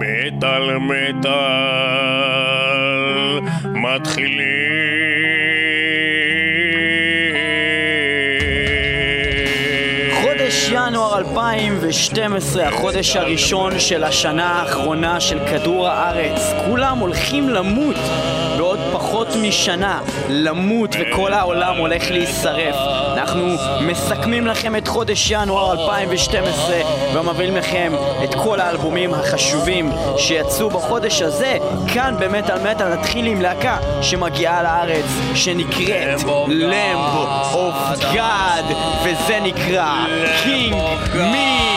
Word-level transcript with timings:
מטאל 0.00 0.78
מטאל 0.78 1.30
מתחילים 3.64 4.80
חודש 10.22 10.70
ינואר 10.72 11.18
2012, 11.18 12.68
החודש 12.68 13.16
הראשון 13.16 13.78
של 13.78 14.04
השנה 14.04 14.46
האחרונה 14.46 15.20
של 15.20 15.38
כדור 15.46 15.88
הארץ. 15.88 16.40
כולם 16.66 16.98
הולכים 16.98 17.48
למות 17.48 17.96
בעוד 18.58 18.78
פחות 18.92 19.28
משנה. 19.42 20.00
למות 20.28 20.96
וכל 21.00 21.32
העולם 21.32 21.76
הולך 21.76 22.10
להישרף. 22.10 22.76
אנחנו 23.12 23.46
מסכמים 23.80 24.46
לכם 24.46 24.76
את 24.76 24.88
חודש 24.88 25.30
ינואר 25.30 25.72
2012 25.72 26.76
ומביאים 27.14 27.56
לכם 27.56 27.92
את 28.24 28.34
כל 28.34 28.60
האלבומים 28.60 29.14
החשובים 29.14 29.92
שיצאו 30.16 30.70
בחודש 30.70 31.22
הזה. 31.22 31.58
כאן 31.94 32.14
במטאל 32.18 32.70
מטאל 32.70 32.94
נתחיל 32.94 33.26
עם 33.26 33.40
להקה 33.40 33.76
שמגיעה 34.02 34.62
לארץ 34.62 35.04
שנקראת 35.34 36.20
Lamb 36.48 36.98
of 37.52 37.74
God 38.14 38.64
וזה 39.04 39.40
נקרא 39.40 40.06
King 40.44 40.74
Me 41.14 41.69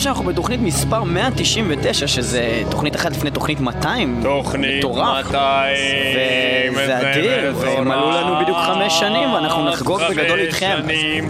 לב 0.00 0.04
שאנחנו 0.04 0.24
בתוכנית 0.24 0.60
מספר 0.60 1.02
199 1.02 2.06
שזה 2.06 2.62
תוכנית 2.70 2.96
אחת 2.96 3.12
לפני 3.12 3.30
תוכנית 3.30 3.60
200 3.60 4.20
תוכנית 4.22 4.78
מטורף. 4.78 5.26
200 5.26 6.72
וזה 6.72 7.10
אדיר, 7.10 7.54
ומלאו 7.56 8.10
לנו 8.10 8.40
בדיוק 8.42 8.58
חמש 8.58 9.00
שנים 9.00 9.32
ואנחנו 9.32 9.64
נחגוג 9.64 10.00
בגדול 10.10 10.38
איתכם. 10.38 10.78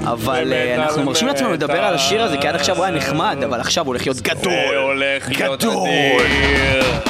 אבל 0.05 0.53
אה, 0.53 0.75
אנחנו 0.75 1.05
מרשים 1.05 1.29
לעצמנו 1.29 1.53
לדבר 1.53 1.85
על 1.85 1.95
השיר 1.95 2.23
הזה 2.23 2.37
כי 2.37 2.49
עד 2.49 2.55
עכשיו 2.55 2.77
הוא 2.77 2.85
היה 2.85 2.95
נחמד 2.95 3.37
אבל 3.45 3.61
עכשיו 3.61 3.85
הוא 3.85 3.89
הולך 3.89 4.07
להיות 4.07 4.17
זה 4.17 4.23
גדול. 4.23 4.53
הולך 4.77 5.29
להיות. 5.29 5.65
אדיר 5.65 7.09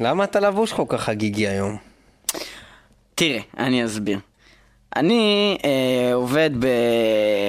למה 0.00 0.24
אתה 0.24 0.40
לבוש 0.40 0.72
כל 0.72 0.84
כך 0.88 1.00
חגיגי 1.02 1.48
היום? 1.48 1.76
תראה, 3.14 3.40
אני 3.58 3.84
אסביר. 3.84 4.18
אני 4.96 5.56
אה, 5.64 6.14
עובד 6.14 6.50
ב, 6.58 6.66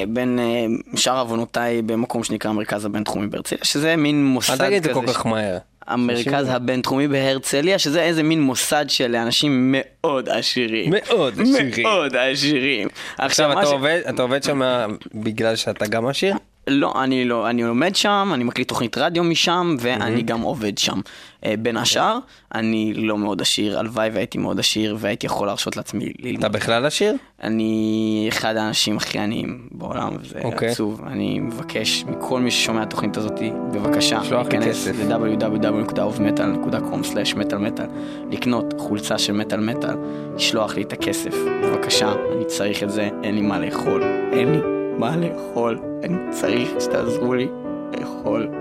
בין 0.07 0.39
אה, 0.39 0.65
שאר 0.97 1.19
עוונותיי 1.19 1.81
במקום 1.81 2.23
שנקרא 2.23 2.51
מרכז 2.51 2.85
הבינתחומי 2.85 3.27
בהרצליה, 3.27 3.59
שזה 3.63 3.95
מין 3.95 4.25
מוסד 4.25 4.53
כזה. 4.53 4.63
אל 4.63 4.69
תגיד 4.69 4.77
את 4.77 4.83
זה 4.83 5.01
כל 5.01 5.07
כך 5.07 5.21
ש... 5.21 5.25
מהר. 5.25 5.57
המרכז 5.87 6.49
הבינתחומי 6.49 7.07
בהרצליה, 7.07 7.79
שזה 7.79 8.01
איזה 8.01 8.23
מין 8.23 8.41
מוסד 8.41 8.85
של 8.87 9.15
אנשים 9.15 9.75
מאוד 9.77 10.29
עשירים. 10.29 10.91
מאוד 10.91 11.33
עשירים. 11.41 11.83
מאוד 11.83 12.15
עשירים. 12.15 12.87
עכשיו, 13.17 13.51
עכשיו 13.51 13.59
אתה, 13.59 13.69
ש... 13.69 13.71
עובד, 13.71 14.01
אתה 14.09 14.21
עובד 14.21 14.43
שם 14.43 14.63
אה, 14.63 14.85
בגלל 15.13 15.55
שאתה 15.55 15.87
גם 15.87 16.07
עשיר? 16.07 16.35
לא, 16.67 17.03
אני 17.03 17.25
לא, 17.25 17.49
אני 17.49 17.63
לומד 17.63 17.95
שם, 17.95 18.31
אני 18.33 18.43
מקליט 18.43 18.67
תוכנית 18.67 18.97
רדיו 18.97 19.23
משם, 19.23 19.75
ואני 19.79 20.19
mm-hmm. 20.19 20.23
גם 20.23 20.41
עובד 20.41 20.77
שם. 20.77 20.99
אה, 21.45 21.53
בין 21.59 21.77
השאר, 21.77 22.19
אני 22.55 22.93
לא 22.93 23.17
מאוד 23.17 23.41
עשיר, 23.41 23.79
הלוואי 23.79 24.09
והייתי 24.13 24.37
מאוד 24.37 24.59
עשיר 24.59 24.97
והייתי 24.99 25.25
יכול 25.25 25.47
להרשות 25.47 25.77
לעצמי 25.77 26.13
ללמוד. 26.19 26.39
אתה 26.39 26.49
בכלל 26.49 26.85
עשיר? 26.85 27.15
אני 27.43 28.25
אחד 28.29 28.55
האנשים 28.55 28.97
הכי 28.97 29.19
עניים 29.19 29.67
בעולם, 29.71 30.09
וזה 30.21 30.39
okay. 30.39 30.65
עצוב. 30.65 31.01
אני 31.07 31.39
מבקש 31.39 32.03
מכל 32.03 32.39
מי 32.39 32.51
ששומע 32.51 32.83
את 32.83 32.87
התוכנית 32.87 33.17
הזאת, 33.17 33.39
בבקשה, 33.73 34.19
להיכנס 34.31 34.87
ל-www.ofmetal.com/מטאלמטאל, 34.87 37.85
לקנות 38.31 38.73
חולצה 38.77 39.17
של 39.17 39.33
מטאל-מטאל, 39.33 39.95
לשלוח 40.35 40.75
לי 40.75 40.81
את 40.81 40.93
הכסף, 40.93 41.35
בבקשה, 41.63 42.13
אני 42.35 42.45
צריך 42.45 42.83
את 42.83 42.89
זה, 42.89 43.09
אין 43.23 43.35
לי 43.35 43.41
מה 43.41 43.59
לאכול, 43.59 44.03
אין 44.31 44.51
לי. 44.51 44.80
מה 45.01 45.17
לאכול, 45.17 45.79
אני 46.03 46.17
צריך 46.31 46.69
שתעזרו 46.79 47.33
לי 47.33 47.47
לאכול. 47.99 48.60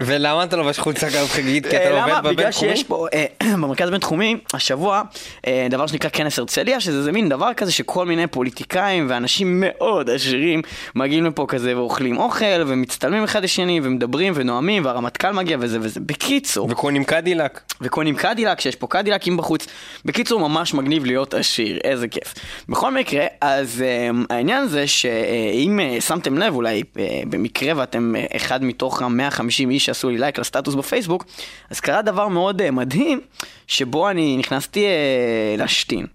ולמה 0.00 0.44
אתה 0.44 0.56
לובש 0.56 0.78
חולצה 0.78 1.06
כזאת 1.06 1.28
כן? 1.28 1.34
חגיגית? 1.34 1.66
כי 1.66 1.76
אתה 1.76 1.84
אה, 1.84 1.90
עובד 1.90 2.12
בבינתחומי? 2.12 2.36
בגלל 2.36 2.52
שיש 2.52 2.84
פה, 2.84 3.06
אה, 3.14 3.24
במרכז 3.52 3.88
הבינתחומי, 3.88 4.36
השבוע, 4.54 5.02
אה, 5.46 5.66
דבר 5.70 5.86
שנקרא 5.86 6.10
כנס 6.10 6.38
הרצליה, 6.38 6.80
שזה 6.80 7.12
מין 7.12 7.28
דבר 7.28 7.54
כזה 7.56 7.72
שכל 7.72 8.06
מיני 8.06 8.26
פוליטיקאים 8.26 9.06
ואנשים 9.10 9.60
מאוד 9.66 10.10
עשירים 10.10 10.62
מגיעים 10.94 11.24
לפה 11.24 11.44
כזה 11.48 11.76
ואוכלים 11.76 12.18
אוכל, 12.18 12.62
ומצטלמים 12.66 13.24
אחד 13.24 13.44
לשני, 13.44 13.80
ומדברים, 13.82 14.32
ונואמים, 14.36 14.84
והרמטכ"ל 14.84 15.30
מגיע 15.30 15.56
וזה 15.60 15.78
וזה. 15.80 16.00
בקיצור... 16.00 16.68
וקונים 16.70 17.04
קדילק. 17.04 17.60
וקונים 17.80 18.16
קדילק, 18.16 18.60
שיש 18.60 18.76
פה 18.76 18.86
קדילקים 18.86 19.36
בחוץ. 19.36 19.66
בקיצור, 20.04 20.40
ממש 20.40 20.74
מגניב 20.74 21.04
להיות 21.04 21.34
עשיר, 21.34 21.78
איזה 21.84 22.08
כיף. 22.08 22.34
בכל 22.68 22.94
מקרה, 22.94 23.26
אז 23.40 23.84
העניין 24.30 24.66
זה 24.66 24.86
שאם 24.86 25.80
שמתם 26.00 26.38
לב, 26.38 26.54
אולי 26.54 26.82
במקרה 27.28 27.72
ואתם 27.76 28.14
אחד 28.36 28.64
מתוך 28.64 29.02
150 29.02 29.70
איש 29.70 29.89
שעשו 29.94 30.10
לי 30.10 30.18
לייק 30.18 30.38
לסטטוס 30.38 30.74
בפייסבוק, 30.74 31.24
אז 31.70 31.80
קרה 31.80 32.02
דבר 32.02 32.28
מאוד 32.28 32.62
uh, 32.62 32.70
מדהים, 32.70 33.20
שבו 33.66 34.10
אני 34.10 34.36
נכנסתי 34.36 34.84
uh, 34.86 35.60
להשתין. 35.60 36.06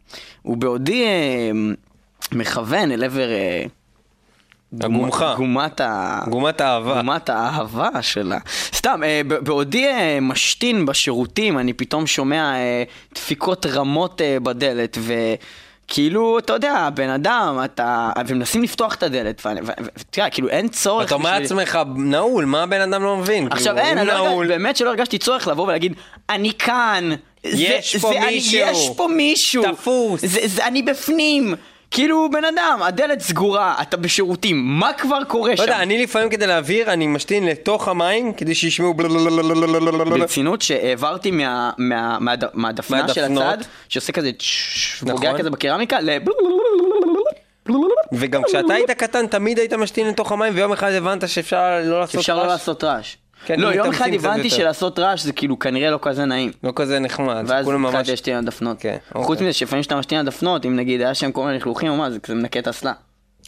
ובעודי 0.45 1.06
uh, 1.06 2.36
מכוון 2.36 2.92
אל 2.92 3.04
עבר... 3.04 3.27
Uh, 3.66 3.69
הגומחה. 4.81 5.33
גומת 5.38 5.81
ה... 5.81 6.19
גומת 6.30 6.62
האהבה. 6.62 7.01
גומת 7.01 7.30
האהבה 7.30 8.01
שלה. 8.01 8.38
סתם, 8.74 9.04
אה, 9.04 9.22
בעודי 9.24 9.88
אה, 9.88 10.19
משתין 10.21 10.86
בשירותים, 10.86 11.60
אני 11.60 11.74
פתאום 11.74 12.07
שומע 12.07 12.56
אה, 12.56 12.83
דפיקות 13.16 13.66
רמות 13.66 14.21
אה, 14.21 14.38
בדלת, 14.39 14.98
ו... 15.01 15.13
כאילו, 15.87 16.39
אתה 16.39 16.53
יודע, 16.53 16.89
בן 16.93 17.09
אדם, 17.09 17.59
אתה... 17.65 18.11
ומנסים 18.27 18.63
לפתוח 18.63 18.95
את 18.95 19.03
הדלת, 19.03 19.41
ואתה 19.45 20.19
יודע, 20.19 20.29
כאילו 20.29 20.49
אין 20.49 20.67
צורך... 20.67 21.05
אתה 21.05 21.15
אומר 21.15 21.39
לעצמך, 21.39 21.79
נעול, 21.95 22.45
מה 22.45 22.63
הבן 22.63 22.81
אדם 22.81 23.03
לא 23.03 23.17
מבין? 23.17 23.47
עכשיו 23.51 23.75
כאילו, 23.75 23.87
אין, 23.87 23.97
אני 23.97 24.07
לא 24.07 24.41
באמת 24.47 24.77
שלא 24.77 24.89
הרגשתי 24.89 25.17
צורך 25.17 25.47
לבוא 25.47 25.63
ולהגיד, 25.67 25.93
אני 26.29 26.53
כאן, 26.53 27.09
יש 27.43 27.95
פה 27.95 28.11
מישהו, 28.25 28.59
יש 28.59 28.89
פה 28.97 29.07
מישהו, 29.07 29.63
תפוס, 29.73 30.21
אני 30.59 30.81
בפנים. 30.81 31.55
כאילו, 31.91 32.29
בן 32.31 32.45
אדם, 32.45 32.79
הדלת 32.83 33.19
סגורה, 33.19 33.75
אתה 33.81 33.97
בשירותים, 33.97 34.79
מה 34.79 34.93
כבר 34.93 35.23
קורה 35.27 35.57
שם? 35.57 35.63
לא 35.63 35.67
יודע, 35.67 35.83
אני 35.83 36.03
לפעמים 36.03 36.29
כדי 36.29 36.47
להעביר, 36.47 36.93
אני 36.93 37.07
משתין 37.07 37.45
לתוך 37.45 37.87
המים 37.87 38.33
כדי 38.33 38.55
שישמעו 38.55 38.93
ברצינות 38.93 40.61
כן, 53.45 53.59
לא, 53.59 53.68
יום 53.68 53.90
אחד 53.90 54.09
הבנתי. 54.14 54.49
שלעשות 54.49 54.99
רעש 54.99 55.23
זה 55.23 55.33
כאילו 55.33 55.59
כנראה 55.59 55.92
לא 55.92 55.99
כזה 56.02 56.25
נעים. 56.25 56.52
לא 56.64 56.73
כזה 56.75 56.99
נחמד, 56.99 57.44
ואז 57.47 57.66
כולם 57.66 57.81
ממש... 57.81 58.09
להשתין 58.09 58.37
על 58.37 58.45
דפנות. 58.45 58.78
כן, 58.80 58.97
חוץ 59.14 59.30
אוקיי. 59.30 59.47
מזה 59.47 59.54
שלפעמים 59.54 59.81
כשאתה 59.81 59.95
משתין 59.95 60.19
על 60.19 60.25
דפנות, 60.25 60.66
אם 60.66 60.75
נגיד 60.75 61.02
היה 61.02 61.14
שם 61.14 61.31
כל 61.31 61.45
מיני 61.45 61.57
לכלוכים 61.57 61.92
או 61.92 61.95
מה, 61.95 62.11
זה 62.11 62.19
כזה 62.19 62.35
מנקה 62.35 62.59
את 62.59 62.68
אסלה. 62.68 62.94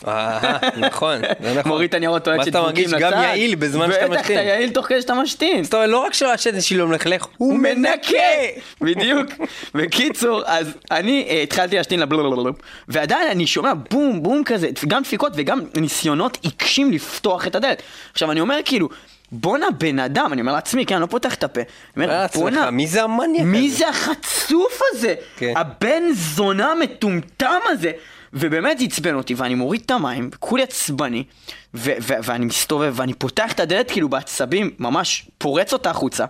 אה, 0.08 0.58
נכון, 0.77 1.22
זה 1.39 1.54
נכון. 1.54 1.72
מוריד 1.72 1.89
את 1.89 1.94
הניירות 1.94 2.24
טואלט 2.24 2.46
שדבוקים 2.46 2.66
מרגיש 2.66 2.94
לצד. 2.94 3.00
גם 3.00 3.24
יעיל 3.24 3.56
בזמן 3.56 3.92
שאתה 3.92 4.08
בטח, 4.08 4.20
משתין. 4.20 4.38
אתה 4.39 4.46
יעיל 4.46 4.70
תוך 4.70 4.86
כדי 4.86 5.01
שאתה 5.01 5.13
משתין. 5.13 5.63
זאת 5.63 5.74
אומרת, 5.74 5.89
לא 5.89 5.98
רק 5.98 6.13
שהשתן 6.13 6.62
שלי 6.62 6.77
לא 6.77 6.88
מלכלך, 6.88 7.27
הוא 7.38 7.60
מנקה! 7.60 8.18
בדיוק. 8.82 9.27
בקיצור, 9.75 10.42
אז 10.46 10.74
אני 10.92 11.27
אה, 11.30 11.42
התחלתי 11.42 11.75
להשתין 11.75 12.00
לבלולולול, 12.00 12.54
ועדיין 12.88 13.27
אני 13.27 13.48
שומע 13.48 13.74
בום 13.92 14.24
בום 14.24 14.44
כזה, 14.44 14.70
גם 14.88 15.04
דפיקות 15.04 15.34
וגם 15.36 15.60
ניסיונות 15.75 16.38
עיקשים 16.42 16.92
לפתוח 16.92 17.48
את 17.48 17.56
הדלת. 17.56 17.82
עכשיו 18.13 18.32
אני 18.32 18.42
אומר 18.42 18.60
כאילו, 18.66 18.89
בואנה 19.31 19.65
בן 19.72 20.00
אדם, 20.00 20.34
אני 20.34 20.41
אומר 20.41 20.53
לעצמי, 20.53 20.86
כן, 20.86 20.96
אני 20.96 21.01
לא 21.01 21.05
פותח 21.07 21.34
את 21.34 21.43
הפה. 21.43 21.62
אני 21.98 22.05
אומר, 22.05 22.25
בואנה, 22.36 22.72
מי 22.72 22.88
זה 22.88 23.03
המניאק 23.03 23.46
מי 23.46 23.67
הזה?" 23.67 23.77
זה 23.77 23.89
החצוף 23.89 24.79
הזה? 24.93 25.15
כן. 25.38 25.53
הבן 25.57 26.03
זונה 26.13 26.72
המטומטם 26.72 27.60
הזה. 27.69 27.91
ובאמת 28.34 28.79
זה 28.79 28.86
עצבן 28.86 29.15
אותי, 29.15 29.34
ואני 29.34 29.55
מוריד 29.55 29.81
את 29.86 29.91
המים, 29.91 30.29
כולי 30.39 30.63
עצבני, 30.63 31.24
ו- 31.74 31.91
ו- 32.01 32.13
ואני 32.24 32.46
מסתובב, 32.46 32.93
ואני 32.96 33.13
פותח 33.13 33.51
את 33.51 33.60
הדלת 33.60 33.91
כאילו 33.91 34.10
בעצבים, 34.10 34.72
ממש 34.79 35.29
פורץ 35.38 35.74
אותה 35.74 35.89
החוצה. 35.89 36.25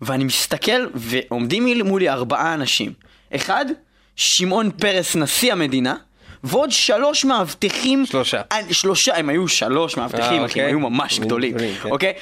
ואני 0.00 0.24
מסתכל, 0.24 0.86
ועומדים 0.94 1.66
מול- 1.66 1.82
מולי 1.82 2.08
ארבעה 2.08 2.54
אנשים. 2.54 2.92
אחד, 3.34 3.64
שמעון 4.16 4.70
פרס, 4.70 5.16
נשיא 5.16 5.52
המדינה, 5.52 5.94
ועוד 6.44 6.70
שלוש 6.70 7.24
מאבטחים. 7.24 8.06
שלושה. 8.06 8.40
אה, 8.52 8.58
שלושה, 8.70 9.16
הם 9.16 9.28
היו 9.28 9.48
שלוש 9.48 9.96
מאבטחים, 9.96 10.22
אה, 10.22 10.28
אחי, 10.28 10.36
הם 10.36 10.42
אוקיי. 10.42 10.62
היו 10.62 10.80
ממש 10.80 11.18
הם 11.18 11.24
גדולים, 11.24 11.54
גדולים, 11.54 11.74
כן. 11.82 11.90
אוקיי? 11.90 12.12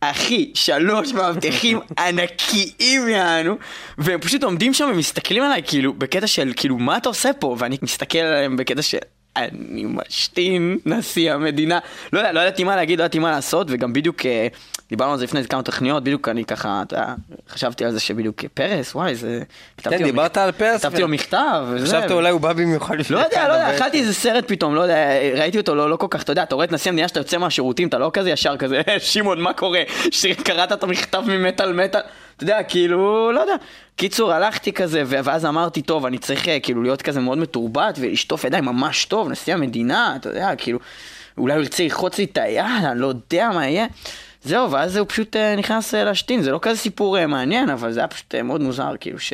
אחי, 0.00 0.50
שלוש 0.54 1.12
מאבטחים 1.12 1.80
ענקיים 2.06 3.08
יענו, 3.08 3.58
והם 3.98 4.20
פשוט 4.20 4.42
עומדים 4.42 4.74
שם 4.74 4.88
ומסתכלים 4.92 5.42
עליי 5.42 5.62
כאילו, 5.66 5.92
בקטע 5.92 6.26
של 6.26 6.52
כאילו, 6.56 6.78
מה 6.78 6.96
אתה 6.96 7.08
עושה 7.08 7.32
פה? 7.32 7.56
ואני 7.58 7.76
מסתכל 7.82 8.18
עליהם 8.18 8.56
בקטע 8.56 8.82
של... 8.82 8.98
אני 9.36 9.84
משתין 9.84 10.78
נשיא 10.86 11.32
המדינה. 11.32 11.78
לא 12.12 12.18
יודע, 12.18 12.32
לא 12.32 12.40
ידעתי 12.40 12.64
מה 12.64 12.76
להגיד, 12.76 12.98
לא 12.98 13.04
ידעתי 13.04 13.18
מה 13.18 13.30
לעשות, 13.30 13.66
וגם 13.70 13.92
בדיוק 13.92 14.26
אה, 14.26 14.46
דיברנו 14.90 15.12
על 15.12 15.18
זה 15.18 15.24
לפני 15.24 15.44
כמה 15.44 15.62
תוכניות, 15.62 16.04
בדיוק 16.04 16.28
אני 16.28 16.44
ככה, 16.44 16.82
אתה 16.86 16.96
יודע, 16.96 17.14
חשבתי 17.48 17.84
על 17.84 17.92
זה 17.92 18.00
שבדיוק 18.00 18.44
פרס, 18.54 18.94
וואי, 18.94 19.14
זה... 19.14 19.42
לו 19.78 20.04
דיברת 20.04 20.36
על 20.36 20.52
פרס 20.52 20.80
כתבתי 20.80 21.02
לו 21.02 21.08
מכתב, 21.08 21.66
וזה. 21.70 21.86
חשבת 21.86 22.10
אולי 22.10 22.30
הוא 22.30 22.40
בא 22.40 22.52
במיוחד 22.52 22.94
לא 22.94 23.00
בשבילך, 23.00 23.24
יודע, 23.24 23.48
לא 23.48 23.52
יודע, 23.52 23.76
אכלתי 23.76 24.00
איזה 24.00 24.14
סרט 24.14 24.44
פתאום, 24.48 24.74
לא 24.74 24.80
יודע, 24.80 25.06
ראיתי 25.34 25.58
אותו 25.58 25.74
לא, 25.74 25.90
לא 25.90 25.96
כל 25.96 26.06
כך, 26.10 26.22
אתה 26.22 26.32
יודע, 26.32 26.42
אתה 26.42 26.54
רואה 26.54 26.64
את 26.64 26.72
נשיא 26.72 26.90
המדינה 26.90 27.08
שאתה 27.08 27.20
יוצא 27.20 27.38
מהשירותים, 27.38 27.88
אתה 27.88 27.98
לא 27.98 28.10
כזה 28.14 28.30
ישר 28.30 28.56
כזה, 28.56 28.80
"אה, 28.88 29.00
שמעון, 29.00 29.40
מה 29.40 29.52
קורה? 29.52 29.82
שקראת 30.10 30.72
את 30.72 30.82
המכתב 30.82 31.22
ממטאל 31.26 31.72
מטאל, 31.72 32.00
אתה 32.36 32.44
יודע, 32.44 32.62
כאילו, 32.62 33.32
לא 33.32 33.40
יודע. 33.40 33.54
קיצור, 33.96 34.32
הלכתי 34.32 34.72
כזה, 34.72 35.02
ואז 35.06 35.46
אמרתי, 35.46 35.82
טוב, 35.82 36.06
אני 36.06 36.18
צריך 36.18 36.48
אה, 36.48 36.60
כאילו 36.60 36.82
להיות 36.82 37.02
כזה 37.02 37.20
מאוד 37.20 37.38
מתורבת 37.38 37.98
ולשטוף 38.00 38.44
ידיים 38.44 38.64
ממש 38.64 39.04
טוב, 39.04 39.28
נשיא 39.28 39.54
המדינה, 39.54 40.16
אתה 40.16 40.28
יודע, 40.28 40.56
כאילו, 40.56 40.78
אולי 41.38 41.54
הוא 41.54 41.62
ירצה 41.62 41.82
ללחוץ 41.82 42.18
לי 42.18 42.24
את 42.24 42.38
היד, 42.38 42.84
אני 42.84 43.00
לא 43.00 43.06
יודע 43.06 43.50
מה 43.54 43.68
יהיה. 43.68 43.86
זהו, 44.44 44.70
ואז 44.70 44.96
הוא 44.96 45.06
פשוט 45.08 45.36
אה, 45.36 45.56
נכנס 45.56 45.94
אה, 45.94 46.04
להשתין, 46.04 46.42
זה 46.42 46.50
לא 46.50 46.58
כזה 46.62 46.76
סיפור 46.76 47.26
מעניין, 47.26 47.70
אבל 47.70 47.92
זה 47.92 48.00
היה 48.00 48.08
פשוט 48.08 48.34
מאוד 48.34 48.60
מוזר, 48.60 48.92
כאילו 49.00 49.18
ש... 49.18 49.32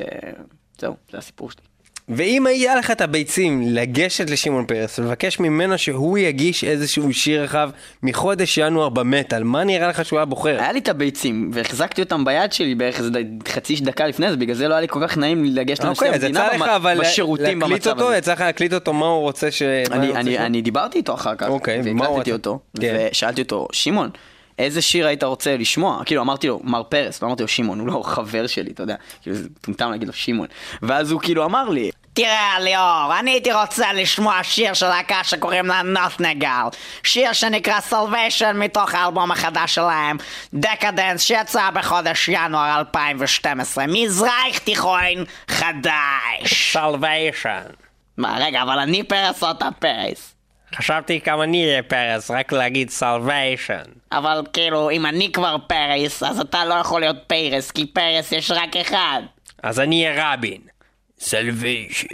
זהו, 0.78 0.96
זה 1.12 1.18
הסיפור 1.18 1.50
שלי. 1.50 1.67
ואם 2.10 2.46
היה 2.46 2.76
לך 2.76 2.90
את 2.90 3.00
הביצים 3.00 3.62
לגשת 3.66 4.30
לשמעון 4.30 4.64
פרס 4.66 4.98
ולבקש 4.98 5.40
ממנו 5.40 5.78
שהוא 5.78 6.18
יגיש 6.18 6.64
איזשהו 6.64 7.12
שיר 7.14 7.42
רחב 7.42 7.70
מחודש 8.02 8.58
ינואר 8.58 8.88
במטאל, 8.88 9.42
מה 9.42 9.64
נראה 9.64 9.88
לך 9.88 10.04
שהוא 10.04 10.18
היה 10.18 10.24
בוחר? 10.26 10.56
היה 10.60 10.72
לי 10.72 10.78
את 10.78 10.88
הביצים, 10.88 11.50
והחזקתי 11.52 12.02
אותם 12.02 12.24
ביד 12.24 12.52
שלי 12.52 12.74
בערך 12.74 12.98
איזה 12.98 13.10
חצי 13.48 13.76
דקה 13.76 14.06
לפני 14.06 14.30
זה, 14.30 14.36
בגלל 14.36 14.54
זה 14.54 14.68
לא 14.68 14.74
היה 14.74 14.80
לי 14.80 14.88
כל 14.88 15.00
כך 15.08 15.16
נעים 15.18 15.44
לגשת 15.44 15.84
לנשיא 15.84 16.06
אוקיי, 16.06 16.08
המדינה 16.22 16.48
לך 16.48 16.62
במ- 16.62 16.68
אבל 16.68 16.98
בשירותים 17.00 17.60
במצב 17.60 17.90
אותו, 17.90 18.06
הזה. 18.08 18.16
יצא 18.16 18.32
לך 18.32 18.40
להקליט 18.40 18.72
אותו 18.74 18.92
מה 18.92 19.06
הוא 19.06 19.20
רוצה 19.20 19.50
ש... 19.50 19.62
אני, 19.62 19.96
הוא 19.96 20.06
רוצה 20.06 20.20
אני, 20.20 20.38
אני 20.38 20.62
דיברתי 20.62 20.98
איתו 20.98 21.14
אחר 21.14 21.34
כך, 21.34 21.48
אוקיי, 21.48 21.80
והקלטתי? 21.84 22.32
אותו, 22.32 22.58
כן. 22.80 23.06
ושאלתי 23.12 23.42
אותו, 23.42 23.68
שמעון, 23.72 24.10
איזה 24.58 24.82
שיר 24.82 25.06
היית 25.06 25.24
רוצה 25.24 25.56
לשמוע? 25.56 26.02
כאילו, 26.04 26.22
אמרתי 26.22 26.48
לו, 26.48 26.60
מר 26.64 26.82
פרס, 26.82 27.22
לא 27.22 27.26
אמרתי 27.26 27.42
לו 27.42 27.48
שמעון, 27.48 27.80
הוא 27.80 27.88
לא 27.88 28.02
חבר 28.04 28.46
שלי, 28.46 28.70
אתה 28.70 28.82
יודע, 28.82 28.94
כאילו, 29.22 29.36
זה 29.36 29.48
מטומטם 29.58 29.90
להגיד 29.90 30.08
לו 30.08 30.14
שמעון. 30.14 30.46
ואז 30.82 31.10
הוא 31.10 31.20
כאילו 31.20 31.44
אמר 31.44 31.68
לי, 31.68 31.90
תראה 32.12 32.60
ליאור, 32.60 33.18
אני 33.18 33.30
הייתי 33.30 33.52
רוצה 33.52 33.92
לשמוע 33.92 34.42
שיר 34.42 34.74
של 34.74 34.88
להקה 34.88 35.24
שקוראים 35.24 35.66
לה 35.66 35.82
Nothnegal 35.82 36.66
שיר 37.02 37.32
שנקרא 37.32 37.80
Salvation 37.80 38.56
מתוך 38.58 38.94
האלבום 38.94 39.30
החדש 39.30 39.74
שלהם 39.74 40.16
Decadence 40.54 41.22
שיצא 41.22 41.70
בחודש 41.70 42.28
ינואר 42.28 42.78
2012 42.78 43.84
מזרח 43.88 44.58
תיכון 44.64 45.24
חדש 45.48 46.72
Salvation. 46.72 47.62
מה 48.16 48.38
רגע 48.40 48.62
אבל 48.62 48.78
אני 48.78 49.02
פרס 49.02 49.42
או 49.42 49.50
אתה 49.50 49.68
פרס? 49.78 50.37
חשבתי 50.74 51.20
כמה 51.20 51.44
אני 51.44 51.64
אהיה 51.64 51.82
פרס, 51.82 52.30
רק 52.30 52.52
להגיד 52.52 52.90
Salvation. 52.90 53.82
אבל 54.12 54.42
כאילו 54.52 54.90
אם 54.90 55.06
אני 55.06 55.32
כבר 55.32 55.56
פרס 55.66 56.22
אז 56.22 56.40
אתה 56.40 56.64
לא 56.64 56.74
יכול 56.74 57.00
להיות 57.00 57.16
פרס 57.26 57.70
כי 57.70 57.86
פרס 57.86 58.32
יש 58.32 58.50
רק 58.50 58.76
אחד 58.76 59.22
אז 59.62 59.80
אני 59.80 60.06
אהיה 60.06 60.34
רבין. 60.34 60.60
Salvation. 61.20 62.06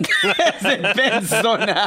זה 0.60 0.76
בן 0.96 1.20
זונה 1.20 1.86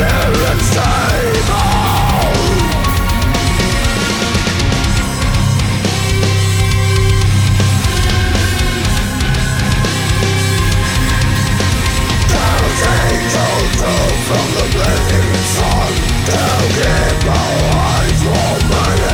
Somebody 0.07 0.39
let 0.39 0.57
it 0.57 1.51
out 1.51 2.47
I 12.79 13.01
from 14.27 14.47
the 14.55 14.65
blazing 14.73 15.33
sun. 15.57 15.93
They'll 16.27 16.69
keep 16.77 17.27
our 17.29 17.57
eyes 17.75 18.23
of 18.27 19.06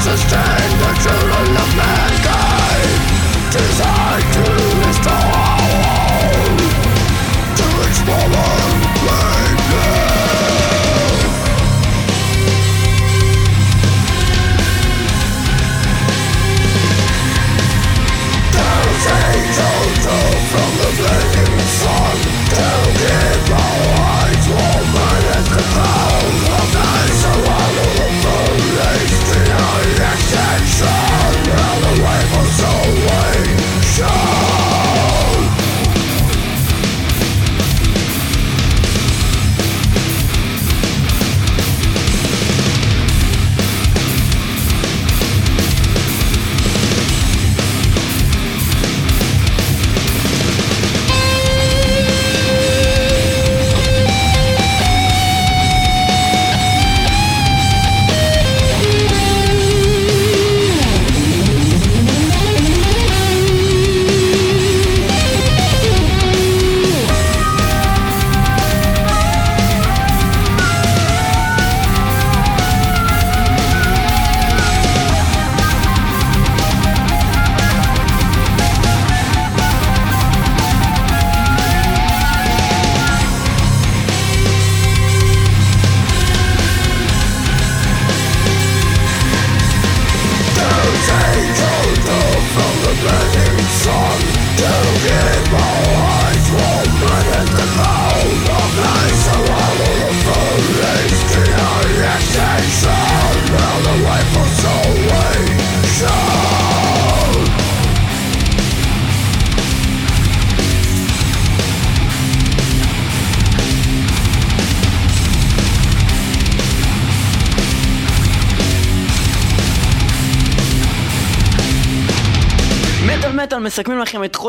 sustain 0.00 0.78
the 0.80 0.92
children 1.04 1.56
of 1.56 1.76
mankind 1.76 3.00
Desire 3.52 4.20
to 4.32 4.86
destroy. 4.86 5.19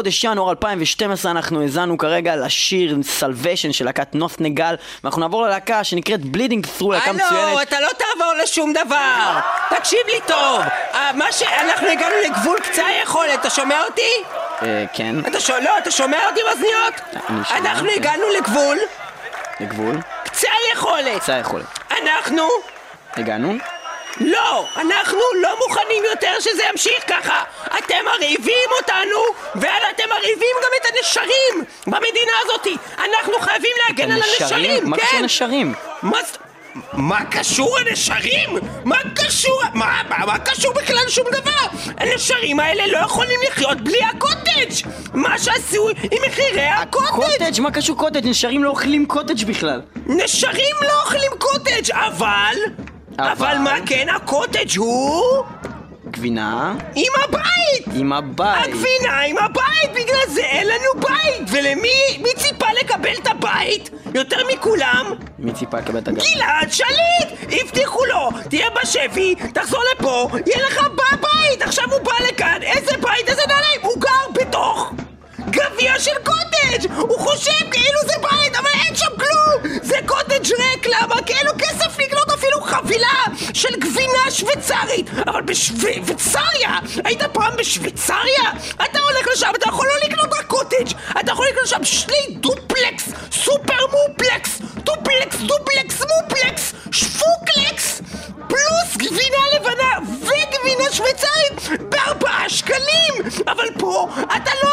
לכם 0.01 0.09
את 0.09 0.13
חודש 0.13 0.23
ינואר 0.23 0.49
2012, 0.49 1.31
אנחנו 1.31 1.61
האזנו 1.61 1.97
כרגע 1.97 2.35
לשיר 2.35 2.97
Salvation 3.19 3.73
של 3.73 3.85
להקת 3.85 4.15
נוס 4.15 4.35
נגל, 4.39 4.75
ואנחנו 5.03 5.21
נעבור 5.21 5.45
ללהקה 5.45 5.83
שנקראת 5.83 6.21
בלידינג 6.21 6.65
through, 6.65 6.91
להקה 6.91 7.13
מצוינת. 7.13 7.31
הלו, 7.31 7.61
אתה 7.61 7.79
לא 7.79 7.89
תעבור 7.97 8.33
לשום 8.43 8.73
דבר! 8.73 9.39
תקשיב 9.69 9.99
לי 10.07 10.19
טוב! 10.27 10.61
אה, 10.93 11.11
מה 11.13 11.31
ש... 11.31 11.43
אנחנו 11.43 11.87
הגענו 11.87 12.15
לגבול 12.25 12.59
קצה 12.59 12.85
היכולת, 12.85 13.39
אתה 13.39 13.49
שומע 13.49 13.83
אותי? 13.83 14.11
אה, 14.61 14.85
כן, 14.93 15.15
אתה 15.19 15.39
ש... 15.39 15.49
לא, 15.49 15.77
אתה 15.77 15.91
שומע 15.91 16.17
אותי 16.29 16.39
באוזניות? 16.43 17.23
שומע, 17.27 17.57
אנחנו 17.57 17.89
כן. 17.89 17.95
הגענו 17.95 18.23
לגבול 18.37 18.77
לגבול, 19.59 20.01
קצה 20.23 20.47
היכולת! 20.69 21.21
קצה 21.21 21.35
היכולת. 21.35 21.79
אנחנו... 22.01 22.43
הגענו? 23.17 23.57
לא! 24.25 24.67
אנחנו 24.75 25.19
לא 25.41 25.49
מוכנים 25.57 26.03
יותר 26.11 26.33
שזה 26.39 26.63
ימשיך 26.71 27.03
ככה! 27.07 27.43
אתם 27.77 27.95
מרעיבים 28.05 28.69
אותנו, 28.81 29.17
ואתם 29.55 30.09
מרעיבים 30.09 30.55
גם 30.63 30.69
את 30.81 30.85
הנשרים 30.85 31.65
במדינה 31.87 32.31
הזאתי! 32.45 32.77
אנחנו 32.97 33.39
חייבים 33.39 33.71
להגן 33.87 34.11
על 34.11 34.21
הנשרים! 34.21 34.89
מה 34.89 34.97
כן! 34.97 35.03
קשור 35.05 35.21
נשרים? 35.21 35.73
מה. 36.01 36.19
מה 36.93 37.25
קשור 37.25 37.77
הנשרים? 37.79 38.49
מה 38.85 38.97
קשור? 39.15 39.61
מה, 39.73 40.01
מה, 40.09 40.25
מה 40.25 40.39
קשור 40.39 40.73
בכלל 40.73 41.09
שום 41.09 41.25
דבר? 41.31 41.77
הנשרים 41.97 42.59
האלה 42.59 42.87
לא 42.87 42.97
יכולים 42.97 43.39
לחיות 43.47 43.81
בלי 43.81 43.99
הקוטג'! 44.03 44.87
מה 45.13 45.39
שעשו 45.39 45.89
עם 45.89 46.21
מחירי 46.27 46.65
הקוטג'! 46.65 47.07
קוטג', 47.09 47.61
מה 47.61 47.71
קשור 47.71 47.97
קוטג'? 47.97 48.27
נשרים 48.27 48.63
לא 48.63 48.69
אוכלים 48.69 49.05
קוטג' 49.05 49.45
בכלל. 49.45 49.81
נשרים 50.05 50.75
לא 50.81 51.01
אוכלים 51.01 51.31
קוטג', 51.39 51.91
אבל... 51.91 52.55
אבל? 53.19 53.31
אבל 53.31 53.57
מה 53.57 53.75
כן, 53.85 54.07
הקוטג' 54.15 54.77
הוא... 54.77 55.43
גבינה 56.11 56.73
עם 56.95 57.11
הבית! 57.23 57.85
עם 57.95 58.13
הבית. 58.13 58.65
הגבינה 58.67 59.21
עם 59.21 59.37
הבית! 59.37 59.91
בגלל 59.91 60.27
זה 60.27 60.41
אין 60.41 60.67
לנו 60.67 61.01
בית! 61.07 61.47
ולמי 61.51 62.17
מי 62.23 62.29
ציפה 62.35 62.65
לקבל 62.81 63.13
את 63.21 63.27
הבית? 63.27 63.89
יותר 64.13 64.37
מכולם? 64.53 65.13
מי 65.39 65.53
ציפה 65.53 65.77
לקבל 65.77 65.97
את 65.99 66.07
הגב? 66.07 66.21
גלעד 66.35 66.71
שליט! 66.71 67.61
הבטיחו 67.61 68.05
לו, 68.05 68.29
תהיה 68.49 68.67
בשבי, 68.81 69.35
תחזור 69.53 69.81
לפה, 69.95 70.27
יהיה 70.45 70.67
לך 70.67 70.87
בבית! 70.87 71.61
עכשיו 71.61 71.85
הוא 71.91 72.01
בא 72.01 72.11
לכאן, 72.29 72.59
איזה 72.61 72.91
בית, 73.01 73.29
איזה 73.29 73.41
נעליים! 73.47 73.79
הוא 73.81 74.01
גר 74.01 74.41
בתוך 74.41 74.93
גביע 75.49 75.99
של 75.99 76.15
קוטג'! 76.23 76.91
הוא 76.97 77.19
חושב 77.19 77.69
כאילו 77.71 77.99
זה 78.05 78.13
בית, 78.21 78.55
אבל 78.55 78.69
אין 78.85 78.95
שם 78.95 79.11
כלום! 79.19 79.77
זה 79.81 79.95
קוטג' 80.05 80.51
ריק, 80.59 80.87
למה? 80.87 81.15
כי 81.25 81.33
אין 81.33 81.45
לו 81.45 81.51
כסף 81.59 81.99
לקנות 81.99 82.29
אפילו 82.31 82.61
חבילה 82.61 83.23
של 83.53 83.75
גבינה 83.79 84.20
שוויצרית! 84.31 85.09
אבל 85.27 85.41
בשוויצריה! 85.41 86.79
היית 87.03 87.23
פעם 87.33 87.55
בשוויצריה? 87.57 88.51
אתה 88.75 88.99
הולך 88.99 89.27
לשם, 89.33 89.51
אתה 89.55 89.69
יכול 89.69 89.87
לא 89.87 90.07
לקנות 90.07 90.33
רק 90.39 90.45
קוטג', 90.45 90.91
אתה 91.19 91.31
יכול 91.31 91.45
לקנות 91.51 91.67
שם 91.67 91.83
שני 91.83 92.27
דופלקס, 92.29 93.09
סופר 93.31 93.85
מופלקס, 93.91 94.61
דופלקס, 94.75 95.35
דופלקס, 95.35 96.01
מופלקס, 96.01 96.73
שפוקלקס, 96.91 98.01
פלוס 98.47 98.97
גבינה 98.97 99.43
לבנה 99.55 99.97
וגבינה 100.21 100.91
שוויצרית 100.91 101.81
בארבעה 101.89 102.49
שקלים! 102.49 103.13
אבל 103.47 103.67
פה 103.79 104.07
אתה 104.35 104.51
לא 104.63 104.70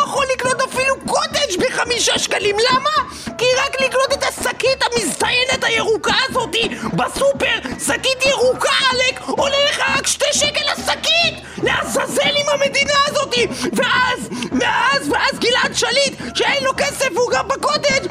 קוטג' 1.79 1.89
בחמישה 1.89 2.19
שקלים, 2.19 2.57
למה? 2.59 3.11
כי 3.39 3.45
רק 3.57 3.81
לקנות 3.81 4.13
את 4.13 4.25
השקית 4.25 4.83
המזדיינת 4.83 5.65
הירוקה 5.65 6.15
הזאתי 6.29 6.69
בסופר, 6.93 7.69
שקית 7.87 8.27
ירוקה 8.27 8.73
עלק, 8.91 9.21
עולה 9.21 9.57
לך 9.71 9.81
רק 9.97 10.07
שתי 10.07 10.33
שקל 10.33 10.69
השקית! 10.69 11.35
לעזאזל 11.63 12.37
עם 12.37 12.47
המדינה 12.49 12.93
הזאתי! 13.07 13.47
ואז, 13.73 14.29
ואז, 14.61 15.09
ואז 15.11 15.39
גלעד 15.39 15.75
שליט, 15.75 16.37
שאין 16.37 16.65
לו 16.65 16.71
כסף 16.77 17.09
והוא 17.15 17.31
גם 17.31 17.49
בקוטג', 17.49 18.07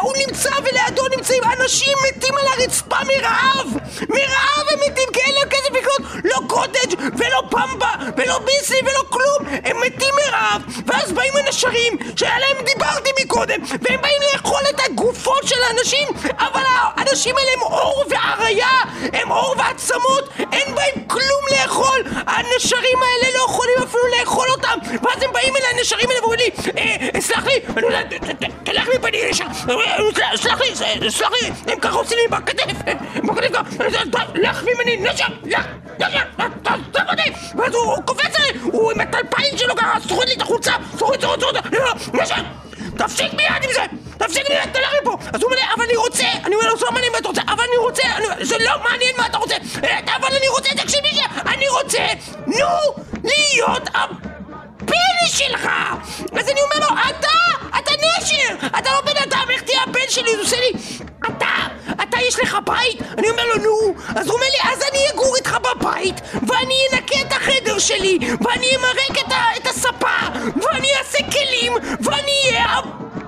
הוא 0.00 0.14
נמצא 0.26 0.50
ולידו 0.64 1.02
נמצאים 1.16 1.42
אנשים 1.44 1.98
מתים 2.08 2.34
על 2.34 2.46
הרצפה 2.46 2.96
מרעב! 2.96 3.68
מרעב 4.08 4.66
הם 4.70 4.78
מתים 4.80 5.08
כי 5.12 5.20
אין 5.20 5.34
להם 5.34 5.48
כסף 5.48 5.65
לקנות 5.86 6.24
לא 6.24 6.36
קוטג' 6.48 6.94
ולא 7.18 7.40
במבה 7.50 7.90
ולא 8.16 8.38
ביסלי 8.38 8.78
ולא 8.82 9.02
כלום! 9.10 9.26
הם 9.64 9.76
מתים 9.86 10.14
מרעב! 10.26 10.62
ואז 10.86 11.12
באים 11.12 11.32
הנשרים 11.36 11.96
שעליהם 12.16 12.56
דיברתי 12.64 13.10
מקודם 13.24 13.60
והם 13.82 14.00
באים 14.02 14.22
לאכול 14.32 14.60
את 14.74 14.80
הגופות 14.86 15.46
של 15.46 15.56
האנשים 15.68 16.08
אבל 16.38 16.62
האנשים 16.66 17.36
האלה 17.36 17.50
הם 17.56 17.60
עור 17.60 18.04
ועריה! 18.10 18.68
הם 19.12 19.28
עור 19.28 19.54
ועצמות! 19.58 20.28
אין 20.52 20.74
בהם 20.74 21.04
כלום 21.06 21.44
לאכול! 21.50 22.02
הנשרים 22.26 22.98
האלה 23.02 23.38
לא 23.38 23.44
יכולים 23.44 23.74
אפילו 23.84 24.02
לאכול 24.20 24.46
אותם! 24.50 24.78
ואז 25.02 25.22
הם 25.22 25.32
באים 25.32 25.56
אליי 25.56 25.68
הנשרים 25.78 26.08
האלה 26.10 26.20
ואומרים 26.20 26.40
לי 26.40 26.50
"אה, 27.14 27.20
סלח 27.20 27.44
לי, 27.46 27.60
ת- 27.60 28.44
תלך 28.64 28.88
מפני 28.94 29.16
ישר! 29.16 29.44
סלח 30.36 30.60
לי, 30.60 30.76
סלח 31.10 31.30
לי, 31.42 31.50
הם 31.72 31.80
ככה 31.80 31.96
עושים 31.96 32.18
לי 32.18 32.28
בכתף! 32.28 32.64
בכתף 33.24 33.50
ככה! 33.52 33.62
די, 34.04 34.40
לך 34.40 34.62
ממני, 34.62 34.96
נשר! 34.96 35.24
לך! 35.44 35.66
ואז 37.58 37.74
הוא 37.74 38.02
קופץ 38.04 38.36
עליי! 38.36 38.50
הוא 38.62 38.92
עם 38.92 39.00
הטלפיים 39.00 39.58
שלו 39.58 39.76
ככה 39.76 40.00
סוחט 40.08 40.26
לי 40.26 40.34
את 40.34 40.42
החולצה! 40.42 40.72
סוחט, 40.98 41.20
סוחט, 41.20 41.40
סוחט! 41.40 42.44
תפסיק 42.98 43.34
מיד 43.34 43.62
עם 43.62 43.70
זה! 43.74 43.82
תפסיק 44.18 44.50
מיד, 44.50 44.72
תלך 44.72 44.90
מפה! 45.02 45.16
אז 45.32 45.42
הוא 45.42 45.50
אומר 45.50 45.56
לי, 45.56 45.62
אבל 45.74 45.84
אני 45.84 45.96
רוצה! 45.96 46.24
אני 46.44 46.54
אומר 46.54 46.68
לו, 46.68 46.76
זה 46.78 46.84
לא 46.84 46.92
מעניין 46.92 47.12
מה 47.12 47.18
אתה 47.18 47.28
רוצה! 47.28 47.42
אבל 47.48 47.64
אני 47.68 47.76
רוצה! 47.76 48.02
זה 48.40 48.56
לא 48.58 48.72
מעניין 48.84 49.14
מה 49.18 49.26
אתה 49.26 49.38
רוצה! 49.38 49.54
אה, 49.84 49.98
אבל 50.16 50.36
אני 50.36 50.48
רוצה, 50.48 50.68
תקשיב 50.68 51.04
לי 51.04 51.10
שנייה! 51.10 51.26
אני 51.46 51.68
רוצה! 51.68 52.06
נו! 52.46 53.04
להיות 53.24 53.88
הבן 54.86 55.26
שלך! 55.26 55.68
אז 56.38 56.48
אני 56.48 56.60
אומר 56.62 56.88
לו, 56.88 56.96
אתה! 57.10 57.66
אתה 57.78 57.92
נשר! 57.92 58.66
אתה 58.78 58.90
לא 58.92 59.00
בן 59.00 59.22
אדם, 59.22 59.46
איך 59.50 59.62
תהיה 59.62 59.82
הבן 59.82 60.08
שלי? 60.08 60.34
הוא 60.34 60.42
עושה 60.42 60.56
לי, 60.56 60.72
אתה! 61.26 61.46
אתה 62.02 62.18
יש 62.28 62.38
לך 62.38 62.56
בית? 62.66 63.02
אני 63.18 63.30
אומר 63.30 63.44
לו, 63.44 63.56
נו! 63.56 63.94
אז 64.16 64.26
הוא 64.26 64.34
אומר 64.34 64.46
לי, 64.46 64.72
אז 64.72 64.82
אני 64.92 64.98
אגור 65.14 65.36
איתך 65.36 65.56
בבית, 65.56 66.20
ואני 66.48 66.74
אנקה 66.92 67.20
את 67.20 67.32
החדר 67.32 67.78
שלי, 67.78 68.18
ואני 68.40 68.76
אמרק 68.76 69.18
את, 69.26 69.32
את 69.56 69.66
הספה, 69.66 70.40
ואני 70.62 70.88
אעשה 70.98 71.18
כלים, 71.18 71.72
ואני 72.00 72.32
אהיה 72.50 72.80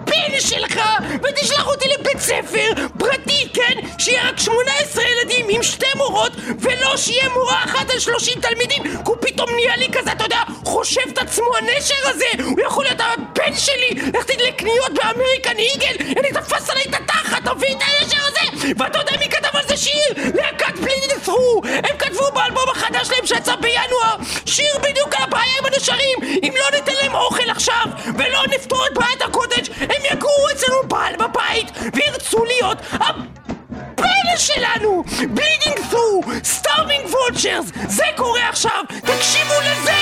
הבן 0.09 0.41
שלך, 0.41 0.81
ותשלח 1.23 1.67
אותי 1.67 1.89
לבית 1.89 2.19
ספר 2.21 2.73
פרטי, 2.99 3.49
כן? 3.55 3.75
שיהיה 3.99 4.29
רק 4.29 4.39
18 4.39 5.05
ילדים 5.05 5.47
עם 5.49 5.63
שתי 5.63 5.87
מורות, 5.97 6.33
ולא 6.59 6.97
שיהיה 6.97 7.29
מורה 7.29 7.65
אחת 7.65 7.91
על 7.91 7.99
30 7.99 8.41
תלמידים, 8.41 8.83
כי 8.83 8.89
הוא 9.05 9.17
פתאום 9.21 9.51
נהיה 9.55 9.77
לי 9.77 9.89
כזה, 9.93 10.13
אתה 10.13 10.25
יודע, 10.25 10.43
חושב 10.65 11.01
את 11.13 11.19
עצמו 11.19 11.47
הנשר 11.57 11.95
הזה, 12.03 12.27
הוא 12.45 12.61
יכול 12.67 12.85
להיות 12.85 13.01
הבן 13.01 13.57
שלי, 13.57 13.91
ללכת 14.15 14.41
לקניות 14.49 14.93
ב 14.95 15.02
American 15.02 15.57
Eagle, 15.59 16.19
אני 16.21 16.33
תפס 16.33 16.71
עליי 16.71 16.85
את 16.91 16.95
התחת, 16.95 17.45
תביא 17.45 17.75
את 17.77 17.83
הנשר 17.83 18.19
הזה, 18.27 18.58
ואתה 18.79 18.99
יודע 18.99 19.13
מי 19.19 19.29
כתב 19.29 19.57
על 19.57 19.69
זה 19.69 19.77
שיר? 19.77 20.13
להקת 20.35 20.75
Bleeding 20.75 21.19
Through, 21.25 21.63
הם 21.65 21.97
כתבו 21.99 22.31
באלבום 22.35 22.65
החדש 22.73 23.07
שלהם 23.09 23.27
שיצא 23.27 23.57
בינואר, 23.57 24.17
שיר 24.47 24.79
בדיוק 24.83 25.15
על 25.15 25.23
הבעיה 25.23 25.53
עם 25.59 25.67
הנשרים, 25.67 26.19
אם 26.43 26.53
לא 26.57 26.79
ניתן 26.79 26.93
להם 27.03 27.15
אוכל 27.15 27.51
עכשיו, 27.51 27.85
ולא 28.19 28.43
נפתור 28.55 28.87
את 28.87 28.99
בעיית 28.99 29.23
הקוטג', 29.23 29.73
הם 29.81 30.03
יגורו 30.13 30.49
אצלנו 30.53 30.89
בעל 30.89 31.17
בבית, 31.17 31.67
וירצו 31.95 32.45
להיות 32.45 32.79
הפלא 32.93 34.37
שלנו! 34.37 35.05
Bleeding 35.19 35.79
Through, 35.91 36.23
Starving 36.45 37.07
Vultures, 37.07 37.67
זה 37.89 38.05
קורה 38.17 38.49
עכשיו, 38.49 38.85
תקשיבו 39.05 39.55
לזה! 39.61 39.93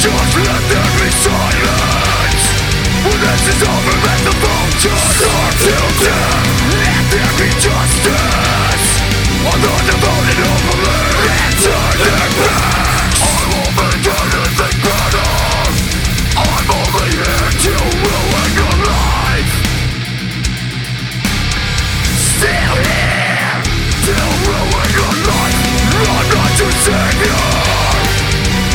Just 0.00 0.34
let 0.46 0.62
there 0.72 0.92
be 0.96 1.10
silence 1.24 2.44
When 3.04 3.18
this 3.20 3.44
is 3.52 3.60
over 3.68 3.96
and 4.12 4.22
the 4.28 4.34
vultures 4.40 5.18
are 5.28 5.52
tilted 5.62 6.00
Let 6.08 6.49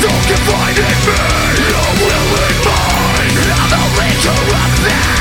don't 0.02 0.26
confide 0.28 0.78
in 0.78 0.98
me, 1.06 1.20
you 1.66 1.82
will 2.02 2.30
in 2.46 2.58
mine. 2.66 3.38
I'm 3.52 3.70
the 3.72 3.82
leader 3.98 4.40
of 4.56 5.15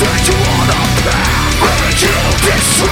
Such 0.00 0.28
a 0.28 0.32
one 0.32 0.70
of 0.70 0.88
power, 1.04 1.90
you 1.98 2.14
destroy 2.46 2.89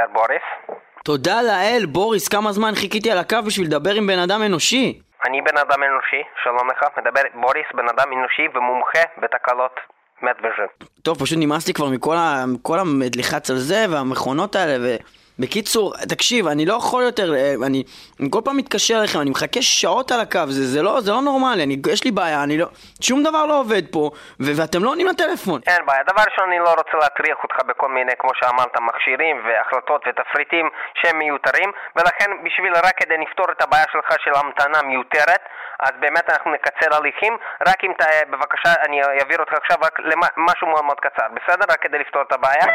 מדבר 0.00 0.12
בוריס. 0.12 0.76
תודה 1.04 1.42
לאל, 1.42 1.86
בוריס, 1.86 2.28
כמה 2.28 2.52
זמן 2.52 2.72
חיכיתי 2.74 3.10
על 3.10 3.18
הקו 3.18 3.36
בשביל 3.46 3.66
לדבר 3.66 3.94
עם 3.94 4.06
בן 4.06 4.18
אדם 4.18 4.42
אנושי. 4.42 5.00
אני 5.26 5.40
בן 5.42 5.56
אדם 5.56 5.82
אנושי, 5.82 6.22
שלום 6.42 6.68
לך, 6.70 6.88
מדבר 6.98 7.20
בוריס, 7.34 7.66
בן 7.74 7.88
אדם 7.88 8.12
אנושי 8.12 8.42
ומומחה 8.54 9.02
בתקלות 9.22 9.76
מטוויז'ן. 10.22 10.86
טוב, 11.02 11.18
פשוט 11.18 11.38
נמאס 11.40 11.68
לי 11.68 11.74
כבר 11.74 11.88
מכל 11.88 12.16
ה... 12.16 12.44
מכל 12.54 12.78
הלחץ 12.78 13.50
על 13.50 13.56
זה 13.56 13.86
והמכונות 13.90 14.56
האלה 14.56 14.76
ו... 14.80 14.96
בקיצור, 15.40 15.92
תקשיב, 16.08 16.46
אני 16.46 16.66
לא 16.66 16.74
יכול 16.74 17.02
יותר, 17.02 17.34
אה, 17.34 17.54
אני, 17.66 17.82
אני 18.20 18.28
כל 18.30 18.40
פעם 18.44 18.56
מתקשר 18.56 18.94
אליכם, 19.00 19.20
אני 19.20 19.30
מחכה 19.30 19.62
שעות 19.62 20.12
על 20.12 20.20
הקו, 20.20 20.46
זה, 20.46 20.64
זה, 20.72 20.82
לא, 20.82 21.00
זה 21.00 21.10
לא 21.10 21.20
נורמלי, 21.22 21.62
אני, 21.62 21.76
יש 21.92 22.04
לי 22.04 22.10
בעיה, 22.10 22.42
אני 22.42 22.58
לא, 22.58 22.66
שום 23.02 23.22
דבר 23.22 23.46
לא 23.46 23.60
עובד 23.60 23.82
פה, 23.92 24.10
ו- 24.40 24.54
ואתם 24.56 24.84
לא 24.84 24.90
עונים 24.90 25.06
לטלפון. 25.06 25.60
אין 25.66 25.86
בעיה, 25.86 26.02
דבר 26.02 26.22
ראשון 26.30 26.44
אני 26.48 26.58
לא 26.58 26.70
רוצה 26.70 26.96
להטריח 27.02 27.38
אותך 27.44 27.56
בכל 27.68 27.88
מיני, 27.88 28.12
כמו 28.18 28.30
שאמרת, 28.34 28.74
מכשירים 28.88 29.36
והחלטות 29.44 30.00
ותפריטים 30.06 30.66
שהם 30.98 31.18
מיותרים 31.18 31.70
ולכן 31.96 32.30
בשביל 32.44 32.72
רק 32.86 32.94
כדי 32.96 33.18
לפתור 33.24 33.46
את 33.52 33.62
הבעיה 33.62 33.84
שלך 33.92 34.08
של 34.24 34.32
המתנה 34.34 34.82
מיותרת 34.82 35.42
אז 35.80 35.92
באמת 36.00 36.30
אנחנו 36.30 36.52
נקצר 36.52 36.96
הליכים 36.96 37.36
רק 37.68 37.84
אם 37.84 37.92
אתה, 37.96 38.06
בבקשה, 38.30 38.72
אני 38.84 39.02
אעביר 39.20 39.38
אותך 39.40 39.52
עכשיו 39.52 39.76
רק 39.82 40.00
למשהו 40.00 40.66
מאוד 40.66 40.84
מאוד 40.84 41.00
קצר, 41.00 41.26
בסדר? 41.36 41.64
רק 41.72 41.82
כדי 41.82 41.98
לפתור 41.98 42.22
את 42.22 42.32
הבעיה 42.32 42.66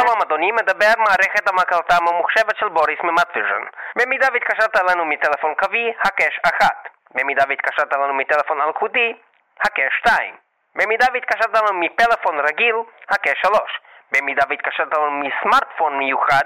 שלום 0.00 0.22
אדוני, 0.22 0.52
מדבר 0.52 0.92
מערכת 0.98 1.48
המקלטה 1.48 1.94
הממוחשבת 1.96 2.56
של 2.56 2.68
בוריס 2.68 2.98
ממטוויז'ן. 3.02 3.64
במידה 3.96 4.26
והתקשרת 4.32 4.76
לנו 4.90 5.04
מטלפון 5.04 5.54
קווי, 5.54 5.92
הקש 6.04 6.38
1. 6.44 6.88
במידה 7.14 7.44
והתקשרת 7.48 7.92
לנו 7.92 8.14
מטלפון 8.14 8.60
אלחוטי, 8.60 9.14
הקש 9.60 9.92
2. 9.98 10.34
במידה 10.74 11.06
והתקשרת 11.12 11.56
לנו 11.56 11.80
מפלאפון 11.80 12.40
רגיל, 12.40 12.74
הקש 13.08 13.40
3. 13.42 13.80
במידה 14.12 14.42
והתקשרת 14.48 14.94
לנו 14.94 15.10
מסמארטפון 15.10 15.98
מיוחד, 15.98 16.44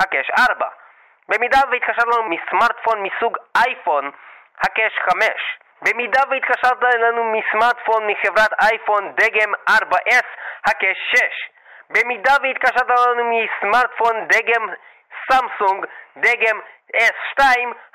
הקש 0.00 0.30
4. 0.50 0.68
במידה 1.28 1.58
והתקשרת 1.70 2.06
לנו 2.06 2.22
מסמארטפון 2.22 3.02
מסוג 3.02 3.36
אייפון, 3.56 4.10
הקש 4.64 4.92
5. 5.10 5.28
במידה 5.82 6.20
והתקשרת 6.30 6.84
אלינו 6.94 7.32
מסמארטפון 7.32 8.06
מחברת 8.06 8.52
אייפון 8.62 9.12
דגם 9.16 9.52
4S, 9.70 10.26
הקש 10.66 10.96
6. 11.14 11.20
במידה 11.90 12.34
והתקשרת 12.42 12.90
לנו 12.90 13.22
מסמארטפון 13.30 14.16
דגם 14.28 14.64
סמסונג 15.30 15.84
דגם 16.16 16.58
S2, 16.96 17.42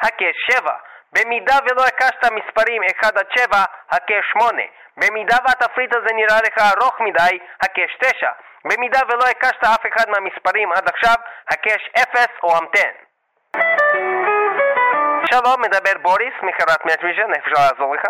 הקש 0.01 0.35
7. 0.51 0.71
במידה 1.13 1.55
ולא 1.65 1.83
הקשת 1.87 2.23
מספרים 2.31 2.81
1 3.01 3.17
עד 3.17 3.25
7, 3.37 3.63
הקש 3.89 4.25
8. 4.33 4.63
במידה 4.97 5.37
והתפריט 5.45 5.95
הזה 5.95 6.13
נראה 6.15 6.39
לך 6.45 6.57
ארוך 6.73 6.95
מדי, 6.99 7.37
הקש 7.61 7.91
9. 7.99 8.29
במידה 8.65 8.99
ולא 9.09 9.23
הקשת 9.31 9.63
אף 9.63 9.83
אחד 9.93 10.05
מהמספרים 10.09 10.71
עד 10.71 10.89
עכשיו, 10.89 11.15
הקש 11.49 11.89
0 11.97 12.25
או 12.43 12.57
המתן. 12.57 12.93
שלום, 15.31 15.61
מדבר 15.61 15.93
בוריס 16.01 16.33
מחברת 16.43 16.85
מטוויז'ן, 16.85 17.33
איך 17.35 17.43
אפשר 17.47 17.61
לעזור 17.71 17.95
לך? 17.95 18.03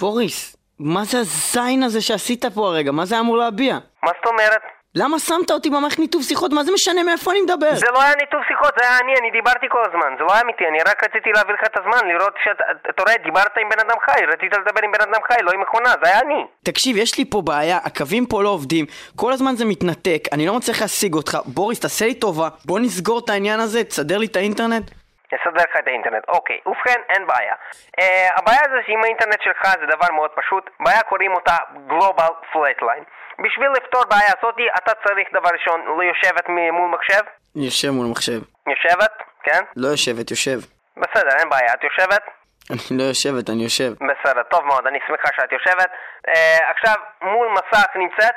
בוריס, 0.00 0.56
מה 0.80 1.00
זה 1.04 1.18
הזין 1.18 1.82
הזה 1.82 2.00
שעשית 2.00 2.44
פה 2.54 2.60
הרגע? 2.60 2.92
מה 2.92 3.04
זה 3.04 3.20
אמור 3.20 3.36
להביע? 3.36 3.74
מה 4.02 4.10
זאת 4.16 4.26
אומרת? 4.26 4.77
למה 5.00 5.18
שמת 5.18 5.50
אותי 5.50 5.70
במערכת 5.70 5.98
ניתוב 5.98 6.22
שיחות? 6.22 6.52
מה 6.52 6.64
זה 6.64 6.72
משנה 6.72 7.02
מאיפה 7.02 7.30
אני 7.32 7.40
מדבר? 7.40 7.74
זה 7.74 7.90
לא 7.94 8.02
היה 8.02 8.14
ניתוב 8.22 8.40
שיחות, 8.48 8.72
זה 8.78 8.82
היה 8.88 8.98
אני, 9.02 9.12
אני 9.20 9.30
דיברתי 9.30 9.66
כל 9.74 9.82
הזמן, 9.88 10.10
זה 10.18 10.24
לא 10.24 10.32
היה 10.32 10.42
אמיתי, 10.42 10.64
אני 10.70 10.78
רק 10.88 11.04
רציתי 11.04 11.30
להעביר 11.34 11.54
לך 11.54 11.64
את 11.70 11.76
הזמן, 11.80 12.08
לראות 12.08 12.34
שאתה, 12.44 12.64
אתה 12.90 13.02
רואה, 13.02 13.14
דיברת 13.24 13.54
עם 13.62 13.68
בן 13.68 13.80
אדם 13.84 13.98
חי, 14.06 14.20
רצית 14.32 14.52
לדבר 14.52 14.80
עם 14.84 14.92
בן 14.92 15.02
אדם 15.02 15.20
חי, 15.28 15.42
לא 15.42 15.50
עם 15.50 15.60
מכונה, 15.60 15.90
זה 16.02 16.08
היה 16.10 16.20
אני. 16.20 16.46
תקשיב, 16.62 16.96
יש 16.96 17.18
לי 17.18 17.24
פה 17.24 17.42
בעיה, 17.42 17.78
הקווים 17.84 18.26
פה 18.26 18.42
לא 18.42 18.48
עובדים, 18.48 18.84
כל 19.16 19.32
הזמן 19.32 19.56
זה 19.56 19.64
מתנתק, 19.64 20.22
אני 20.32 20.46
לא 20.46 20.54
מצליח 20.56 20.80
להשיג 20.82 21.14
אותך. 21.14 21.38
בוריס, 21.46 21.80
תעשה 21.80 22.06
לי 22.06 22.14
טובה, 22.14 22.48
בוא 22.64 22.78
נסגור 22.78 23.18
את 23.24 23.30
העניין 23.30 23.60
הזה, 23.60 23.84
תסדר 23.84 24.18
לי 24.18 24.26
את 24.26 24.36
האינטרנט. 24.36 24.90
נסדר 25.32 25.62
לך 25.62 25.76
את 25.78 25.86
האינטרנט. 25.86 26.24
אוקיי, 26.28 26.60
ובכן, 26.66 27.00
אין 27.08 27.26
בעיה. 27.26 27.54
Uh, 28.00 28.02
הבעיה 28.36 28.60
זה 28.70 28.76
שעם 28.86 29.04
האינטרנט 29.04 29.42
שלך 29.42 29.62
זה 29.80 29.86
דבר 29.86 30.14
מאוד 30.14 30.30
פשוט, 30.30 30.70
בעיה 30.80 31.02
קוראים 31.02 31.32
אותה 31.32 31.56
Global 31.88 32.32
Flatline. 32.52 33.04
בשביל 33.44 33.68
לפתור 33.76 34.02
בעיה 34.10 34.32
הזאתי, 34.38 34.66
אתה 34.78 34.92
צריך 35.06 35.28
דבר 35.32 35.50
ראשון 35.52 35.80
לשבת 36.00 36.48
מול 36.48 36.90
מחשב. 36.90 37.22
יושב 37.56 37.90
מול 37.90 38.06
מחשב. 38.06 38.40
יושבת, 38.66 39.12
כן? 39.42 39.62
לא 39.76 39.88
יושבת, 39.88 40.30
יושב. 40.30 40.58
בסדר, 40.96 41.36
אין 41.38 41.48
בעיה, 41.48 41.72
את 41.74 41.84
יושבת? 41.84 42.22
אני 42.70 42.98
לא 42.98 43.04
יושבת, 43.04 43.50
אני 43.50 43.62
יושב. 43.62 43.92
בסדר, 43.92 44.42
טוב 44.42 44.64
מאוד, 44.64 44.86
אני 44.86 44.98
שמחה 45.06 45.28
שאת 45.36 45.52
יושבת. 45.52 45.90
Uh, 46.26 46.30
עכשיו, 46.70 46.94
מול 47.22 47.48
מסך 47.52 47.96
נמצאת? 47.96 48.34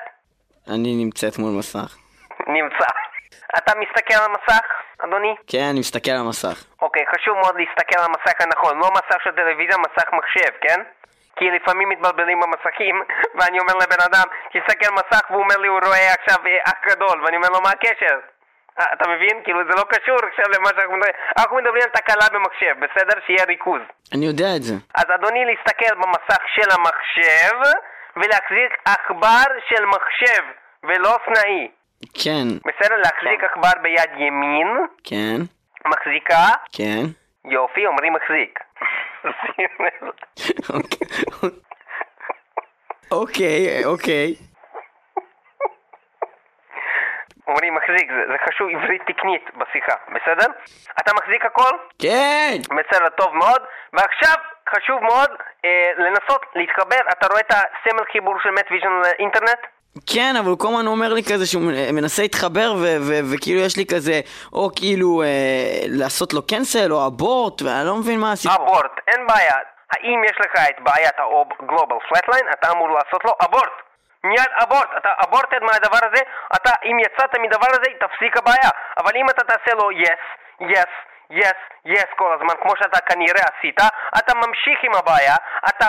אני 0.67 1.03
נמצאת 1.03 1.37
מול 1.39 1.51
מסך. 1.59 1.97
נמצא. 2.47 2.89
אתה 3.57 3.73
מסתכל 3.79 4.13
על 4.13 4.25
המסך, 4.25 4.65
אדוני? 5.05 5.35
כן, 5.47 5.65
אני 5.71 5.79
מסתכל 5.79 6.11
על 6.11 6.19
המסך. 6.25 6.57
אוקיי, 6.81 7.03
חשוב 7.15 7.35
מאוד 7.37 7.55
להסתכל 7.61 7.99
על 7.99 8.05
המסך 8.05 8.41
הנכון, 8.41 8.77
לא 8.79 8.89
מסך 8.97 9.19
של 9.23 9.31
טלוויזיה, 9.31 9.77
מסך 9.77 10.07
מחשב, 10.13 10.51
כן? 10.61 10.79
כי 11.35 11.45
לפעמים 11.51 11.89
מתבלבלים 11.89 12.39
במסכים, 12.39 12.95
ואני 13.37 13.59
אומר 13.59 13.73
לבן 13.73 14.01
אדם, 14.09 14.27
תסתכל 14.53 14.91
מסך, 14.93 15.23
והוא 15.29 15.43
אומר 15.43 15.57
לי, 15.57 15.67
הוא 15.67 15.79
רואה 15.85 16.13
עכשיו 16.19 16.39
אח 16.63 16.79
גדול, 16.89 17.23
ואני 17.23 17.35
אומר 17.37 17.49
לו, 17.49 17.61
מה 17.61 17.69
הקשר? 17.69 18.17
אה, 18.79 18.85
אתה 18.93 19.09
מבין? 19.09 19.43
כאילו 19.43 19.59
זה 19.69 19.75
לא 19.79 19.83
קשור 19.93 20.17
עכשיו 20.29 20.45
למה 20.55 20.69
שאנחנו 20.69 20.95
מדברים, 20.97 21.15
אנחנו 21.37 21.57
מדברים 21.57 21.83
על 21.83 21.89
תקלה 21.89 22.27
במחשב, 22.33 22.73
בסדר? 22.79 23.19
שיהיה 23.25 23.43
ריכוז. 23.47 23.81
אני 24.15 24.25
יודע 24.25 24.49
את 24.55 24.63
זה. 24.63 24.75
אז 24.95 25.05
אדוני, 25.15 25.45
להסתכל 25.45 25.95
במסך 25.95 26.41
של 26.55 26.69
המחשב, 26.75 27.55
ולהחזיק 28.15 28.71
עכבר 28.85 29.47
של 29.69 29.85
מחשב, 29.85 30.43
ולא 30.83 31.17
סנאי. 31.25 31.67
כן, 32.23 32.47
בסדר? 32.65 32.95
להחזיק 32.97 33.43
עכבר 33.43 33.81
ביד 33.81 34.11
ימין, 34.17 34.67
כן, 35.03 35.37
מחזיקה, 35.85 36.47
כן. 36.73 37.03
יופי, 37.45 37.85
אומרים 37.85 38.13
מחזיק. 38.13 38.59
אוקיי, 43.11 43.85
אוקיי. 43.85 44.35
אומרים 47.47 47.75
מחזיק, 47.75 48.11
זה, 48.11 48.23
זה 48.31 48.37
חשוב 48.47 48.67
עברית 48.69 49.01
תקנית 49.07 49.45
בשיחה, 49.57 49.95
בסדר? 50.07 50.51
אתה 50.99 51.11
מחזיק 51.13 51.45
הכל? 51.45 51.77
כן! 51.99 52.57
בסדר, 52.77 53.09
טוב 53.09 53.35
מאוד. 53.35 53.61
ועכשיו 53.93 54.35
חשוב 54.69 55.03
מאוד 55.03 55.29
אה, 55.65 55.91
לנסות 55.97 56.45
להתחבר, 56.55 56.99
אתה 57.11 57.27
רואה 57.27 57.39
את 57.39 57.51
הסמל 57.51 58.05
חיבור 58.11 58.35
של 58.43 58.51
מטוויז'ן 58.51 58.91
לאינטרנט? 59.03 59.59
כן, 60.13 60.33
אבל 60.39 60.49
הוא 60.49 60.59
כל 60.59 60.67
הזמן 60.67 60.87
אומר 60.87 61.13
לי 61.13 61.23
כזה 61.23 61.45
שהוא 61.45 61.63
מנסה 61.93 62.21
להתחבר 62.21 62.73
ו- 62.81 62.97
ו- 63.07 63.21
וכאילו 63.33 63.59
יש 63.61 63.77
לי 63.77 63.85
כזה, 63.85 64.21
או 64.53 64.69
כאילו 64.75 65.21
אה, 65.21 65.27
לעשות 65.87 66.33
לו 66.33 66.47
cancel 66.47 66.93
או 66.93 67.07
abort, 67.07 67.61
ואני 67.61 67.87
לא 67.87 67.95
מבין 67.95 68.19
מה 68.19 68.31
הסיפור. 68.31 68.55
abort, 68.55 68.91
אין 69.07 69.27
בעיה. 69.27 69.55
האם 69.93 70.23
יש 70.23 70.37
לך 70.39 70.63
את 70.69 70.79
בעיית 70.83 71.17
ה 71.59 71.64
Global 71.64 71.95
Flatline, 72.09 72.45
אתה 72.53 72.71
אמור 72.71 72.89
לעשות 72.89 73.25
לו 73.25 73.31
abort. 73.45 73.75
מיד 74.23 74.51
abort, 74.63 74.89
אתה 74.97 75.09
aborted 75.23 75.61
מהדבר 75.61 76.01
הזה, 76.07 76.21
אתה 76.55 76.71
אם 76.85 76.97
יצאת 76.99 77.39
מדבר 77.39 77.67
הזה, 77.69 77.89
תפסיק 77.99 78.37
הבעיה. 78.37 78.69
אבל 78.97 79.11
אם 79.15 79.29
אתה 79.29 79.43
תעשה 79.43 79.71
לו 79.75 79.89
yes, 79.91 80.23
yes, 80.61 80.91
yes, 81.31 81.59
yes 81.85 82.09
כל 82.15 82.33
הזמן, 82.33 82.55
כמו 82.61 82.73
שאתה 82.79 82.99
כנראה 83.09 83.43
עשית, 83.51 83.79
אתה 84.19 84.33
ממשיך 84.35 84.79
עם 84.83 84.91
הבעיה, 84.95 85.35
אתה 85.69 85.87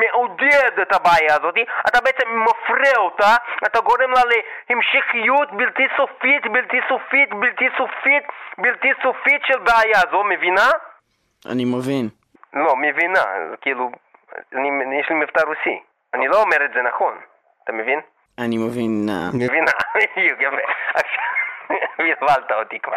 מעודד 0.00 0.80
את 0.82 0.92
הבעיה 0.96 1.34
הזאת, 1.34 1.54
אתה 1.88 1.98
בעצם 2.04 2.28
מפרה 2.44 2.96
אותה, 2.96 3.32
אתה 3.66 3.80
גורם 3.80 4.10
לה 4.10 4.22
להמשכיות 4.70 5.52
בלתי 5.52 5.82
סופית, 5.96 6.42
בלתי 6.52 6.80
סופית, 6.88 7.30
בלתי 7.40 7.64
סופית, 7.76 8.24
בלתי 8.58 8.88
סופית 9.02 9.42
של 9.44 9.58
בעיה 9.58 10.00
זו, 10.10 10.24
מבינה? 10.24 10.68
אני 11.52 11.64
מבין. 11.64 12.08
לא, 12.54 12.76
מבינה, 12.76 13.24
כאילו, 13.60 13.90
אני, 14.54 14.68
יש 15.00 15.10
לי 15.10 15.16
מבטא 15.16 15.42
רוסי, 15.46 15.78
אני 16.14 16.28
לא 16.28 16.42
אומר 16.42 16.64
את 16.64 16.70
זה 16.74 16.82
נכון, 16.82 17.14
אתה 17.64 17.72
מבין? 17.72 18.00
אני 18.38 18.56
מבין. 18.58 18.90
מבינה, 19.34 19.72
בדיוק, 19.94 20.40
יפה. 20.40 21.21
הבלבלת 22.10 22.52
אותי 22.52 22.78
כבר. 22.80 22.96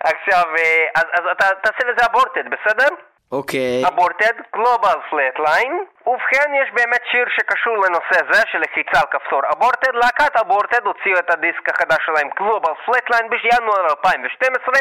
עכשיו, 0.00 0.44
אה, 0.58 0.86
אז, 0.94 1.04
אז 1.12 1.24
אתה 1.32 1.46
תעשה 1.62 1.92
לזה 1.92 2.06
aborted, 2.06 2.44
בסדר? 2.50 2.88
אוקיי. 3.32 3.82
aborted, 3.88 4.36
Global 4.54 4.98
Flatline. 5.10 5.84
ובכן, 6.06 6.48
יש 6.62 6.70
באמת 6.72 7.02
שיר 7.10 7.26
שקשור 7.28 7.76
לנושא 7.76 8.32
זה 8.32 8.42
של 8.52 8.58
לחיצה 8.58 9.00
על 9.00 9.06
כפתור 9.10 9.42
aborted. 9.52 9.94
להקת 9.94 10.36
Aborted 10.36 10.86
הוציאו 10.86 11.18
את 11.18 11.30
הדיסק 11.30 11.68
החדש 11.68 12.06
שלהם, 12.06 12.28
Global 12.38 12.72
Flatline, 12.86 13.30
בינואר 13.30 13.86
2012, 13.90 14.74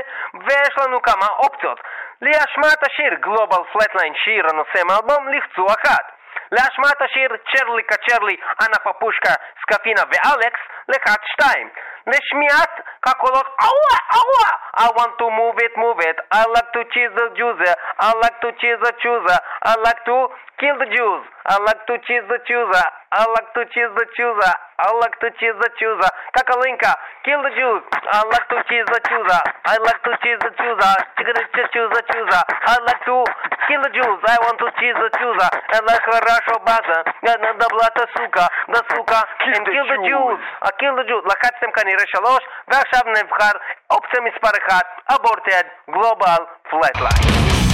ויש 0.46 0.74
לנו 0.82 1.02
כמה 1.02 1.28
אופציות. 1.40 1.80
להשמעת 2.22 2.84
השיר 2.88 3.14
גלובל 3.22 3.64
פלטליין, 3.74 4.14
שיר 4.24 4.46
הנושא 4.50 4.80
מאלבום, 4.88 5.28
לחצו 5.34 5.66
אחת. 5.68 6.06
להשמעת 6.52 7.02
השיר 7.02 7.30
צ'רלי 7.52 7.84
קצ'רלי, 7.84 8.38
אנה 8.62 8.80
פפושקה, 8.84 9.34
סקפינה 9.62 10.02
ואלכס, 10.12 10.60
לחץ 10.88 11.22
שתיים. 11.26 11.70
Neshmiat 12.06 12.74
kakolot. 13.02 13.48
Awa, 13.62 13.96
awa. 14.14 14.48
I 14.78 14.92
want 14.94 15.18
to 15.18 15.28
move 15.32 15.58
it, 15.58 15.74
move 15.78 15.98
it. 16.06 16.18
I 16.32 16.46
like 16.54 16.70
to 16.76 16.84
cheese 16.94 17.10
the 17.16 17.32
Jews. 17.34 17.58
I 17.98 18.14
like 18.22 18.38
to 18.44 18.52
cheese 18.62 18.78
the 18.84 18.94
Jews. 19.02 19.26
I 19.64 19.74
like 19.82 20.04
to 20.06 20.28
kill 20.60 20.78
the 20.78 20.86
Jews. 20.92 21.24
I 21.48 21.58
like 21.66 21.82
to 21.88 21.96
cheese 22.06 22.26
the 22.30 22.40
Jews. 22.46 22.70
I 23.16 23.24
like 23.32 23.50
to 23.56 23.64
cheese 23.72 23.94
the 23.96 24.06
Jews. 24.14 24.38
I 24.76 24.92
like 25.00 25.16
to 25.24 25.32
cheese 25.40 25.56
the 25.56 25.70
Jews. 25.80 26.02
Kakalinka, 26.36 26.92
kill 27.24 27.40
the 27.42 27.54
Jews. 27.56 27.82
I 28.12 28.22
like 28.28 28.48
to 28.52 28.58
cheese 28.68 28.88
the 28.92 29.00
Jews. 29.08 29.30
I 29.66 29.76
like 29.80 30.02
to 30.04 30.12
cheese 30.22 30.40
the 30.44 30.52
Jews. 30.60 30.80
Chicken 31.16 31.38
cheese 31.56 31.90
the 31.96 32.04
Jews. 32.12 32.32
I 32.36 32.76
like 32.84 33.02
to 33.08 33.18
kill 33.72 33.82
the 33.82 33.92
Jews. 33.96 34.20
I 34.28 34.38
want 34.44 34.60
to 34.60 34.68
cheese 34.78 34.98
the 35.00 35.10
Jews. 35.16 35.40
I 35.40 35.80
like 35.88 36.04
хорошо 36.04 36.60
база. 36.68 36.98
Надо 37.24 37.68
блата 37.72 38.06
сука, 38.14 38.50
да 38.68 38.82
сука. 38.92 39.24
Kill 39.40 39.88
the 39.88 40.00
Jews. 40.04 40.40
I 40.62 40.70
Kill 40.76 40.96
the 41.00 41.04
Jews. 41.08 41.24
Лакать 41.24 41.56
всем 41.58 41.72
конец. 41.72 41.95
כנראה 41.96 42.08
שלוש 42.08 42.40
ועכשיו 42.68 43.02
נבחר 43.12 43.52
אופציה 43.92 44.22
מספר 44.22 44.58
אחת 44.68 44.86
אבורטד 45.10 45.64
גלובל 45.90 46.44
פלטליין 46.70 47.65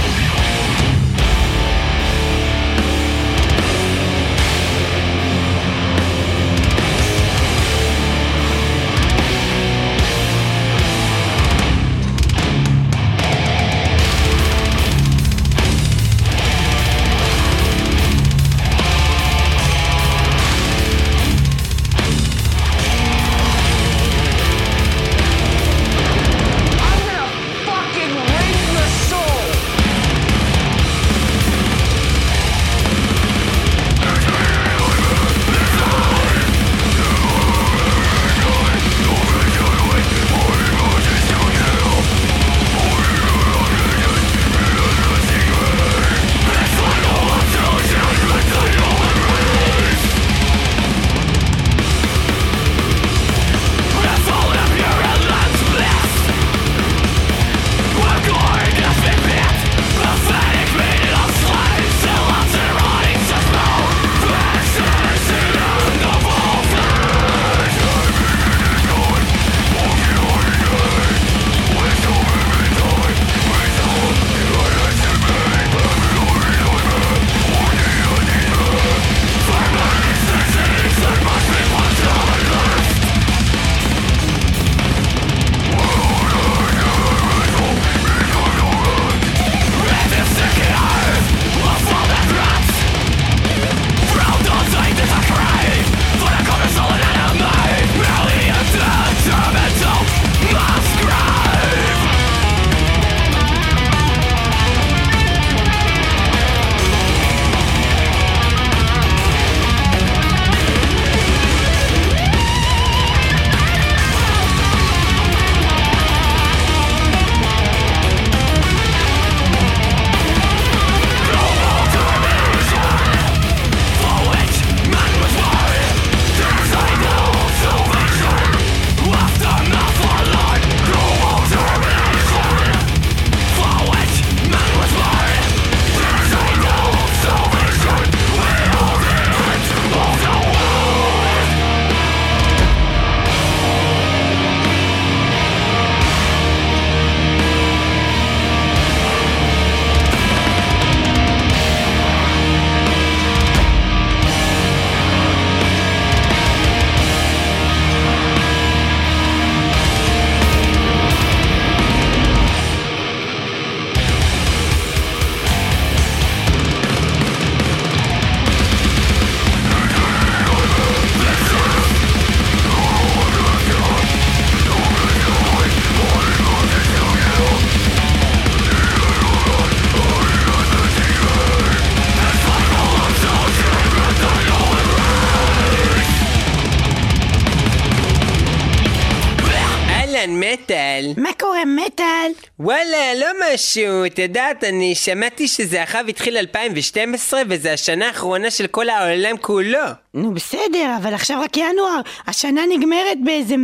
משהו, 193.54 194.06
את 194.06 194.18
יודעת, 194.18 194.64
אני 194.64 194.94
שמעתי 194.94 195.48
שזה 195.48 195.82
אחריו 195.82 196.04
התחיל 196.08 196.36
2012 196.36 197.42
וזה 197.48 197.72
השנה 197.72 198.06
האחרונה 198.06 198.50
של 198.50 198.66
כל 198.66 198.88
העולם 198.88 199.36
כולו. 199.40 199.78
נו 200.14 200.34
בסדר, 200.34 200.96
אבל 201.02 201.14
עכשיו 201.14 201.40
רק 201.40 201.56
ינואר, 201.56 202.00
השנה 202.26 202.60
נגמרת 202.78 203.18
באיזה 203.24 203.54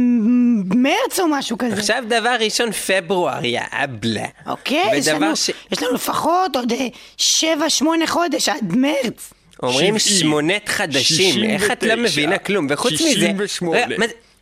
מרץ 0.74 1.20
או 1.20 1.28
משהו 1.28 1.58
כזה. 1.58 1.74
עכשיו 1.74 2.04
דבר 2.08 2.36
ראשון 2.40 2.72
פברואר, 2.72 3.44
יא 3.44 3.60
אבלה. 3.72 4.26
אוקיי, 4.46 4.98
יש 4.98 5.08
לנו, 5.08 5.36
ש- 5.36 5.50
יש 5.72 5.82
לנו 5.82 5.94
לפחות 5.94 6.56
עוד 6.56 6.72
אה, 6.72 6.86
שבע, 7.16 7.70
שמונה 7.70 8.06
חודש 8.06 8.48
עד 8.48 8.72
מרץ. 8.76 9.32
אומרים 9.62 9.98
שמונת 9.98 10.68
חדשים, 10.68 11.50
איך 11.50 11.70
את 11.70 11.82
לא 11.82 11.94
מבינה 11.96 12.38
כלום? 12.38 12.66
וחוץ 12.70 12.92
מזה... 12.92 13.02
שישים 13.02 13.36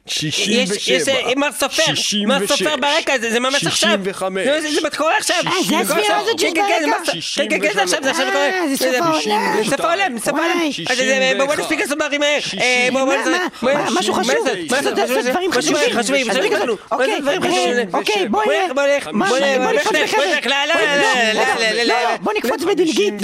ושמונה, 0.08 0.30
רגע, 0.52 0.60
מה 0.60 0.66
זה- 0.66 0.74
שישים 0.74 0.76
יש, 0.76 0.88
יש, 0.88 1.02
ושבע, 1.02 1.28
אה, 1.28 1.32
מר 1.36 1.48
סופר, 1.52 1.82
מר 2.26 2.46
סופר 2.46 2.76
ברקע, 2.76 3.18
זה, 3.18 3.30
זה 3.30 3.40
ממש 3.40 3.66
עכשיו. 3.66 3.98
וחמש, 4.02 4.46
נו, 4.46 4.60
זה, 4.60 4.70
זה 4.74 4.80
מה 4.82 4.90
קורה 4.90 5.16
עכשיו. 5.18 5.36
אה, 5.46 5.52
זה 5.68 5.78
הספירה. 5.78 6.20
הזאת 6.20 6.38
שיש 6.38 6.52
כן, 6.52 6.60
כן, 6.68 6.84
כן, 6.84 6.90
ברקע? 6.90 7.12
כן, 7.36 7.48
כן, 7.50 7.68
כן, 7.68 7.74
זה 7.74 7.82
עכשיו, 7.82 7.98
זה 8.02 8.10
עכשיו 8.10 8.26
קורה. 8.32 8.44
אה, 8.44 8.68
זה 8.68 8.76
סוף 8.76 9.02
העולם. 9.02 9.56
זה 9.64 9.70
סוף 9.70 9.80
העולם, 9.80 10.18
סוף 10.18 10.28
העולם. 10.28 10.56
וואי. 10.58 10.72
אז 10.90 10.96
זה- 10.98 11.32
בואו 11.36 11.46
בואו 11.48 11.58
נספיק 11.60 11.80
לעשות 11.80 11.98
דברים 11.98 12.20
מהר. 12.20 12.38
אה, 12.60 12.88
בואו 12.92 13.06
בואו? 13.06 13.16
בואו- 13.62 13.74
משהו 13.98 14.14
מה 14.14 14.20
חשוב? 14.24 14.34
לעשות? 14.46 14.58
מה 14.70 14.76
לעשות? 14.76 14.98
לעשות 14.98 15.24
דברים 15.24 15.50
משהו 15.50 15.62
חשובים. 15.62 15.98
חשובים, 15.98 16.30
אז 16.30 16.36
חשובים, 16.36 16.52
רגע, 16.52 16.56
חשובים. 16.56 16.76
אוקיי, 16.92 17.06
מה 17.08 17.32
זה 17.32 17.38
דברים 17.38 17.42
אה, 17.44 17.48
חשובים? 17.50 17.88
אוקיי, 17.94 18.28
בוא 18.28 18.44
בוא 18.44 18.52
נלך. 18.52 18.62
נלך, 18.62 18.72
בוא 18.74 18.82
נלך, 18.86 19.08
מה, 19.12 19.28
בוא 19.28 19.38
נלך, 19.38 19.56
בוא 19.62 19.72
נקפוץ 19.72 19.92
בוא 19.92 20.02
בחדר. 20.04 20.34
נלך, 20.34 20.46
לא, 20.46 20.56
לא, 20.68 20.74
לא, 20.74 20.86
לא, 20.86 21.02
לא, 21.34 21.42
לא, 21.60 21.70
לא, 21.76 21.82
לא, 21.82 22.02
לא. 22.10 22.16
בוא 22.20 22.32
נקפוץ 22.32 22.62
בדלגית. 22.62 23.14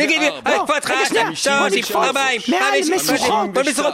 בוא, 0.44 0.78
קפוץ 0.78 1.08
שנייה, 1.08 1.26
שלוש, 1.34 1.92
ארבעים, 1.94 2.40
מעל 2.48 2.80
משוכות. 2.96 3.50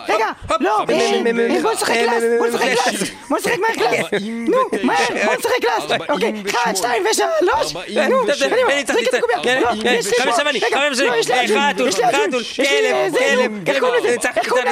רגע, 0.08 0.26
לא, 0.60 0.84
אה, 0.90 0.94
אה, 1.00 1.20
מ- 1.22 1.36
מ- 1.36 1.58
מ- 1.58 1.62
בוא 1.62 1.72
נשחק 1.72 1.90
אה, 1.90 2.04
קלאס, 2.06 2.22
מ- 2.22 2.38
בוא 2.38 2.46
מ- 2.46 2.50
נשחק 2.50 2.66
קלאס, 2.84 3.10
בוא 3.28 3.38
נשחק 3.38 3.58
מהר 3.58 3.74
קלאס. 3.74 4.22
נו, 4.22 4.56
מהר, 4.82 4.96
בוא 5.24 5.34
נשחק 5.34 5.52
קלאס. 5.60 6.00
אוקיי, 6.08 6.32
אחד, 6.50 6.72
שתיים 6.76 7.04
ושלוש. 7.10 7.74
נו, 8.08 8.22
קדימה, 8.38 8.84
צריך 8.84 8.98
זרק 9.00 9.08
את. 9.08 9.14
הקובייה. 9.14 9.42
כן, 9.42 9.60
לא, 9.62 9.68
כן, 9.82 9.98
אבנים, 10.40 10.62
רגע, 10.66 10.78
חמש 10.80 11.00
אבנים. 11.00 11.12
לא, 11.12 11.16
יש 11.16 11.28
לי 11.30 11.44
אג'ון, 11.44 11.72
חתול, 11.74 11.88
יש 11.88 11.98
לי 11.98 12.04
אג'ון, 12.04 12.28
חתול, 12.28 12.42
כלב, 12.42 13.12
כלב, 13.12 13.44
נו, 13.44 13.60
איך 13.66 13.78
קוראים 13.80 14.04
לזה? 14.04 14.16
איך 14.36 14.48
קוראים 14.48 14.66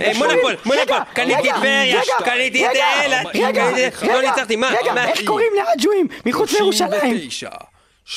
איך 0.00 0.18
מונופול? 0.18 0.56
מונופול, 0.64 0.98
קניתי 1.14 1.48
טבריה, 1.48 2.00
קניתי 2.24 2.66
את 2.66 2.70
רגע, 3.34 3.70
אילת, 3.70 4.02
לא 4.02 4.20
ניצחתי, 4.22 4.56
מה? 4.56 4.70
רגע? 4.82 5.04
איך 5.04 5.20
קוראים 5.26 5.52
לאג'ואים 5.56 6.06
מחוץ 6.26 6.52
לירושלים? 6.52 7.71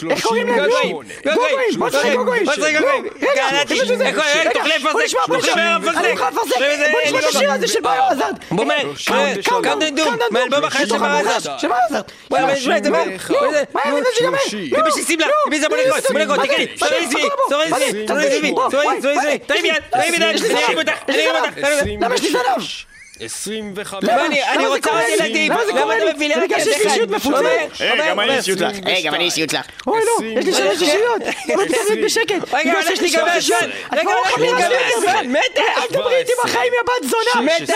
איך 0.09 0.23
קוראים 0.25 0.47
להם? 0.47 0.55
גוגויים, 0.65 0.97
גוגויים, 1.25 1.79
בוא 1.79 1.87
נשחק 1.87 2.11
גוגויים. 2.15 2.45
בוא 2.45 2.53
נשחק 2.53 2.73
גוגויים. 2.77 3.05
רגע, 3.21 3.49
קראתי, 3.49 3.73
יש 3.73 3.79
לזה- 3.89 4.05
איך 4.05 4.15
קוראים? 4.15 4.37
רגע, 4.39 4.49
תאכלי 4.53 4.79
בוא 4.79 4.89
אפרסק, 4.91 5.05
נשמע, 5.05 5.19
בוא 5.27 5.37
תאכלי 5.37 5.51
נשמע. 5.51 5.77
אפרסק. 5.77 5.97
אני 5.97 6.11
אוכל 6.11 6.23
אפרסק. 6.29 6.49
תאכלי 6.53 6.75
אפרסק. 6.75 6.91
בוא 6.91 6.99
נשמע 7.05 7.19
את 7.19 7.35
השיר 7.35 7.51
הזה 7.51 7.67
של 7.67 7.79
ביו 7.81 8.03
עזרד. 8.09 8.35
בומר, 8.51 8.75
קאונט, 9.05 9.47
קאונט 9.47 9.65
קאונט, 9.65 9.83
דום, 9.83 10.05
קאונט 10.07 10.21
מאלבום 10.31 10.49
דום. 10.59 10.63
החדש 10.65 10.81
של 10.81 10.85
בתוך 10.95 11.01
ביו 11.01 11.09
המחדש 11.17 11.35
עזרד. 11.35 11.59
של 11.59 11.67
ביו 11.67 11.77
עזרד. 11.89 12.01
בוא, 12.29 12.37
יאללה, 12.37 12.51
בוא, 12.53 12.59
נשמע 12.59 12.77
את 12.77 12.83
זה, 12.83 12.89
נו, 12.89 12.97
מה? 12.97 13.03
נו, 13.05 13.11
מה 13.41 13.51
זה? 13.51 13.63
מה, 13.73 13.81
נו, 13.85 13.97
זה 13.97 14.03
ייגמר? 14.21 14.37
שלושים. 14.39 14.67
נו, 14.77 14.83
מי 14.85 15.03
ששים 15.03 15.19
לה, 15.19 15.25
נו, 15.27 15.51
מי 15.51 15.59
זה? 15.59 15.69
בוא 15.69 15.77
נרקוד, 15.77 16.01
בוא 16.11 16.19
נרקוד, 16.19 16.37
מה 16.37 16.43
זה? 16.45 16.53
תקני, 16.53 16.67
מה 16.81 16.87
זה? 16.87 16.95
סורי 16.95 17.07
סביבי, 17.07 17.23
מה 17.23 17.29
זה? 17.29 17.55
סורי 17.55 17.69
מה 17.69 17.79
זה? 17.79 17.85
סביבי, 17.85 18.05
מה 18.13 18.19
זה? 18.19 18.21
סורי 18.21 18.31
סביבי, 18.31 18.51
בוא, 18.51 18.71
סורי 18.71 18.85
בוא, 18.85 18.93
סורי 19.01 19.13
בוא, 19.15 19.21
סביבי, 19.21 19.39
תרים 19.39 19.65
יד, 19.65 19.73
תרים 19.91 20.13
יד, 20.13 20.21
יש 20.21 20.21
לי 20.21 20.29
אני 20.29 20.37
זנב, 20.37 20.57
ארים 20.67 20.77
אותך, 20.77 20.91
יש 20.91 21.15
אני 21.15 21.17
לי 21.17 21.29
ארים 21.29 21.43
זנב. 21.43 21.45
אותך, 21.45 21.59
תרים 21.61 21.77
אותך. 21.81 22.05
למה 22.05 22.15
יש 22.15 22.21
לי 22.21 22.29
זנב? 22.31 22.94
25. 23.19 24.03
למה 24.03 24.25
אני- 24.25 24.41
למה 24.55 24.67
רוצה 24.67 24.89
עוד? 24.91 24.99
ילדים, 25.19 25.51
למה 25.51 25.65
זה 25.65 25.71
למה 25.71 25.81
קורה 25.81 25.95
אתה 25.97 26.05
לי? 26.05 26.13
מביא 26.13 26.27
לי 26.27 26.33
זה 26.35 26.41
רק 26.43 26.49
ילד 26.51 26.67
לי 26.67 26.75
אחד? 26.75 26.85
אישיות 26.89 27.09
מפוצלת. 27.09 27.35
אומר, 27.41 27.67
אה, 28.01 28.09
גם 28.09 28.19
אני. 28.19 28.37
אישיות 28.37 28.59
לך. 28.59 28.71
היי, 28.85 29.01
גם 29.03 29.15
אני 29.15 29.23
אישיות 29.23 29.53
לך. 29.53 29.65
אוי, 29.87 30.01
לא, 30.01 30.39
יש 30.39 30.45
לי 30.45 30.53
שלוש 30.53 30.81
אישיות. 30.81 31.21
בוא 31.55 31.63
נתקדם 31.63 32.01
בשקט. 32.05 32.53
רגע, 32.53 32.73
שיש 32.87 33.01
לי 33.01 33.09
שלוש 33.09 33.29
אישיות. 33.35 33.61
רגע, 33.93 34.03
לא 34.03 34.21
להסביר 34.25 34.57
לי 34.57 34.75
הזמן. 34.97 35.09
בכלל. 35.09 35.27
מתה. 35.27 35.61
אל 35.77 35.87
תדברי 35.87 36.15
איתי 36.17 36.31
בחיים, 36.43 36.73
יא 36.73 36.79
בת 36.83 37.09
זונה. 37.09 37.45
מתה. 37.61 37.73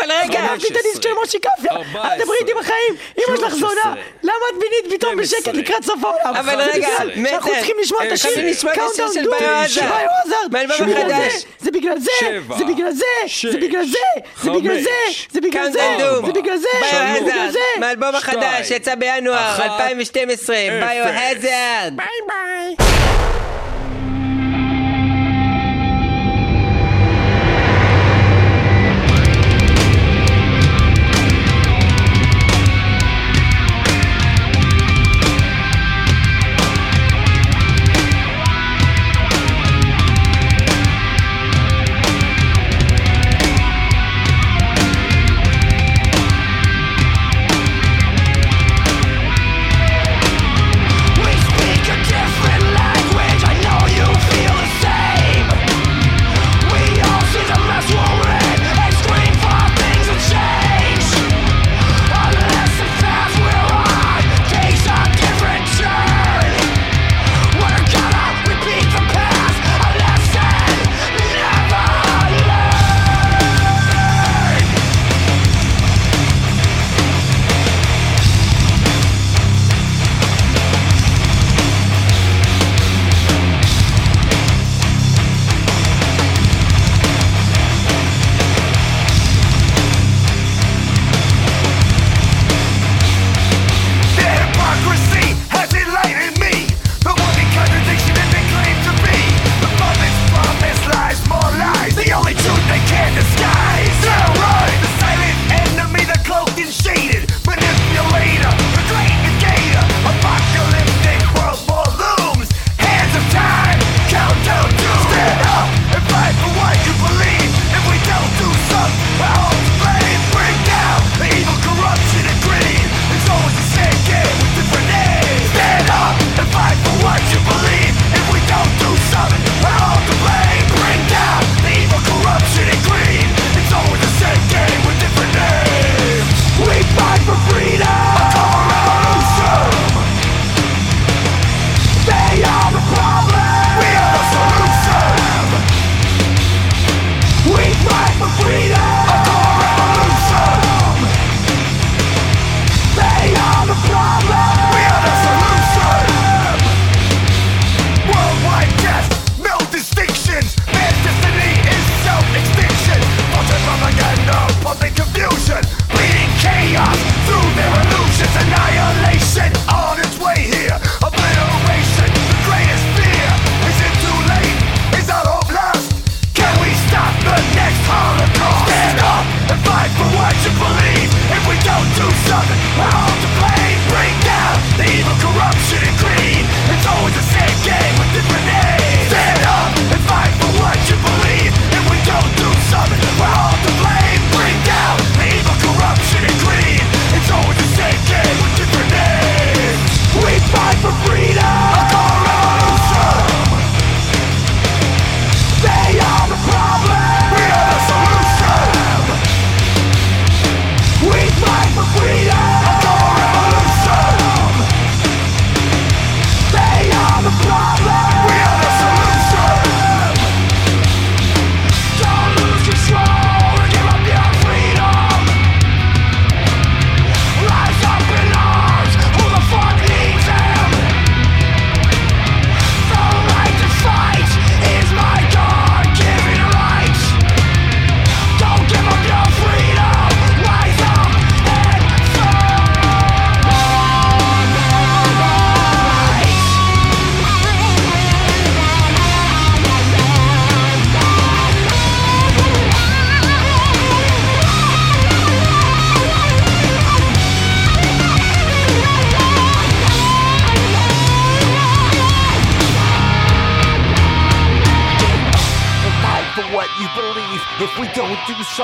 אבל 0.00 0.12
רגע. 0.12 0.40
גנבתי 0.40 0.66
את 0.66 0.76
הדיסק 0.76 1.02
של 1.02 1.12
מושי 1.20 1.38
קפיה. 1.38 1.72
אל 2.04 2.18
תדברי 2.18 2.36
איתי 2.40 2.52
בחיים. 2.54 2.96
אמא 3.18 3.36
שלך 3.36 3.54
זונה. 3.54 3.94
למה 4.22 4.32
את 4.52 4.58
בינית 4.58 5.00
פתאום 5.00 5.16
בשקט 5.16 5.48
לקראת 5.54 5.84
סוף 5.84 6.04
העולם? 6.04 6.36
אבל 6.36 6.60
רגע, 6.60 6.88
שאנחנו 6.98 7.22
מתה. 7.22 7.38
צריכים 7.56 7.76
לשמוע 7.80 8.02
את 8.02 8.08
אה, 8.08 8.12
השיר. 8.12 8.30
שבגלל 8.54 9.64
החדש. 11.12 11.44
זה, 11.58 11.70
בגלל 11.70 11.98
זה, 11.98 12.08
זה 12.58 12.64
בגלל 12.64 12.92
זה, 12.92 13.06
זה 13.38 13.56
בגלל 13.56 13.84
זה, 13.84 13.98
זה 14.42 14.50
בגלל 14.50 14.71
זה 14.71 14.71
בגלל 14.72 14.82
זה, 14.82 14.90
זה 15.32 15.40
בגלל 15.40 16.56
זה, 16.56 16.68
זה 16.90 17.20
בגלל 17.20 17.50
זה. 17.50 17.58
מהאלבום 17.80 18.14
החדש 18.14 18.70
יצא 18.70 18.94
בינואר 18.94 19.50
אחת, 19.54 19.80
2012, 19.80 20.56
ביו 20.56 21.04
אפס. 21.04 21.36
הזרד. 21.36 21.92
ביי 21.96 22.06
ביי. 22.28 22.76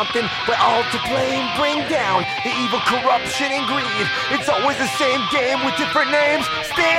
Something, 0.08 0.28
we're 0.48 0.56
all 0.60 0.82
to 0.90 0.98
blame. 1.08 1.44
Bring 1.56 1.78
down 1.88 2.24
the 2.44 2.52
evil 2.64 2.80
corruption 2.80 3.46
and 3.52 3.66
greed. 3.66 4.06
It's 4.30 4.48
always 4.48 4.76
the 4.78 4.88
same 4.98 5.20
game 5.30 5.64
with 5.64 5.76
different 5.76 6.10
names. 6.10 6.46
Stand 6.72 6.97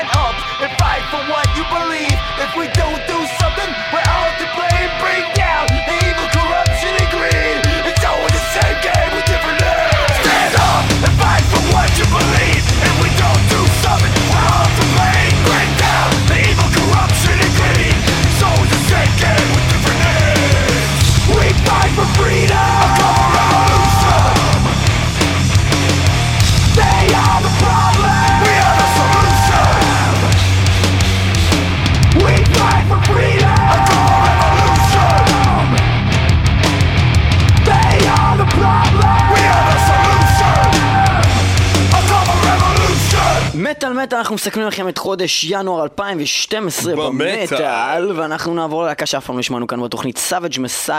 מסכמים 44.39 44.67
לכם 44.67 44.89
את 44.89 44.97
חודש 44.97 45.43
ינואר 45.49 45.83
2012 45.83 46.95
במטאל. 46.95 48.11
ואנחנו 48.15 48.53
נעבור 48.53 48.83
ללהקה 48.83 49.05
שאף 49.05 49.25
פעם 49.25 49.35
לא 49.35 49.39
השמענו 49.39 49.67
כאן 49.67 49.83
בתוכנית 49.83 50.19
Savage 50.29 50.55
Messiah, 50.57 50.91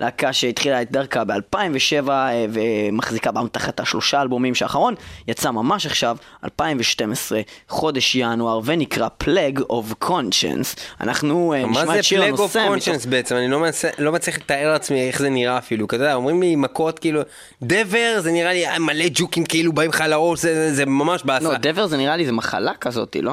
להקה 0.00 0.32
שהתחילה 0.32 0.82
את 0.82 0.90
דרכה 0.90 1.24
ב-2007 1.24 2.08
אה, 2.10 2.46
ומחזיקה 2.52 3.30
באמתחת 3.32 3.80
השלושה 3.80 4.22
אלבומים 4.22 4.54
שהאחרון 4.54 4.94
יצא 5.28 5.50
ממש 5.50 5.86
עכשיו, 5.86 6.16
2012, 6.44 7.40
חודש 7.68 8.14
ינואר, 8.14 8.60
ונקרא 8.64 9.08
Plague 9.24 9.60
of 9.60 10.04
Conscience. 10.08 10.80
אנחנו 11.00 11.54
אה, 11.56 11.66
מה 11.66 11.82
נשמע 11.82 11.92
זה 11.92 11.98
את 11.98 12.04
שיר 12.04 12.20
פלג 12.22 12.30
אוף 12.38 12.56
הנושא 12.56 12.68
קונשנס 12.68 12.96
מתוך... 12.96 13.06
בעצם? 13.06 13.36
אני 13.36 13.48
לא 13.48 13.58
מנסה- 13.60 13.88
לא 13.98 14.12
מצליח 14.12 14.36
לתאר 14.36 14.72
לעצמי 14.72 15.08
איך 15.08 15.18
זה 15.18 15.30
נראה 15.30 15.58
אפילו. 15.58 15.86
אתה 15.86 15.96
יודע, 15.96 16.14
אומרים 16.14 16.42
לי 16.42 16.56
מכות 16.56 16.98
כאילו, 16.98 17.20
דבר 17.62 18.14
זה 18.18 18.32
נראה 18.32 18.52
לי 18.52 18.66
אה, 18.68 18.78
מלא 18.78 19.04
ג'וקים 19.14 19.44
כאילו 19.44 19.72
באים 19.72 19.90
לך 19.90 20.04
לראש, 20.08 20.38
זה- 20.40 20.54
זה 20.54 20.74
זה 20.74 20.86
ממש 20.86 21.22
באסה. 21.24 21.44
לא, 21.44 21.54
דבר 21.56 21.86
זה 21.86 21.96
נראה 21.96 22.16
לי 22.16 22.26
זה 22.26 22.32
מחלה 22.32 22.72
כזאת, 22.82 23.16
לא? 23.22 23.32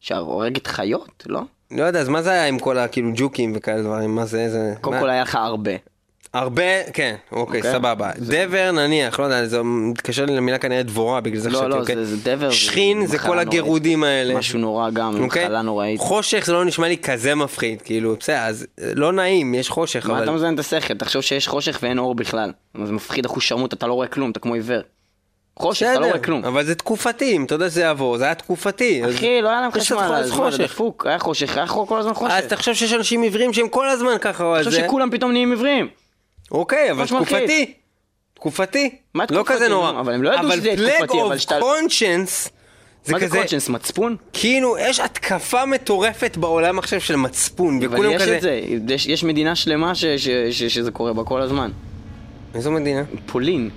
שהורגת 0.00 0.66
חיות, 0.66 1.24
לא? 1.26 1.40
לא 1.70 1.82
יודע, 1.84 2.00
אז 2.00 2.08
מה 2.08 2.22
זה 2.22 2.30
היה 2.30 2.46
עם 2.46 2.58
כל 2.58 2.78
הכאילו 2.78 3.10
ג'וקים 3.16 3.52
וכאלה 3.56 3.82
דברים? 3.82 4.14
מה 4.14 4.24
זה, 4.26 4.40
איזה... 4.40 4.74
קודם 4.80 4.96
מה- 4.96 5.02
כל 5.02 5.10
היה 5.10 5.22
לך 5.22 5.34
הרבה. 5.34 5.70
הרבה, 6.34 6.62
כן, 6.92 7.14
אוקיי, 7.32 7.60
אוקיי. 7.60 7.72
סבבה. 7.72 8.10
דבר 8.18 8.70
נניח, 8.72 9.20
לא 9.20 9.24
יודע, 9.24 9.46
זה 9.46 9.62
מתקשר 9.62 10.24
לי 10.24 10.36
למילה 10.36 10.58
כנראה 10.58 10.82
דבורה, 10.82 11.20
בגלל 11.20 11.40
זה 11.40 11.50
לא, 11.50 11.58
חשבתי, 11.58 11.70
לא, 11.70 11.80
אוקיי. 11.80 11.96
זה- 11.96 12.04
זה 12.16 12.36
דבר, 12.36 12.48
זה 12.48 12.54
שכין 12.54 13.06
זה 13.06 13.18
כל. 13.18 13.38
הגירודים 13.38 14.04
האלה. 14.04 14.34
משהו 14.34 14.58
נורא 14.58 14.90
גם, 14.90 15.22
אוקיי? 15.22 15.44
מחלה 15.44 15.62
נוראית. 15.62 16.00
חושך 16.00 16.42
זה 16.46 16.52
לא 16.52 16.64
נשמע 16.64 16.88
לי 16.88 16.98
כזה 16.98 17.34
מפחיד, 17.34 17.82
כאילו, 17.82 18.16
בסדר, 18.20 18.36
אז 18.38 18.66
לא 18.94 19.12
נעים, 19.12 19.54
יש 19.54 19.68
חושך, 19.70 20.06
מה 20.06 20.18
אתה 20.18 20.24
אבל... 20.24 20.34
מזיין 20.34 20.54
את 20.54 20.58
השכל? 20.58 20.94
תחשוב 20.94 21.22
שיש 21.22 21.48
חושך 21.48 21.78
ואין 21.82 21.98
אור 21.98 22.14
בכלל. 22.14 22.52
זה 22.84 22.92
מפחיד 22.92 23.24
אחוז 23.26 23.42
שרמוט, 23.42 23.72
אתה 23.72 23.86
לא 23.86 23.92
רואה 23.94 24.06
כלום, 24.08 24.30
אתה 24.30 24.40
כמו 24.40 24.54
עיוור. 24.54 24.80
חושך, 25.58 25.86
אתה 25.92 26.00
לא 26.00 26.06
רואה 26.06 26.18
כלום. 26.18 26.44
אבל 26.44 26.64
זה 26.64 26.74
תקופתי, 26.74 27.36
אם 27.36 27.44
אתה 27.44 27.54
יודע 27.54 27.70
שזה 27.70 27.80
יעבור, 27.80 28.18
זה 28.18 28.24
היה 28.24 28.34
תקופתי. 28.34 29.02
אז- 29.04 29.14
אחי, 29.14 29.42
לא 29.42 29.48
היה 29.48 29.60
להם 29.60 29.70
יש 29.76 29.82
חשמל, 29.82 29.98
אז 29.98 30.10
מה, 30.10 30.22
זה 30.22 30.32
חושך. 30.32 30.60
דפוק, 30.64 31.06
היה 31.06 31.18
חושך, 31.18 31.56
היה 31.56 31.66
כל 31.66 31.98
הזמן 31.98 32.14
חושך. 32.14 32.32
אז 32.34 32.44
תחשוב 32.44 32.74
שיש 32.74 32.92
אנשים 32.92 33.22
עיוורים 33.22 33.52
שהם 33.52 33.68
כל 33.68 33.88
הזמן 33.88 34.16
ככה, 34.20 34.44
או 34.44 34.56
תחשוב 34.58 34.72
זה... 34.72 34.80
שכולם 34.86 35.10
פתאום 35.10 35.32
נהיים 35.32 35.50
עיוורים. 35.50 35.88
אוקיי, 36.50 36.90
אבל. 36.90 37.06
תקופתי. 37.06 37.72
תקופתי. 38.34 38.90
מה 39.14 39.24
לא 39.30 39.36
תקופתי, 39.36 39.54
כזה 39.54 39.68
נורא. 39.68 39.92
נו? 39.92 40.00
אבל 40.00 40.14
הם 40.14 40.22
לא 40.22 40.34
ידעו 40.34 40.52
שזה 40.52 40.74
תקופתי, 40.76 41.18
אבל 41.20 41.26
אבל 41.26 41.38
שאתה- 41.38 41.54
פלג 41.54 41.62
אוף 41.62 41.72
קונשנס, 41.80 42.48
זה 43.04 43.12
מה 43.12 43.18
זה 43.18 43.28
קונצ'נס, 43.28 43.68
מצפון? 43.68 44.16
כאילו, 44.32 44.76
יש 44.78 45.00
התקפה 45.00 45.66
מטורפת 45.66 46.36
בעולם 46.36 46.78
עכשיו 46.78 47.00
של 47.00 47.16
מצפון, 47.16 47.76
אבל 47.84 47.94
וכולם 47.94 48.10
יש 48.10 48.22
כזה... 48.22 48.36
את 48.36 48.42
זה, 48.42 48.60
יש- 48.94 49.06
יש 49.06 49.24
מדינה 49.24 49.54
שלמה 49.56 49.94
ש- 49.94 50.04
ש- 50.04 50.28
ש- 50.50 50.62
שזה 50.74 50.90
קורה 50.90 51.12
בה 51.12 51.24
כל 51.24 51.40
הזמן. 51.42 51.70
איזו 52.54 52.70
מדינה? 52.70 53.02
פולין. 53.26 53.70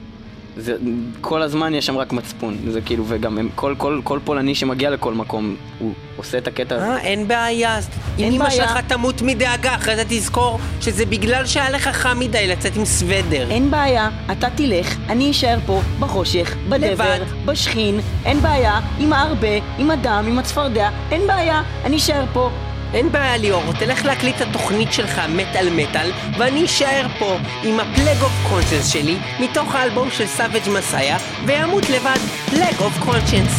זה, 0.60 0.76
כל 1.22 1.41
הזמן 1.41 1.74
יש 1.74 1.86
שם 1.86 1.97
רק 1.97 2.14
מצפון, 2.14 2.57
זה 2.68 2.82
כאילו, 2.82 3.03
וגם 3.07 3.38
הם, 3.38 3.49
כל, 3.55 3.76
כל, 3.78 4.01
כל 4.03 4.20
פולני 4.24 4.55
שמגיע 4.55 4.89
לכל 4.89 5.14
מקום, 5.14 5.55
הוא 5.80 5.93
עושה 6.18 6.38
את 6.38 6.47
הקטע 6.47 6.76
הזה. 6.76 6.86
אה, 6.86 6.99
אין 6.99 7.28
בעיה. 7.28 7.80
אם 8.20 8.34
אמא. 8.34 8.49
שלך 8.49 8.78
תמות 8.88 9.22
מדאגה, 9.22 9.76
אחרי 9.76 9.95
זה 9.95 10.03
תזכור 10.10 10.60
שזה 10.82 11.05
בגלל 11.05 11.45
שהיה 11.45 11.70
לך 11.70 11.88
חם 11.88 12.20
מדי 12.20 12.47
לצאת 12.47 12.76
עם 12.76 12.86
סוודר. 12.86 13.51
אין 13.51 13.72
בעיה, 13.72 14.10
אתה 14.32 14.47
תלך, 14.55 14.97
אני 15.10 15.32
אשאר 15.32 15.57
פה, 15.66 15.82
בחושך, 15.99 16.55
בדבר, 16.70 16.88
לבד. 16.88 17.20
בשכין, 17.45 17.99
אין 18.26 18.41
בעיה, 18.41 18.80
עם 18.99 19.14
הארבה, 19.14 19.57
עם 19.78 19.91
הדם, 19.91 20.26
עם 20.28 20.39
הצפרדע, 20.39 20.89
אין 21.12 21.28
בעיה, 21.28 21.62
אני 21.86 21.97
אשאר 21.97 22.26
פה. 22.34 22.49
אין 22.94 23.12
בעיה 23.12 23.38
ליאור, 23.38 23.74
תלך 23.74 24.06
להקליט 24.06 24.36
את 24.36 24.42
התוכנית 24.42 24.94
שלך 24.94 25.22
מטאל 25.30 25.70
מטאל 25.70 26.12
ואני 26.38 26.66
אשאר 26.66 27.08
פה 27.20 27.38
עם 27.64 27.80
ה 27.80 27.86
Plague 27.86 28.22
of 28.22 28.50
Conscience 28.50 28.88
שלי 28.88 29.18
מתוך 29.40 29.76
האלבום 29.76 30.12
של 30.12 30.28
Savage 30.28 30.70
Messiah 30.78 31.18
וימות 31.46 31.90
לבד 31.90 32.20
Plague 32.50 32.80
of 32.80 33.00
Conscience 33.00 33.54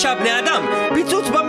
שישה 0.00 0.14
בני 0.14 0.38
אדם 0.38 0.62
פיצוץ 0.66 0.79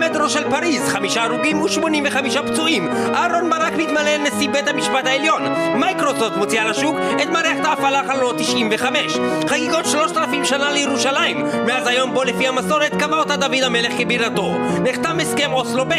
במטרו 0.03 0.29
של 0.29 0.49
פריז 0.49 0.89
חמישה 0.89 1.23
הרוגים 1.23 1.61
ושמונים 1.61 2.03
וחמישה 2.07 2.43
פצועים. 2.43 2.87
אהרון 2.87 3.49
ברק 3.49 3.73
מתמנה 3.73 4.15
לנשיא 4.15 4.49
בית 4.49 4.67
המשפט 4.67 5.05
העליון. 5.05 5.41
מייקרוסופט 5.75 6.37
מוציאה 6.37 6.69
לשוק 6.69 6.95
את 7.23 7.29
מערכת 7.29 7.65
ההפעלה 7.65 8.01
חלונות 8.07 8.35
95 8.37 9.17
חגיגות 9.47 9.85
שלושת 9.85 10.17
אלפים 10.17 10.45
שנה 10.45 10.71
לירושלים. 10.71 11.45
מאז 11.65 11.87
היום 11.87 12.13
בו 12.13 12.23
לפי 12.23 12.47
המסורת 12.47 12.91
קבע 12.99 13.17
אותה 13.17 13.35
דוד 13.35 13.63
המלך 13.63 13.93
כבירתו. 13.97 14.57
נחתם 14.83 15.19
הסכם 15.19 15.53
אוסלו 15.53 15.85
ב' 15.85 15.93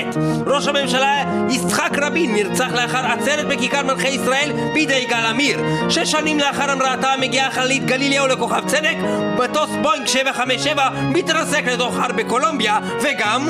ראש 0.46 0.68
הממשלה 0.68 1.24
יצחק 1.50 1.90
רבין 2.02 2.34
נרצח 2.34 2.72
לאחר 2.72 3.07
עצרת 3.07 3.46
בכיכר 3.46 3.82
מלכי 3.82 4.09
ישראל 4.09 4.52
בידי 4.74 4.94
יגאל 4.94 5.26
עמיר 5.26 5.61
שש 5.88 6.11
שנים 6.11 6.38
לאחר 6.38 6.70
המראתה 6.70 7.12
מגיעה 7.20 7.50
חללית 7.50 7.84
גלילאו 7.84 8.26
לכוכב 8.26 8.62
צדק. 8.66 8.96
מטוס 9.38 9.70
בוינג 9.82 10.07
757 10.07 10.88
מתרסק 11.09 11.64
לתוך 11.66 11.98
הר 11.98 12.12
בקולומביה 12.12 12.78
וגם 13.02 13.48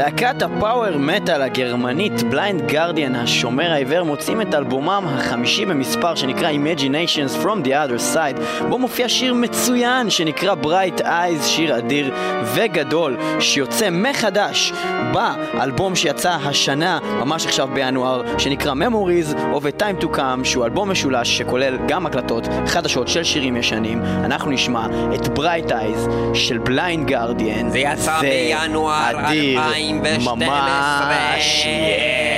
להקת 0.00 0.42
ה 0.42 0.51
power 0.51 0.98
metal 0.98 1.42
הגרמנית 1.42 2.22
Blind 2.22 2.66
Guardian 2.66 3.14
השומר 3.14 3.72
העיוור 3.72 4.02
מוציאים 4.02 4.40
את 4.40 4.54
אלבומם 4.54 5.04
החמישי 5.06 5.66
במספר 5.66 6.14
שנקרא 6.14 6.50
Imaginations 6.50 7.44
From 7.44 7.66
the 7.66 7.68
Other 7.68 8.14
Side 8.14 8.64
בו 8.68 8.78
מופיע 8.78 9.08
שיר 9.08 9.34
מצוין 9.34 10.10
שנקרא 10.10 10.54
Bright 10.62 11.00
Eyes, 11.00 11.42
שיר 11.42 11.78
אדיר 11.78 12.14
וגדול 12.54 13.16
שיוצא 13.40 13.90
מחדש 13.90 14.72
באלבום 15.12 15.96
שיצא 15.96 16.30
השנה 16.30 16.98
ממש 17.18 17.46
עכשיו 17.46 17.68
בינואר 17.74 18.38
שנקרא 18.38 18.72
Memories 18.72 19.34
of 19.34 19.62
a 19.62 19.82
Time 19.82 20.04
to 20.04 20.16
Come 20.16 20.44
שהוא 20.44 20.64
אלבום 20.64 20.90
משולש 20.90 21.38
שכולל 21.38 21.78
גם 21.88 22.06
הקלטות 22.06 22.48
חדשות 22.66 23.08
של 23.08 23.24
שירים 23.24 23.56
ישנים. 23.56 24.02
אנחנו 24.02 24.50
נשמע 24.50 24.86
את 25.14 25.38
Bright 25.38 25.70
Eyes 25.70 26.34
של 26.34 26.58
בליינד 26.58 27.06
גרדיאן. 27.06 27.70
זה 27.70 27.78
יצא 27.78 28.20
בינואר 28.20 29.30
אדיר 29.30 29.60
2012 29.98 30.36
ממש 30.36 31.66
Everything 31.66 32.29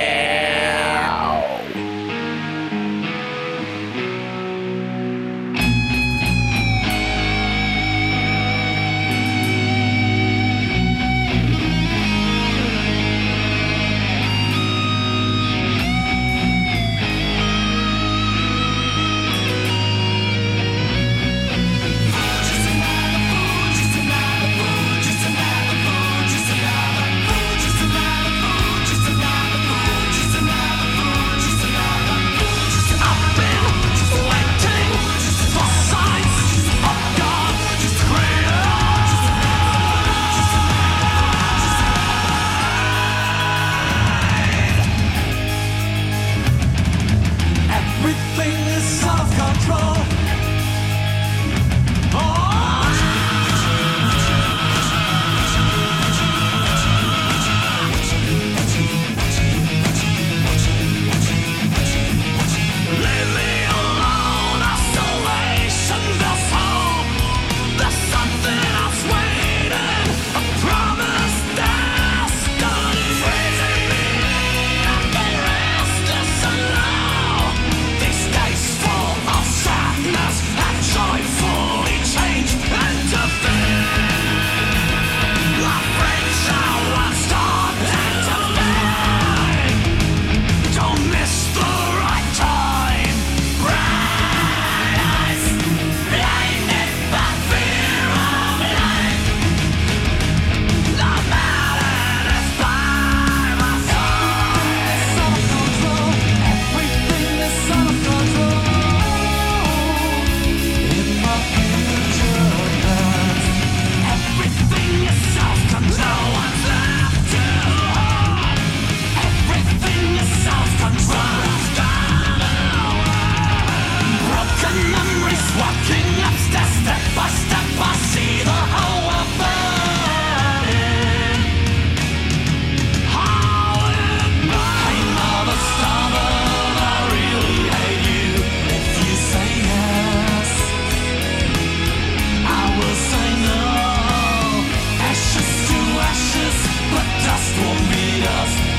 comidas 147.55 148.72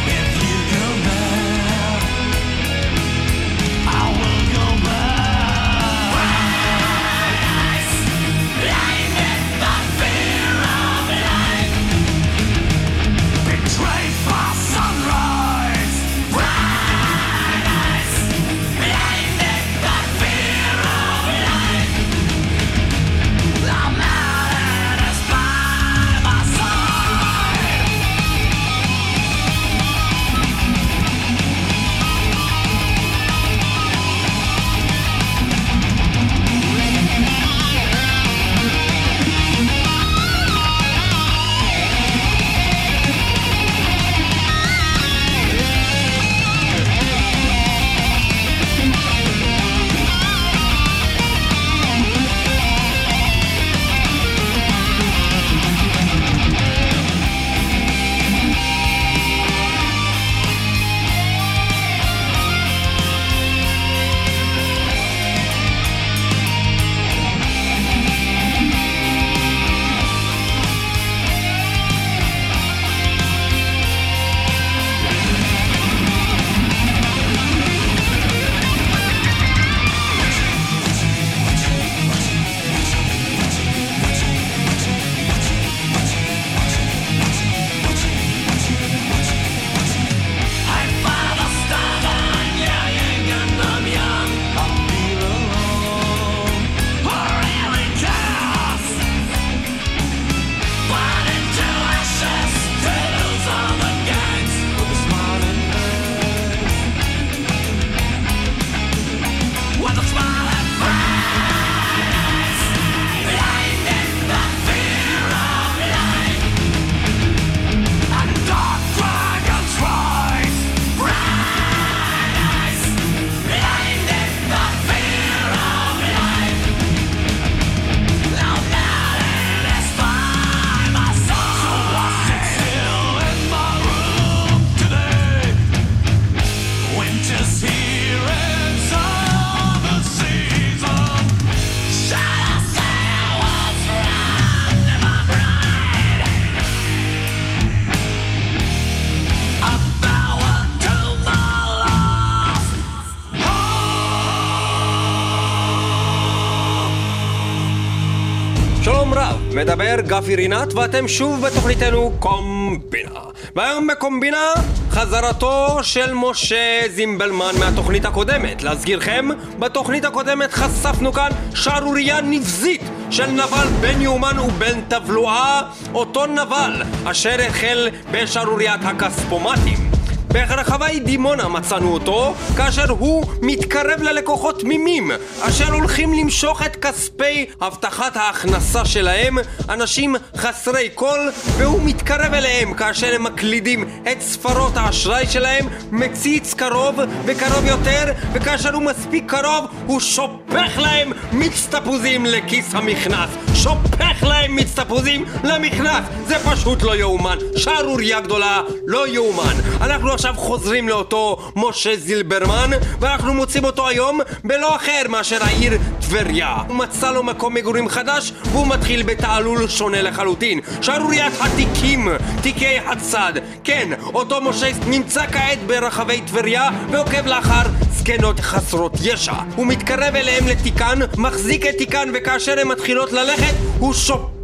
מדבר 159.65 160.01
גפי 160.01 160.37
רינת 160.37 160.75
ואתם 160.75 161.09
שוב 161.09 161.41
בתוכניתנו 161.47 162.13
קומבינה. 162.19 163.21
והיום 163.57 163.87
בקומבינה, 163.87 164.53
חזרתו 164.91 165.79
של 165.83 166.15
משה 166.15 166.81
זימבלמן 166.89 167.53
מהתוכנית 167.59 168.05
הקודמת. 168.05 168.63
להזכירכם, 168.63 169.29
בתוכנית 169.59 170.05
הקודמת 170.05 170.53
חשפנו 170.53 171.13
כאן 171.13 171.29
שערורייה 171.55 172.21
נבזית 172.21 172.83
של 173.11 173.27
נבל 173.27 173.67
בן 173.81 174.01
יאומן 174.01 174.39
ובן 174.39 174.81
תבלועה, 174.89 175.63
אותו 175.95 176.27
נבל 176.27 176.83
אשר 177.05 177.37
החל 177.49 177.89
בשערוריית 178.11 178.81
הכספומטים. 178.85 179.94
ברחבי 180.35 181.01
דימונה 181.01 181.49
מצאנו 181.49 181.93
אותו, 181.93 182.35
כאשר 182.57 182.91
הוא 182.91 183.25
מתקרב 183.43 184.03
ללקוחות 184.03 184.61
תמימים, 184.61 185.11
אשר 185.41 185.73
הולכים 185.73 186.13
למשוך 186.13 186.63
את 186.63 186.77
כספי 186.77 187.47
הבטחת 187.61 188.17
ההכנסה 188.17 188.85
שלהם, 188.85 189.39
אנשים 189.69 190.17
חסרי 190.37 190.89
כל, 190.95 191.19
והוא 191.57 191.81
מתקרב 191.85 192.35
אליהם 192.35 192.75
כאשר 192.75 193.15
הם 193.15 193.25
מקלידים 193.25 193.89
את 194.13 194.21
ספרות 194.21 194.77
האשראי 194.77 195.27
שלהם, 195.27 195.69
מציץ 195.93 196.55
קרוב 196.55 196.99
וקרוב 197.25 197.65
יותר, 197.67 198.13
וכאשר 198.33 198.75
הוא 198.75 198.83
מספיק 198.83 199.25
קרוב, 199.27 199.65
הוא 199.87 200.01
שופך 200.01 200.79
להם 200.79 201.13
מיץ 201.33 201.67
תפוזים 201.71 202.27
לכיס 202.27 202.75
המכנס. 202.75 203.31
שופך 203.55 204.23
להם 204.23 204.55
מיץ 204.55 204.75
תפוזים 204.75 205.25
למכנס! 205.45 206.05
זה 206.27 206.37
פשוט 206.51 206.83
לא 206.83 206.97
יאומן. 206.97 207.39
שערורייה 207.57 208.21
גדולה, 208.21 208.63
לא 208.87 209.09
יאומן. 209.09 209.55
אנחנו 209.81 210.13
עכשיו 210.13 210.24
חוזרים 210.33 210.89
לאותו 210.89 211.51
משה 211.57 211.97
זילברמן, 211.97 212.71
ואנחנו 213.01 213.35
מוצאים 213.35 213.65
אותו 213.65 213.89
היום 213.89 214.21
בלא 214.45 214.77
אחר 214.77 215.03
מאשר 215.09 215.45
העיר 215.45 215.79
טבריה. 216.01 216.57
הוא 216.69 216.77
מצא 216.77 217.11
לו 217.11 217.23
מקום 217.23 217.55
מגורים 217.55 217.89
חדש, 217.89 218.33
והוא 218.45 218.67
מתחיל 218.67 219.03
בתעלול 219.03 219.69
שונה 219.69 220.03
לחלוטין. 220.03 220.61
שערוריית 220.83 221.33
התיקים, 221.41 222.09
תיקי 222.43 222.79
הצד. 222.87 223.33
כן, 223.65 223.89
אותו 224.15 224.41
משה 224.41 224.71
נמצא 224.87 225.27
כעת 225.27 225.59
ברחבי 225.67 226.21
טבריה, 226.21 226.69
ועוקב 226.91 227.27
לאחר 227.27 227.63
זקנות 227.91 228.41
חסרות 228.41 228.93
ישע. 229.03 229.35
הוא 229.57 229.67
מתקרב 229.67 230.15
אליהם 230.15 230.47
לתיקן, 230.49 230.99
מחזיק 231.17 231.67
את 231.67 231.75
תיקן, 231.79 232.09
וכאשר 232.15 232.61
הן 232.61 232.69
מתחילות 232.69 233.13
ללכת, 233.13 233.55
הוא 233.79 233.95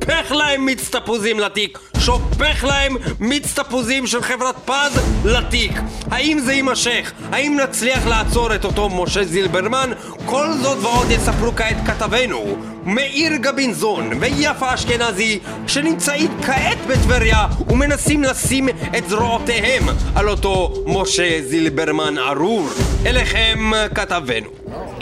שופך 0.00 0.32
להם 0.32 0.66
מיץ 0.66 0.88
תפוזים 0.88 1.40
לתיק. 1.40 1.78
שופך 1.98 2.64
להם 2.64 2.96
מיץ 3.20 3.58
תפוזים 3.58 4.06
של 4.06 4.22
חברת 4.22 4.54
פז 4.64 5.00
לתיק. 5.24 5.72
האם 6.10 6.38
זה 6.38 6.52
יימשך? 6.52 7.12
האם 7.32 7.58
נצליח 7.64 8.06
לעצור 8.06 8.54
את 8.54 8.64
אותו 8.64 8.88
משה 8.88 9.24
זילברמן? 9.24 9.90
כל 10.26 10.52
זאת 10.62 10.78
ועוד 10.82 11.10
יספרו 11.10 11.52
כעת 11.56 11.76
כתבינו. 11.86 12.56
מאיר 12.84 13.36
גבינזון 13.36 14.10
ויפה 14.20 14.74
אשכנזי 14.74 15.38
שנמצאים 15.66 16.30
כעת 16.46 16.78
בטבריה 16.86 17.46
ומנסים 17.68 18.22
לשים 18.24 18.68
את 18.68 19.08
זרועותיהם 19.08 19.82
על 20.14 20.28
אותו 20.28 20.72
משה 20.86 21.40
זילברמן 21.42 22.18
ארור. 22.18 22.68
אליכם 23.06 23.70
כתבנו. 23.94 24.48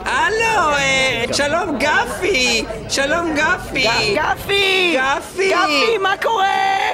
הלו, 0.05 0.72
אה, 0.76 1.24
שלום 1.33 1.79
גפי! 1.79 2.64
שלום 2.89 3.35
גפי! 3.35 3.87
גפי! 4.14 4.97
גפי! 4.97 5.51
גפי, 5.53 5.99
מה 6.01 6.14
קורה? 6.22 6.49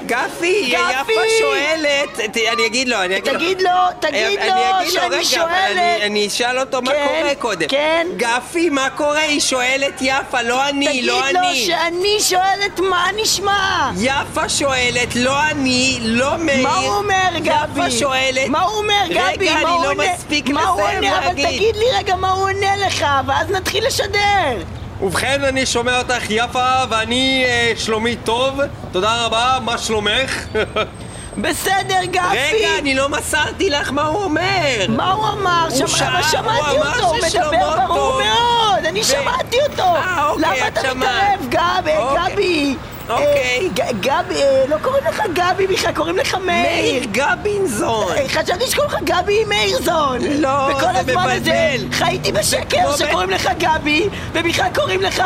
גפי, 0.06 0.64
יפה! 0.66 1.12
שואלת, 1.40 2.36
אני 2.52 2.66
אגיד 2.66 2.88
לו, 2.88 2.96
אני 3.02 3.16
אגיד 3.16 3.28
לו. 3.32 3.38
תגיד 3.38 3.60
לו, 3.62 3.70
תגיד 4.00 4.14
אני 4.38 4.48
לו 4.48 4.80
אגיד 4.80 4.94
לו, 4.94 5.00
שאני 5.02 5.24
שואלת. 5.24 5.50
אני- 5.72 6.06
אני 6.06 6.26
אשאל 6.26 6.58
אותו 6.60 6.82
מה 6.82 6.90
כן, 6.92 7.06
קורה 7.08 7.34
קודם. 7.34 7.68
כן. 7.68 8.06
גפי, 8.16 8.70
מה 8.70 8.88
קורה? 8.96 9.20
היא 9.20 9.40
שואלת 9.40 9.98
יפה, 10.02 10.42
לא 10.42 10.68
אני, 10.68 10.73
תגיד 10.84 11.04
לא 11.04 11.20
לו 11.32 11.40
אני. 11.40 11.56
שאני 11.66 12.16
שואלת 12.20 12.80
מה 12.90 13.06
נשמע! 13.22 13.90
יפה 13.96 14.48
שואלת, 14.48 15.16
לא 15.16 15.42
אני, 15.50 15.98
לא 16.02 16.36
מאיר. 16.38 16.62
מה 16.68 16.76
הוא 16.76 16.94
אומר, 16.94 17.28
גבי? 17.38 17.52
יפה 17.86 17.90
שואלת. 17.90 18.48
מה 18.48 18.62
הוא 18.62 18.76
אומר, 18.78 19.04
גבי? 19.10 19.18
רגע, 19.48 19.52
אני 19.52 19.62
לא 19.62 19.90
עונה? 19.90 20.04
מספיק 20.14 20.48
מה 20.50 20.66
הוא 20.68 20.80
לסיים 20.82 20.96
עונה? 21.04 21.18
אבל 21.18 21.26
להגיד. 21.26 21.46
תגיד 21.46 21.76
לי 21.76 21.84
רגע 21.98 22.16
מה 22.16 22.30
הוא 22.30 22.42
עונה 22.42 22.76
לך, 22.86 23.04
ואז 23.26 23.50
נתחיל 23.50 23.86
לשדר! 23.86 24.62
ובכן, 25.00 25.44
אני 25.44 25.66
שומע 25.66 25.98
אותך 25.98 26.22
יפה, 26.30 26.66
ואני 26.90 27.44
אה, 27.46 27.72
שלומי 27.78 28.16
טוב. 28.16 28.54
תודה 28.92 29.24
רבה, 29.24 29.58
מה 29.64 29.78
שלומך? 29.78 30.46
בסדר, 31.38 31.98
גפי! 32.14 32.36
רגע, 32.54 32.68
אני 32.78 32.94
לא 32.94 33.08
מסרתי 33.08 33.70
לך 33.70 33.90
מה 33.92 34.06
הוא 34.06 34.24
אומר. 34.24 34.84
מה 34.88 35.12
הוא 35.12 35.26
אמר? 35.28 35.66
הוא 35.70 35.86
שמע- 35.86 36.22
שמעתי 36.22 36.48
הוא 36.70 36.82
אמר 36.82 36.94
אותו, 36.94 37.06
הוא 37.06 37.16
מדבר 37.26 37.76
ברור 37.88 38.12
טוב. 38.12 38.20
מאוד! 38.84 38.96
אני 38.96 39.04
שמעתי 39.04 39.56
אותו! 39.70 39.82
אה, 39.82 40.28
אוקיי, 40.30 40.44
למה 40.58 40.68
את 40.68 40.72
אתה 40.72 40.80
שמעת. 40.80 40.94
מתערב, 41.40 41.50
גב- 41.50 41.88
אוקיי. 41.98 42.32
גבי? 42.32 42.74
אוקיי. 43.08 43.26
אה, 43.26 43.68
ג- 43.74 44.00
גבי, 44.00 44.42
אה, 44.42 44.64
לא 44.68 44.76
קוראים 44.82 45.04
לך 45.08 45.22
גבי 45.32 45.66
בכלל, 45.66 45.92
קוראים 45.92 46.16
לך 46.16 46.34
מאיר! 46.34 46.62
מאיר 46.62 47.04
גבינזון. 47.12 48.12
אה, 48.16 48.28
חשבתי 48.28 48.66
שקוראים 48.70 48.90
לך 48.92 49.02
גבי 49.04 49.44
מאירזון! 49.44 50.18
לא, 50.22 50.48
וכל 50.70 50.80
זה 50.92 50.98
הזמן 51.00 51.28
הזה 51.30 51.38
מבלבל. 51.40 51.92
חייתי 51.92 52.30
כמו 52.32 52.38
בשקר 52.40 52.90
ב- 52.92 52.96
שקוראים 52.96 53.30
לך 53.30 53.48
גבי, 53.58 54.02
ובכלל 54.32 54.68
קוראים 54.74 55.02
לך 55.02 55.22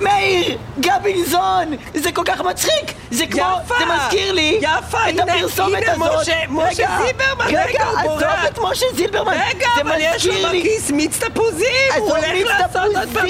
מאיר 0.00 0.58
גבינזון! 0.80 1.64
זה 1.94 2.12
כל 2.12 2.22
כך 2.24 2.40
מצחיק! 2.40 2.92
זה 3.10 3.26
כמו, 3.26 3.42
יפה. 3.64 3.74
זה 3.78 3.84
מזכיר 3.86 4.32
לי 4.32 4.58
יפה, 4.62 4.98
את 5.08 5.20
הנה, 5.20 5.34
הפרסומת 5.34 5.82
הנה 5.82 5.92
הזאת. 5.92 6.20
משה- 6.22 6.34
משה 6.48 6.66
רגע, 6.84 6.98
זילברמן, 7.04 7.46
רגע, 7.46 7.64
רגע, 7.64 7.84
הוא 7.84 7.98
עזוב 7.98 8.18
בורח. 8.20 8.46
את 8.46 8.58
משה 8.62 8.86
זילברמן! 8.94 9.32
רגע, 9.48 9.66
אבל 9.82 9.94
יש 9.98 10.26
לו 10.26 10.34
בכיס 10.48 10.90
מיץ 10.90 11.18
תפוזים! 11.18 11.66
הוא 11.98 12.16
עזוב 12.16 12.24
הולך 12.24 12.48
לעשות 12.60 12.96
עוד 12.96 13.08
פעם... 13.12 13.26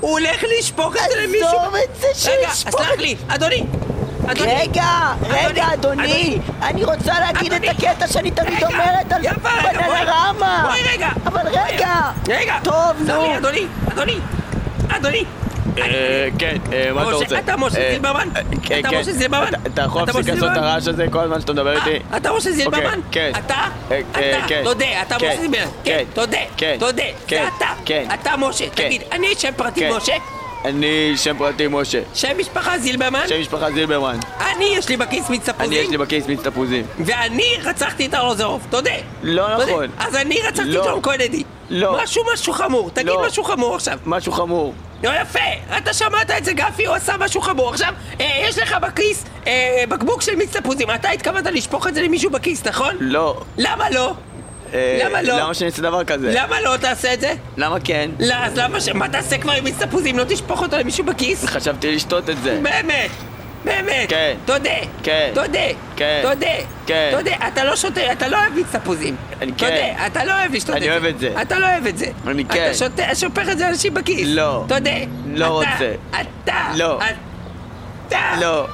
הוא 0.00 0.10
הולך 0.10 0.44
לשפוך 0.58 0.96
את 0.96 1.10
זה 1.10 1.22
למישהו... 1.22 1.48
עזוב 1.48 1.74
את 1.74 1.96
זה 2.00 2.06
רגע, 2.30 2.48
שישפוך 2.54 2.80
סלח 2.82 2.92
את- 2.94 2.98
לי, 2.98 3.16
אדוני! 3.28 3.64
אדוני! 4.30 4.54
רגע, 4.54 4.84
רגע, 5.30 5.66
אדוני, 5.74 6.04
אדוני. 6.04 6.38
אני 6.62 6.84
רוצה 6.84 7.12
להגיד 7.20 7.52
את 7.52 7.64
אדוני. 7.64 7.88
הקטע 7.88 8.08
שאני 8.08 8.30
תמיד 8.30 8.54
רגע, 8.54 8.66
אומרת 8.66 9.12
על 9.12 9.20
רגע, 9.20 10.92
רגע. 10.92 11.08
אבל 11.26 11.40
רגע. 11.48 11.94
רגע! 12.28 12.54
טוב, 12.64 12.74
סלח 13.06 13.16
נו. 13.16 13.36
אדוני! 13.36 13.66
אדוני! 13.92 14.18
אדוני! 14.88 15.24
אה, 15.78 16.28
כן, 16.38 16.56
אה, 16.72 16.90
מה 16.94 17.02
אתה 17.02 17.10
רוצה? 17.14 17.38
אתה 17.38 17.56
משה 17.56 17.78
אה, 17.80 17.90
זילברמן? 17.90 18.28
אה, 18.36 18.42
כן, 18.62 18.80
אתה 18.80 18.88
כן. 18.88 19.00
משה 19.00 19.12
זילברמן? 19.12 19.48
אתה- 19.48 19.58
אתה 19.66 19.82
יכול 19.82 20.02
אתה 20.04 20.12
להפסיק 20.12 20.28
לעשות 20.34 20.44
את 20.48 20.54
זילברמן? 20.54 20.68
הרעש 20.68 20.88
הזה 20.88 21.06
כל 21.10 21.18
הזמן 21.20 21.40
שאתה 21.40 21.52
מדבר 21.52 21.76
איתי? 21.76 21.98
אתה 22.16 22.32
משה 22.32 22.50
זילברמן? 22.52 23.00
כן. 23.10 23.32
אתה? 23.38 23.54
אתה, 23.86 24.20
כן. 24.48 24.60
תודה, 24.64 24.86
אתה 25.02 25.18
כן. 25.18 25.26
משה 25.26 25.40
זילברמן. 25.40 25.66
כן, 25.84 25.98
כן. 25.98 26.04
תודה, 26.14 26.38
כן. 26.56 26.76
תודה. 26.78 27.02
כן. 27.26 27.42
זה 27.42 27.48
אתה. 27.58 27.66
כן. 27.84 28.06
אתה 28.14 28.36
משה. 28.38 28.64
כן. 28.74 28.84
תגיד, 28.86 29.02
אני 29.12 29.26
שם 29.38 29.50
פרטי 29.56 29.80
כן. 29.80 29.92
משה, 29.96 30.12
אני 30.64 31.12
שם 31.16 31.38
פרטי 31.38 31.66
משה. 31.70 32.00
שם 32.14 32.38
משפחה 32.38 32.78
זילברמן, 32.78 33.28
שם 33.28 33.40
משפחה 33.40 33.70
זילברמן. 33.70 34.18
אני 34.40 34.64
יש 34.64 34.88
לי 34.88 34.96
בכיס 34.96 35.30
מיץ 35.30 35.48
אני 35.48 35.64
יש 35.64 35.80
תפוזים, 35.80 35.90
לי 35.90 35.98
בכיס 35.98 36.26
מיץ 36.26 36.40
תפוזים. 36.40 36.86
ואני 36.98 37.56
רצחתי 37.64 38.06
את 38.06 38.14
ארלוזרוב, 38.14 38.66
תודה. 38.70 38.90
לא 39.22 39.46
תודה. 39.52 39.64
נכון. 39.64 39.86
אז 39.98 40.16
אני 40.16 40.38
רצחתי 40.48 40.70
את 40.70 40.74
לא. 40.74 40.84
ג'ון 40.84 41.00
קונדי. 41.00 41.42
לא. 41.70 41.98
משהו 42.02 42.22
משהו 42.34 42.52
חמור, 42.52 42.90
תגיד 42.90 43.06
לא. 43.06 43.26
משהו 43.26 43.44
חמור 43.44 43.74
עכשיו. 43.74 43.98
משהו 44.06 44.32
חמור. 44.32 44.74
לא 45.02 45.10
יפה, 45.22 45.76
אתה 45.78 45.92
שמעת 45.92 46.30
את 46.30 46.44
זה 46.44 46.52
גפי, 46.52 46.86
הוא 46.86 46.94
עשה 46.94 47.16
משהו 47.18 47.40
חמור. 47.40 47.70
עכשיו, 47.70 47.94
אה, 48.20 48.26
יש 48.48 48.58
לך 48.58 48.76
בכיס 48.82 49.24
אה, 49.46 49.84
בקבוק 49.88 50.22
של 50.22 50.36
מיץ 50.36 50.56
תפוזים, 50.56 50.90
אתה 50.90 51.10
התכוונת 51.10 51.46
לשפוך 51.46 51.86
את 51.86 51.94
זה 51.94 52.02
למישהו 52.02 52.30
בכיס, 52.30 52.66
נכון? 52.66 52.94
לא. 53.00 53.40
למה 53.58 53.90
לא? 53.90 54.12
אה, 54.74 55.00
למה 55.04 55.22
לא? 55.22 55.36
למה 55.38 55.54
שאני 55.54 55.70
אעשה 55.70 55.82
דבר 55.82 56.04
כזה? 56.04 56.32
למה 56.34 56.60
לא 56.60 56.76
תעשה 56.76 57.14
את 57.14 57.20
זה? 57.20 57.32
למה 57.56 57.76
כן? 57.84 58.10
לא, 58.20 58.34
אז 58.34 58.56
למה 58.58 58.80
ש... 58.80 58.88
מה 58.88 59.08
תעשה 59.08 59.38
כבר 59.38 59.52
עם 59.52 59.64
מיץ 59.64 59.82
תפוזים? 59.82 60.18
לא 60.18 60.24
תשפוך 60.28 60.62
אותו 60.62 60.76
למישהו 60.78 61.04
בכיס? 61.04 61.44
חשבתי 61.44 61.94
לשתות 61.94 62.30
את 62.30 62.42
זה. 62.42 62.58
באמת! 62.62 63.10
באמת! 63.64 64.08
כן. 64.08 64.36
תודה! 64.44 64.70
כן. 65.02 65.30
תודה! 65.34 65.58
כן. 65.96 66.20
תודה! 66.22 66.46
כן. 66.86 67.12
תודה! 67.16 67.30
אתה 67.48 67.64
לא 67.64 67.76
שותה, 67.76 68.12
אתה 68.12 68.28
לא 68.28 68.36
אוהב 68.36 68.52
מיץ 68.54 68.66
תפוזים. 68.76 69.16
אני 69.40 69.52
תודה, 69.52 69.70
כן. 69.70 69.94
אתה 70.06 70.24
לא 70.24 70.32
אוהב 70.32 70.54
לשתות 70.54 70.70
את 70.70 70.76
אני 70.76 70.84
זה. 70.86 70.92
אוהב 70.92 71.04
את 71.04 71.18
זה. 71.18 71.34
אתה 71.42 71.58
לא 71.58 71.66
אוהב 71.66 71.86
את 71.86 71.98
זה. 71.98 72.06
אני 72.26 72.44
כן. 72.44 72.66
אתה 72.66 72.74
שותה, 72.74 73.14
שופך 73.14 73.48
את 73.52 73.58
זה 73.58 73.64
לאנשים 73.64 73.94
בכיס. 73.94 74.28
לא. 74.28 74.64
תודה. 74.68 74.90
לא 75.26 75.46
רוצה. 75.46 75.94
אתה... 76.10 76.70
לא. 76.74 76.98
אתה... 78.08 78.18
לא. 78.40 78.66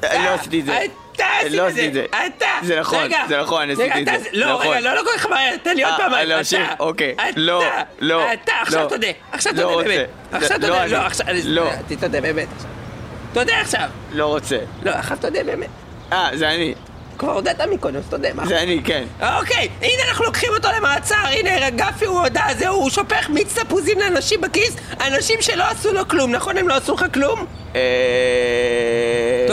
אתה... 0.00 0.24
לא 0.24 0.34
עשיתי 0.34 0.60
את 0.60 0.66
זה. 0.66 1.03
אתה 1.16 1.24
עשית 1.40 1.52
לא 1.52 1.68
את 1.68 1.74
זה. 1.74 2.04
אתה... 2.10 2.46
זה 2.62 2.80
נכון. 2.80 3.08
זה 3.28 3.40
נכון, 3.40 3.62
אני 3.62 3.72
עשיתי 3.72 4.02
את 4.02 4.08
אתה- 4.08 4.18
זה. 4.22 4.28
לא, 4.32 4.52
נכון. 4.54 4.66
רגע, 4.76 4.80
לא 4.80 4.94
לקרוא 5.00 5.12
לך 5.16 5.26
מהר, 5.26 5.56
תן 5.62 5.76
לי 5.76 5.84
עוד 5.84 5.92
אה, 5.92 5.98
פעם. 5.98 6.14
אה, 6.14 6.24
להמשיך? 6.24 6.60
אתה- 6.72 6.82
אוקיי. 6.82 7.12
אתה- 7.14 7.24
לא, 7.36 7.64
לא, 8.00 8.32
אתה 8.32 8.52
עכשיו 8.62 8.82
לא. 8.84 8.88
תודה. 8.88 9.06
עכשיו 9.32 9.52
לא 9.56 9.62
תודה. 9.62 9.76
באמת. 9.84 10.08
עכשיו 10.32 10.58
לא 10.60 10.66
תודה. 10.66 10.86
לא, 10.86 10.96
עכשיו... 10.96 11.26
לא. 11.44 11.70
תודה 12.00 12.20
באמת. 12.20 12.48
תודה 13.32 13.60
עכשיו. 13.60 13.88
לא 14.12 14.26
רוצה. 14.26 14.58
לא, 14.82 14.90
עכשיו 14.90 15.16
תודה 15.20 15.44
באמת. 15.44 15.68
אה, 16.12 16.28
זה 16.34 16.48
אני. 16.50 16.74
כבר 17.18 17.32
הודעת 17.32 17.60
מקודם, 17.60 17.96
אז. 17.98 18.34
מה? 18.34 18.46
זה 18.46 18.60
אני, 18.62 18.80
כן. 18.84 19.04
אוקיי, 19.40 19.68
הנה 19.82 20.02
אנחנו 20.08 20.24
לוקחים 20.24 20.48
אותו 20.56 20.68
למעצר, 20.76 21.14
הנה 21.30 21.70
גפי 21.70 22.04
הוא 22.04 22.20
הודה, 22.20 22.44
זהו, 22.58 22.74
הוא 22.74 22.90
שופך 22.90 23.28
מיץ 23.30 23.58
תפוזים 23.58 23.98
לאנשים 23.98 24.40
בכיס, 24.40 24.76
אנשים 25.06 25.42
שלא 25.42 25.64
עשו 25.64 25.92
לו 25.92 26.08
כלום, 26.08 26.32
נכון 26.32 26.58
הם 26.58 26.68
לא 26.68 26.74
עשו 26.74 26.94
לך 26.94 27.04
כלום? 27.14 27.46
אה... 27.74 27.80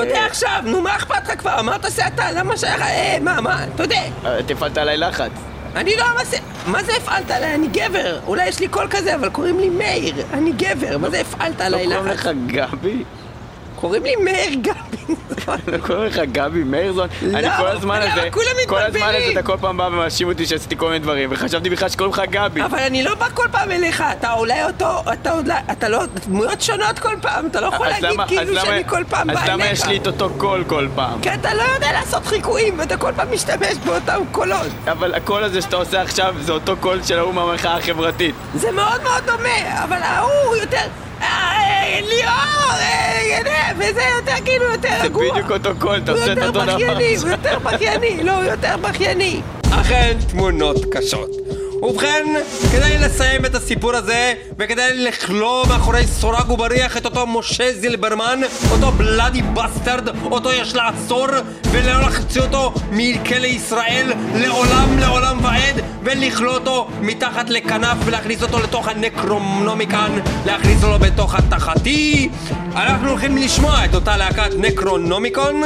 אתה 0.01 0.09
יודע 0.09 0.25
עכשיו, 0.25 0.61
נו 0.65 0.81
מה 0.81 0.95
אכפת 0.95 1.27
לך 1.27 1.39
כבר, 1.39 1.59
אמרת 1.59 1.91
שאתה, 1.91 2.31
למה 2.31 2.57
שייך, 2.57 2.81
אה, 2.81 3.17
מה, 3.21 3.41
מה, 3.41 3.63
אתה 3.75 3.83
יודע. 3.83 4.01
אה, 4.25 4.39
אתה 4.39 4.53
הפעלת 4.53 4.77
עליי 4.77 4.97
לחץ. 4.97 5.31
אני 5.75 5.95
לא 5.95 6.05
מה 6.17 6.25
זה... 6.25 6.37
מה 6.65 6.83
זה 6.83 6.91
הפעלת 6.97 7.31
עליי? 7.31 7.55
אני 7.55 7.67
גבר. 7.67 8.19
אולי 8.27 8.47
יש 8.47 8.59
לי 8.59 8.67
קול 8.67 8.87
כזה, 8.89 9.15
אבל 9.15 9.29
קוראים 9.29 9.59
לי 9.59 9.69
מאיר. 9.69 10.15
אני 10.33 10.51
גבר. 10.51 10.97
מה 10.97 11.09
זה 11.09 11.21
הפעלת 11.21 11.59
לא 11.59 11.65
עליי 11.65 11.85
קוראים 11.85 12.05
לחץ? 12.05 12.19
לך 12.19 12.29
גבי? 12.47 13.03
קוראים 13.81 14.03
לי 14.03 14.15
מאיר 14.15 14.53
גבי. 14.61 15.15
לא 15.67 15.77
קוראים 15.77 16.05
לך 16.05 16.21
גבי 16.31 16.63
מאירזון? 16.63 17.07
אני 17.23 17.47
כל 17.57 17.67
הזמן 17.67 18.01
למה? 18.01 18.13
הזה, 18.13 18.29
כל 18.67 18.77
הזמן 18.77 19.01
הזה. 19.15 19.31
אתה 19.31 19.43
כל 19.43 19.57
פעם 19.61 19.77
בא 19.77 19.83
ומאשים 19.83 20.27
אותי 20.27 20.45
שעשיתי 20.45 20.77
כל 20.77 20.85
מיני 20.85 20.99
דברים, 20.99 21.29
וחשבתי 21.31 21.69
בכלל 21.69 21.89
שקוראים 21.89 22.13
לך 22.13 22.21
גבי. 22.29 22.63
אבל 22.63 22.79
אני 22.79 23.03
לא 23.03 23.15
בא 23.15 23.27
כל 23.33 23.47
פעם 23.51 23.71
אליך, 23.71 24.03
אתה 24.19 24.33
אולי 24.33 24.63
אותו, 24.63 24.85
אתה 25.13 25.33
אולי, 25.33 25.53
אתה 25.71 25.89
לא, 25.89 25.99
דמויות 26.27 26.61
שונות 26.61 26.99
כל 26.99 27.15
פעם, 27.21 27.45
אתה 27.45 27.61
לא 27.61 27.67
יכול 27.67 27.87
להגיד 27.87 28.19
כאילו 28.27 28.59
שאני 28.59 28.83
כל 28.87 29.03
פעם 29.09 29.27
בא 29.27 29.33
אליך. 29.33 29.43
אז 29.43 29.49
למה 29.49 29.65
יש 29.65 29.85
לי 29.85 29.97
את 29.97 30.07
אותו 30.07 30.29
קול 30.37 30.63
כל 30.67 30.87
פעם? 30.95 31.21
כי 31.21 31.33
אתה 31.33 31.53
לא 31.53 31.63
יודע 31.75 31.91
לעשות 31.91 32.25
חיקויים, 32.25 32.79
ואתה 32.79 32.97
כל 32.97 33.11
פעם 33.15 33.33
משתמש 33.33 33.77
באותם 33.85 34.21
קולות. 34.31 34.67
אבל 34.91 35.13
הקול 35.15 35.43
הזה 35.43 35.61
שאתה 35.61 35.75
עושה 35.75 36.01
עכשיו 36.01 36.35
זה 36.41 36.51
אותו 36.51 36.77
קול 36.79 37.03
של 37.03 37.19
ההוא 37.19 37.33
מהמחאה 37.33 37.77
החברתית. 37.77 38.35
זה 38.55 38.71
מאוד 38.71 39.03
מאוד 39.03 39.23
דומה, 39.25 39.83
אבל 39.83 39.97
ההוא 40.01 40.55
יותר... 40.61 40.77
ליאור, 42.01 42.73
וזה 43.77 44.01
יותר 44.17 44.45
כאילו 44.45 44.65
יותר 44.71 44.89
זה 44.89 45.03
רגוע. 45.03 45.31
בדיוק 45.31 45.51
אותו 45.51 45.69
קול, 45.79 45.97
אתה 46.03 46.11
הוא 46.11 46.19
עושה 46.21 46.31
את 46.31 46.37
יותר 46.37 46.47
אותו 46.47 46.61
דבר. 46.63 46.75
בכייני, 46.75 47.15
הוא 47.15 47.29
יותר 47.29 47.59
בכייני, 47.59 48.23
לא, 48.23 48.31
הוא 48.31 48.43
יותר 48.43 48.77
בכייני. 48.81 49.41
אכן 49.71 50.17
תמונות 50.29 50.77
קשות. 50.91 51.29
ובכן, 51.81 52.25
כדי 52.71 52.97
לסיים 52.97 53.45
את 53.45 53.55
הסיפור 53.55 53.95
הזה, 53.95 54.33
וכדי 54.59 54.89
לכלוא 54.93 55.67
מאחורי 55.67 56.07
סורג 56.07 56.49
ובריח 56.49 56.97
את 56.97 57.05
אותו 57.05 57.27
משה 57.27 57.73
זילברמן, 57.73 58.39
אותו 58.71 58.91
bloody 58.91 59.41
bastard, 59.41 60.07
אותו 60.31 60.51
יש 60.51 60.75
לעצור, 60.75 61.27
ולא 61.71 62.01
להוציא 62.01 62.41
אותו 62.41 62.73
מכלא 62.91 63.45
ישראל 63.45 64.13
לעולם 64.35 64.99
לעולם 64.99 65.39
ועד, 65.43 65.75
ולכלוא 66.03 66.53
אותו 66.53 66.87
מתחת 67.01 67.49
לכנף 67.49 67.97
ולהכניס 68.05 68.43
אותו 68.43 68.59
לתוך 68.59 68.87
ה 68.87 68.97
Necronomicon, 68.97 70.19
להכניס 70.45 70.83
אותו 70.83 70.99
בתוך 70.99 71.35
התחתי. 71.35 72.29
אנחנו 72.75 73.09
הולכים 73.09 73.37
לשמוע 73.37 73.85
את 73.85 73.95
אותה 73.95 74.17
להקת 74.17 74.49
Necronomicon 74.57 75.61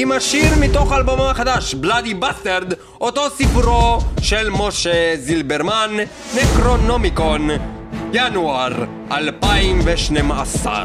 עם 0.00 0.12
השיר 0.12 0.54
מתוך 0.60 0.92
אלבומו 0.92 1.30
החדש, 1.30 1.74
Bloody 1.74 2.14
Bastard, 2.14 2.72
אותו 3.00 3.30
סיפורו 3.30 3.98
של 4.20 4.50
משה 4.50 5.16
זילברמן, 5.16 5.90
Necronomicon, 6.34 7.48
ינואר 8.12 8.72
2012. 9.12 10.84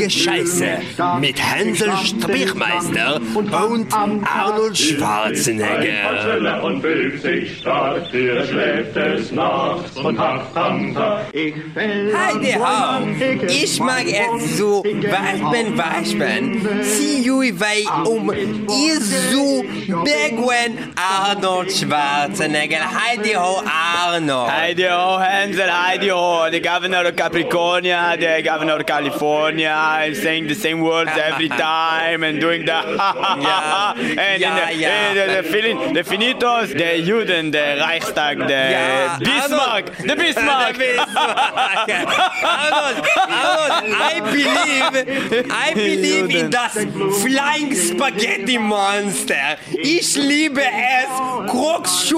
Kunge 0.00 0.10
Scheiße 0.10 0.78
mit 1.20 1.38
Hänsel 1.38 1.92
Strichmeister 2.02 3.20
und 3.34 3.52
Arnold 3.52 4.78
Schwarzenegger. 4.78 6.62
und 6.62 6.80
fühlt 6.80 7.20
sich 7.20 7.58
stark, 7.58 8.04
er 8.14 8.46
schläft 8.46 8.96
des 8.96 9.30
Nachts 9.30 9.98
und 9.98 10.18
hat. 10.18 10.54
Heide 10.54 12.54
ho! 12.58 13.06
Ich 13.46 13.78
mag 13.78 14.06
es 14.06 14.56
so, 14.56 14.82
was 14.84 15.40
ben 15.52 15.76
was 15.76 16.18
ben. 16.18 16.62
See 16.82 17.20
you 17.20 17.42
vai 17.52 17.84
um 18.06 18.32
ihr 18.32 18.98
so 19.00 19.62
Begwen 20.04 20.78
Arnold 20.96 21.72
Schwarzenegger. 21.72 22.78
Heide 22.78 23.36
ho 23.36 23.62
Arnold. 23.66 24.50
Heidi 24.50 24.84
ho, 24.84 25.18
Hansel, 25.18 25.70
Heidi 25.70 26.08
ho, 26.08 26.48
the 26.50 26.60
governor 26.60 27.04
of 27.06 27.16
Capricornia, 27.16 28.16
the 28.16 28.42
governor 28.42 28.78
of 28.78 28.86
California, 28.86 29.89
and 30.04 30.16
saying 30.16 30.46
the 30.46 30.54
same 30.54 30.80
words 30.80 31.10
every 31.14 31.48
time 31.68 32.22
and 32.22 32.40
doing 32.40 32.64
the 32.66 32.72
ha 32.72 32.92
ha 32.96 33.12
ha 33.12 33.60
ha, 33.70 33.94
and 33.96 34.40
Yeah, 34.40 34.48
in 34.48 34.54
the, 34.58 34.80
yeah. 34.80 35.10
in 35.10 35.16
the, 35.16 35.42
the, 35.42 35.48
feeling, 35.48 35.92
the 35.92 36.02
finitos, 36.02 36.68
the 36.68 36.90
Juden, 37.06 37.52
the 37.52 37.66
Reichstag, 37.84 38.38
the 38.38 38.48
Yeah, 38.48 39.18
Bismarck, 39.18 39.86
the 39.96 40.16
Bismarck. 40.16 40.76
The 40.80 40.84
Bismarck. 40.84 41.88
Arnold, 42.42 43.06
Arnold, 43.16 43.94
I 43.94 44.20
believe, 44.32 45.50
I 45.50 45.74
believe 45.74 46.30
in 46.30 46.50
das 46.50 46.74
Flying 47.22 47.74
Spaghetti 47.74 48.58
Monster. 48.58 49.56
Ich 49.72 50.16
liebe 50.16 50.62
es, 50.62 51.50
Krux 51.50 52.08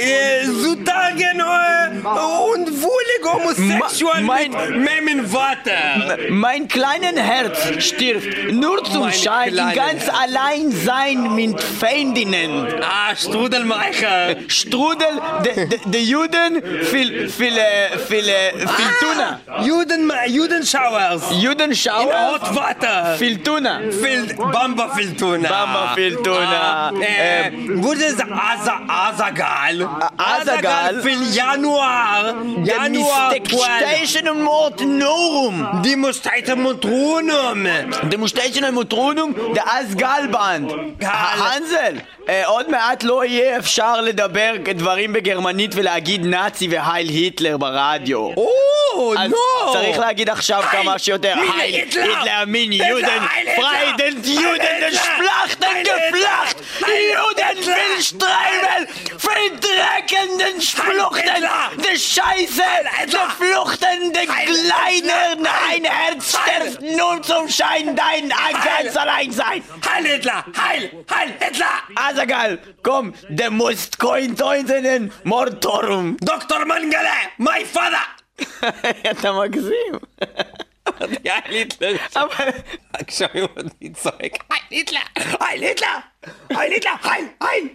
Äh, 0.00 0.46
zudagen 0.46 1.40
äh, 1.40 1.98
und 1.98 2.82
wohlige 2.82 3.32
Homosexuellen 3.32 4.24
mein, 4.24 4.50
mit 4.50 5.28
Vater. 5.28 6.16
Mein 6.30 6.68
kleinen 6.68 7.16
Herz 7.16 7.84
stirbt 7.84 8.52
nur 8.52 8.82
zum 8.84 9.02
mein 9.02 9.12
Schein, 9.12 9.56
ganz 9.74 10.08
allein 10.08 10.72
sein 10.72 11.34
mit 11.34 11.60
Feindinnen. 11.60 12.66
Ah, 12.82 13.14
Strudelmeicher. 13.14 14.36
Strudel, 14.48 15.20
die 15.44 15.68
de, 15.68 15.80
de 15.84 16.00
Juden, 16.00 16.62
viel, 16.82 17.28
viele, 17.28 17.62
viele, 18.08 18.32
viel 18.56 18.90
Tuna. 19.00 19.40
Juden, 19.62 20.10
Judenschauers. 20.28 21.22
Judenschauers. 21.40 22.06
In 22.06 22.48
Hotwater. 22.48 23.16
Viel 23.18 23.42
Tuna. 23.42 23.80
Viel, 23.90 24.34
Bamba 24.34 24.94
viel 24.94 25.14
Tuna. 25.14 25.48
Bamba 25.48 25.92
viel 25.94 26.16
Tuna. 26.16 26.88
Ah, 26.88 26.92
äh, 27.00 27.48
ähm. 27.48 27.82
wurde 27.82 28.04
es 28.04 28.18
Asa, 28.20 28.80
Asagal? 28.88 29.89
Asagal 30.16 31.02
will 31.04 31.22
Januar. 31.32 32.34
Januar. 32.64 33.34
Stechen 33.34 34.42
Morten 34.42 34.98
Norum. 34.98 35.82
Die 35.84 35.96
muss 35.96 36.20
Titan 36.20 36.62
Motronum. 36.62 37.66
Die 38.10 38.16
muss 38.16 38.30
Stechen 38.30 38.72
Motronum. 38.74 39.34
Der 39.54 39.66
Asgalband. 39.66 40.72
Hansel. 41.02 42.02
עוד 42.45 42.69
מעט 42.69 43.03
לא 43.03 43.25
יהיה 43.25 43.57
אפשר 43.57 44.01
לדבר 44.01 44.53
דברים 44.75 45.13
בגרמנית 45.13 45.71
ולהגיד 45.75 46.25
נאצי 46.25 46.67
והייל 46.71 47.09
היטלר 47.09 47.57
ברדיו. 47.57 48.29
Oh, 48.33 49.19
אז 49.19 49.31
no. 49.31 49.73
צריך 49.73 49.99
להגיד 49.99 50.29
עכשיו 50.29 50.63
הייל 50.71 50.83
כמה 50.83 50.99
שיותר 50.99 51.35
מיני 51.35 51.61
הייל 51.61 51.75
היטלר. 51.75 52.17
היטלר 52.17 52.43
מין 52.47 52.71
היטלר, 52.71 52.87
יודן 52.87 53.07
הייל 53.09 53.47
היטלר. 53.47 53.63
פריידן 53.63 54.21
הייל 54.23 54.41
יודן 54.41 54.65
היטלר. 54.65 54.89
דשפלכטן 54.89 55.67
הייל 55.67 55.87
היטלר. 55.87 56.09
גפלכט 56.09 56.61
הייל 56.85 57.13
יודן 57.13 57.57
היטלר. 57.57 57.75
פיל 57.75 58.01
שטריימל 58.01 58.83
פיל 59.19 59.55
דרקן 59.59 60.25
den 60.39 60.61
Spluchten, 60.61 61.35
Hitler. 61.35 61.71
de 61.77 61.97
Scheiße, 61.97 62.71
de 63.07 63.23
Fluchten, 63.37 64.13
de 64.13 64.25
Kleiner, 64.25 65.35
dein 65.35 65.83
Herz 65.83 66.29
sterbt 66.29 66.81
nun 66.81 67.23
zum 67.23 67.49
Schein, 67.49 67.95
dein 67.95 68.29
ganz 68.29 68.95
allein 68.97 69.31
sein. 69.31 69.63
Heil 69.89 70.05
Hitler. 70.05 70.45
Heil. 70.57 70.91
Heil 71.13 71.33
Hitler. 71.39 71.75
Azagal, 72.20 72.58
komm, 72.82 73.14
de 73.30 73.48
musst 73.50 73.96
coin 73.96 74.34
tointen 74.34 75.10
mortorum. 75.24 76.16
Dr. 76.20 76.66
Mangala. 76.66 77.16
My 77.38 77.64
father. 77.64 78.06
אתה 79.10 79.32
מגזים. 79.32 79.94
Ja, 81.24 81.34
Hitler. 81.46 81.96
אבל... 82.16 82.48
עכשיו 82.92 83.28
אני 83.56 83.92
צועק. 83.92 84.44
היי 84.50 84.60
היטלר. 84.70 85.00
היי 85.40 85.66
היטלר. 85.66 85.86
היי 86.50 86.72
היטלר. 86.74 86.92
היי. 87.02 87.28
היי. 87.40 87.68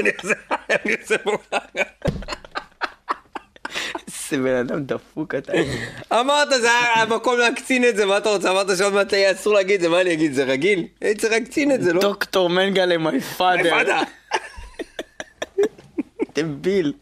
אני 0.00 0.10
עושה... 0.22 0.34
אני 0.70 0.94
עושה 1.00 1.18
פה 1.18 1.36
ככה. 1.52 2.67
איזה 4.32 4.42
בן 4.44 4.54
אדם 4.54 4.84
דפוק 4.84 5.34
אתה. 5.34 5.52
אמרת, 6.12 6.48
זה 6.60 6.70
היה 6.70 7.02
המקום 7.02 7.38
להקצין 7.38 7.84
את 7.84 7.96
זה, 7.96 8.06
מה 8.06 8.18
אתה 8.18 8.28
רוצה? 8.28 8.50
אמרת 8.50 8.76
שעוד 8.78 8.92
מעט 8.92 9.12
יהיה 9.12 9.32
אסור 9.32 9.54
להגיד 9.54 9.74
את 9.74 9.80
זה, 9.80 9.88
מה 9.88 10.00
אני 10.00 10.12
אגיד? 10.12 10.32
זה 10.32 10.44
רגיל? 10.44 10.86
הייתי 11.00 11.20
צריך 11.20 11.32
להקצין 11.32 11.72
את 11.72 11.82
זה, 11.82 11.92
לא? 11.92 12.00
דוקטור 12.00 12.50
מנגלה 12.50 12.98
מי 12.98 13.20
פאדר. 13.20 13.76
דביל. 16.34 16.92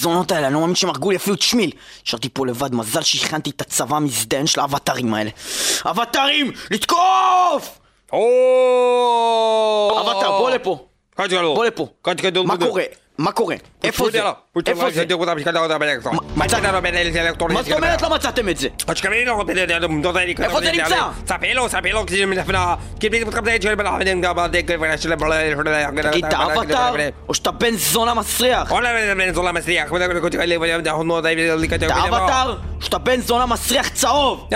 סמק 0.00 0.06
המוזונות 0.06 0.32
האלה, 0.32 0.46
אני 0.46 0.54
לא 0.54 0.60
מאמין 0.60 0.74
שהם 0.74 0.90
הרגו 0.90 1.10
לי 1.10 1.16
אפילו 1.16 1.36
את 1.36 1.42
שמיל. 1.42 1.70
נשארתי 2.06 2.28
פה 2.32 2.46
לבד, 2.46 2.74
מזל 2.74 3.02
שהכנתי 3.02 3.50
את 3.50 3.60
הצבא 3.60 3.96
המזדיין 3.96 4.46
של 4.46 4.60
האבטרים 4.60 5.14
האלה. 5.14 5.30
אבטרים! 5.84 6.52
לתקוף! 6.70 7.78
אבטר, 10.00 10.30
בוא 10.38 10.50
לפה. 10.50 10.86
בוא 11.54 11.64
לפה. 11.64 11.86
מה 12.46 12.54
קורה? 12.66 12.82
מה 13.20 13.32
קורה? 13.32 13.54
איפה 13.84 14.04
זה? 14.12 14.18
איפה 14.70 14.90
זה? 14.94 15.00
מה 17.54 17.62
זאת 17.62 17.72
אומרת 17.84 18.02
לא 18.02 18.10
מצאתם 18.10 18.48
את 18.48 18.56
זה? 18.56 18.68
איפה 20.44 20.60
זה 20.60 20.72
נמצא? 20.82 20.96
תגיד, 26.10 26.24
אתה 26.24 26.36
אבטר? 26.60 26.92
או 27.28 27.34
שאתה 27.34 27.50
בן 27.50 27.76
זונה 27.76 28.14
מסריח? 28.14 28.72
אתה 31.86 31.94
אבטר? 32.26 32.54
שאתה 32.80 32.98
בן 32.98 33.20
זונה 33.20 33.46
מסריח 33.46 33.88
צהוב? 33.88 34.46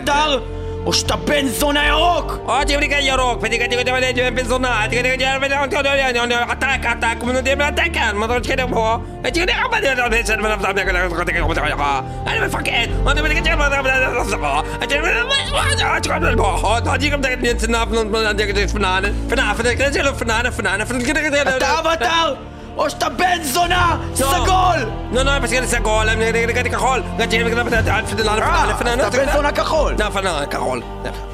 אבטר? 0.00 0.40
או 0.85 0.93
שאתה 0.93 1.15
בן 1.15 1.47
זונה 1.47 1.87
ירוק? 1.87 2.39
אני 12.27 12.39
מפקד! 12.47 12.87
אתה 21.57 21.79
אבטר? 21.79 22.48
או 22.80 22.90
שאתה 22.90 23.08
בן 23.08 23.42
זונה 23.42 23.96
סגול! 24.14 24.90
No, 25.12 25.24
no, 25.24 25.40
perché 25.42 25.66
sei 25.70 25.80
gol, 25.84 26.08
אני 26.08 26.70
כחול. 26.70 27.02
אתה 27.16 29.10
בן 29.10 29.32
זונה 29.32 29.52
כחול. 29.52 29.94
כחול. 30.50 30.82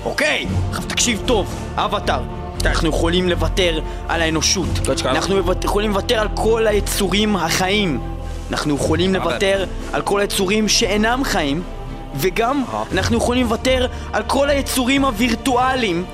אוקיי, 0.05 0.47
עכשיו 0.71 0.85
תקשיב 0.85 1.23
טוב, 1.27 1.55
אבטר. 1.77 2.19
אנחנו 2.67 2.89
יכולים 2.89 3.29
לוותר 3.29 3.81
על 4.09 4.23
האנושות. 4.23 4.69
אנחנו 5.05 5.43
יכולים 5.65 5.91
לוותר 5.91 6.21
על 6.21 6.29
כל 6.35 6.67
היצורים 6.67 7.37
החיים. 7.37 8.01
אנחנו 8.51 8.75
יכולים 8.75 9.15
לוותר 9.15 9.65
על 9.93 10.03
כל 10.03 10.21
היצורים 10.21 10.69
שאינם 10.69 11.25
חיים. 11.25 11.63
וגם 12.17 12.65
אנחנו 12.93 13.17
יכולים 13.17 13.45
לוותר 13.45 13.87
על 14.13 14.23
כל 14.23 14.51
היצורים 14.51 15.05
הווירטואליים. 15.05 16.05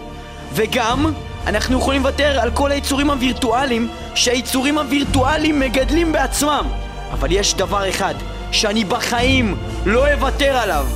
וגם 0.55 1.12
אנחנו 1.47 1.78
יכולים 1.78 2.02
לוותר 2.02 2.40
על 2.40 2.51
כל 2.51 2.73
היצורים 2.73 3.10
הווירטואליים 3.10 3.89
שהיצורים 4.14 4.78
הווירטואליים 4.78 5.60
מגדלים 5.60 6.12
בעצמם. 6.12 6.66
אבל 7.12 7.32
יש 7.32 7.55
דבר 7.55 7.89
אחד 7.89 8.14
שאני 8.52 8.85
בחיים 8.85 9.56
לא 9.86 10.12
אוותר 10.12 10.56
עליו. 10.56 10.86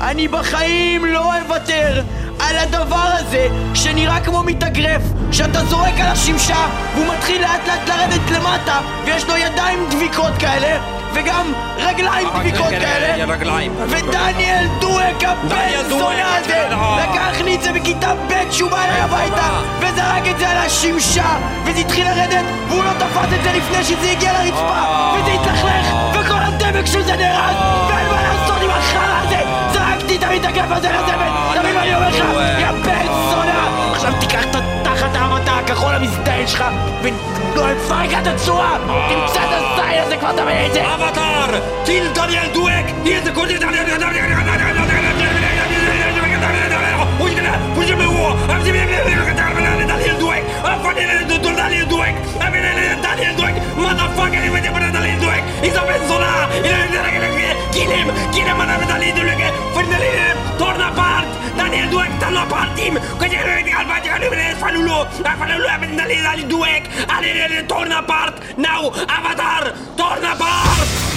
אני 0.00 0.28
בחיים 0.28 1.04
לא 1.04 1.32
אוותר 1.40 2.02
על 2.40 2.56
הדבר 2.56 3.08
הזה 3.18 3.48
שנראה 3.74 4.20
כמו 4.20 4.42
מתאגרף 4.42 5.02
שאתה 5.32 5.64
זורק 5.64 5.94
על 6.00 6.06
השמשה 6.06 6.68
והוא 6.94 7.14
מתחיל 7.14 7.42
לאט 7.42 7.68
לאט 7.68 7.88
לרדת 7.88 8.30
למטה 8.30 8.80
ויש 9.04 9.24
לו 9.28 9.36
ידיים 9.36 9.78
דביקות 9.90 10.32
כאלה 10.38 11.01
וגם 11.14 11.52
רגליים 11.76 12.28
דביקות 12.34 12.68
כאלה. 12.68 13.26
ודניאל 13.88 14.66
דואק 14.80 15.24
הבן 15.24 15.88
זונה 15.88 16.36
הזה 16.36 16.68
לקח 17.02 17.40
לי 17.44 17.54
את 17.56 17.62
זה 17.62 17.72
בכיתה 17.72 18.14
ב' 18.14 18.50
שהוא 18.50 18.70
בא 18.70 18.84
אליי 18.84 19.00
הביתה 19.00 19.48
וזרק 19.78 20.22
את 20.30 20.38
זה 20.38 20.48
על 20.48 20.56
השמשה 20.56 21.36
וזה 21.64 21.80
התחיל 21.80 22.04
לרדת 22.04 22.44
והוא 22.68 22.84
לא 22.84 22.90
תפס 22.98 23.32
את 23.38 23.42
זה 23.42 23.52
לפני 23.52 23.84
שזה 23.84 24.10
הגיע 24.10 24.32
לרצפה 24.32 25.12
וזה 25.18 25.30
התלכלך 25.32 25.94
וכל 26.14 26.38
הדבק 26.38 26.86
של 26.86 27.02
זה 27.02 27.16
נהרס 27.16 27.56
ואין 27.88 28.06
מה 28.06 28.22
לעשות 28.22 28.62
עם 28.62 28.70
החרא 28.70 29.20
הזה. 29.22 29.38
זרקתי 29.72 30.16
את 30.16 30.22
המתאגרף 30.22 30.70
הזה 30.70 30.88
לזבל. 30.88 31.28
מה 31.28 31.82
אני 31.82 31.94
אומר 31.94 32.08
לך 32.08 32.14
יא 32.60 32.70
בן 32.84 33.06
זונה. 33.06 33.90
עכשיו 33.92 34.12
תיקח 34.20 34.44
את 34.44 34.54
התחת 35.72 35.84
האבטה 35.84 35.92
הכחול 35.92 35.94
המזדיין 35.94 36.46
שלך 36.46 36.64
ונפרק 37.02 38.10
את 38.22 38.26
הצורה 38.26 38.78
תמצא 39.08 39.40
את 39.40 39.48
הזין 39.52 40.02
הזה 40.02 40.16
כבר 40.16 40.32
תבין 40.32 40.66
את 40.66 40.72
זה 40.72 40.94
אבטר! 40.94 41.58
טיל 41.84 42.08
דניאל 42.14 42.48
דואק! 42.52 42.84
יהיה 43.04 43.24
זה 43.24 43.32
קודם 43.32 43.52
Torna 60.58 60.88
apart! 60.92 61.41
tanno 62.18 62.46
partim 62.46 63.00
Questi 63.16 63.36
calvati 63.70 64.08
fan 64.56 64.76
uno 64.76 65.06
Fanno 65.10 65.54
uno 65.54 65.78
Prendali 65.78 66.20
dai 66.20 66.46
due 66.46 66.82
Allora 67.06 67.62
torna 67.66 68.02
part. 68.02 68.54
Now 68.56 68.92
Avatar 69.06 69.72
Torna 69.94 70.34
part. 70.36 71.11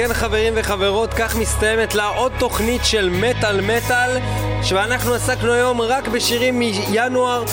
כן 0.00 0.14
חברים 0.14 0.52
וחברות, 0.56 1.14
כך 1.14 1.36
מסתיימת 1.36 1.94
לה 1.94 2.06
עוד 2.06 2.32
תוכנית 2.38 2.84
של 2.84 3.10
מטאל 3.10 3.60
מטאל 3.60 4.18
שאנחנו 4.62 5.14
עסקנו 5.14 5.52
היום 5.52 5.80
רק 5.80 6.08
בשירים 6.08 6.58
מינואר 6.58 7.44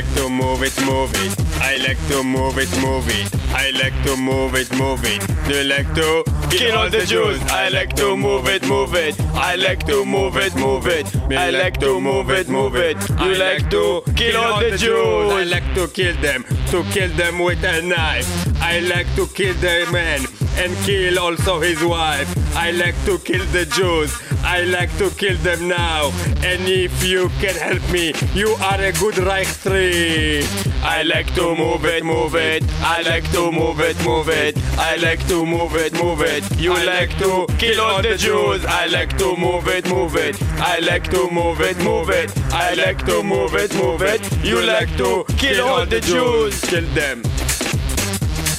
Like 0.00 0.14
to 0.14 0.30
move 0.30 0.62
it, 0.62 0.86
move 0.86 1.12
it. 1.14 1.38
I 1.60 1.76
like 1.76 1.98
to 2.08 2.22
move 2.24 2.56
it, 2.56 2.70
move 2.80 3.06
it. 3.08 3.28
I 3.52 3.70
like 3.72 3.92
to 4.04 4.16
move 4.16 4.54
it, 4.54 4.72
move 4.78 5.04
it. 5.04 5.20
Do 5.46 5.58
you 5.58 5.64
like 5.64 5.94
to 5.94 6.24
kill 6.48 6.78
all 6.78 6.88
the 6.88 7.04
Jews? 7.04 7.38
I 7.50 7.68
like 7.68 7.94
to 7.96 8.16
move 8.16 8.46
it, 8.48 8.66
move 8.66 8.94
it. 8.94 9.20
I 9.34 9.56
like 9.56 9.84
to 9.86 10.06
move 10.06 10.36
it, 10.36 10.54
move 10.56 10.86
it. 10.86 11.14
I 11.32 11.50
like 11.50 11.78
to 11.80 12.00
move 12.00 12.30
it, 12.30 12.48
move 12.48 12.76
it. 12.76 12.96
You 13.20 13.34
like 13.34 13.68
to 13.70 14.02
kill 14.16 14.38
all 14.38 14.60
the 14.60 14.78
Jews? 14.78 15.32
I 15.32 15.44
like 15.44 15.74
to 15.74 15.86
kill 15.88 16.16
them, 16.22 16.44
to 16.70 16.82
kill 16.92 17.10
them 17.10 17.38
with 17.38 17.62
a 17.62 17.82
knife. 17.82 18.28
I 18.62 18.78
like 18.80 19.14
to 19.16 19.26
kill 19.26 19.54
the 19.54 19.86
man 19.92 20.20
and 20.56 20.74
kill 20.86 21.18
also 21.18 21.60
his 21.60 21.82
wife. 21.84 22.28
I 22.56 22.70
like 22.70 22.96
to 23.04 23.18
kill 23.18 23.44
the 23.46 23.66
Jews. 23.66 24.29
I 24.52 24.64
like 24.64 24.90
to 24.98 25.10
kill 25.10 25.36
them 25.36 25.68
now. 25.68 26.10
And 26.42 26.62
if 26.66 27.04
you 27.04 27.28
can 27.40 27.54
help 27.54 27.88
me, 27.92 28.12
you 28.34 28.48
are 28.60 28.80
a 28.80 28.90
good 28.92 29.16
Reich 29.18 29.46
3. 29.46 30.42
I 30.82 31.04
like 31.04 31.32
to 31.36 31.54
move 31.54 31.84
it, 31.84 32.04
move 32.04 32.34
it. 32.34 32.64
I 32.82 33.02
like 33.02 33.30
to 33.30 33.52
move 33.52 33.78
it, 33.78 33.96
move 34.04 34.28
it. 34.28 34.58
I 34.76 34.96
like 34.96 35.24
to 35.28 35.46
move 35.46 35.76
it, 35.76 35.92
move 36.02 36.22
it. 36.22 36.42
You 36.58 36.74
like 36.84 37.16
to 37.18 37.46
kill 37.58 37.80
all 37.80 38.02
the 38.02 38.16
Jews. 38.16 38.66
I 38.66 38.86
like 38.86 39.16
to 39.18 39.36
move 39.36 39.68
it, 39.68 39.88
move 39.88 40.16
it. 40.16 40.36
I 40.58 40.80
like 40.80 41.04
to 41.10 41.30
move 41.30 41.60
it, 41.60 41.78
move 41.84 42.10
it. 42.10 42.36
I 42.52 42.74
like 42.74 43.06
to 43.06 43.22
move 43.22 43.54
it, 43.54 43.72
move 43.76 44.02
it. 44.02 44.20
You 44.44 44.60
like 44.62 44.90
to 44.96 45.24
kill 45.38 45.64
all 45.64 45.86
the 45.86 46.00
Jews. 46.00 46.60
Kill 46.62 46.86
them. 46.92 47.22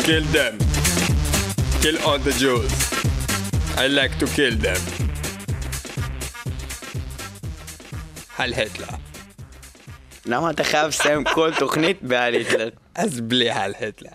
Kill 0.08 0.24
them. 0.32 0.58
Kill 1.82 2.02
all 2.08 2.18
the 2.18 2.32
Jews. 2.32 2.72
I 3.78 3.88
like 3.88 4.18
to 4.20 4.28
kill 4.28 4.56
them. 4.56 5.01
על 8.42 8.54
היטלר. 8.54 8.88
למה 10.26 10.50
אתה 10.52 10.64
חייב 10.64 10.88
לסיים 10.88 11.24
כל 11.24 11.52
תוכנית 11.60 12.04
בהל 12.04 12.34
היטלר? 12.34 12.70
אז 12.96 13.22
בלי 13.22 13.50
על 13.50 13.74
היטלר. 13.80 14.12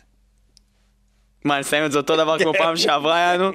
מה, 1.45 1.61
נסיים 1.61 1.85
את 1.85 1.93
זה 1.93 1.99
אותו 1.99 2.17
דבר 2.17 2.39
כמו 2.39 2.53
פעם 2.59 2.77
שעברה 2.77 3.19
יענו? 3.19 3.51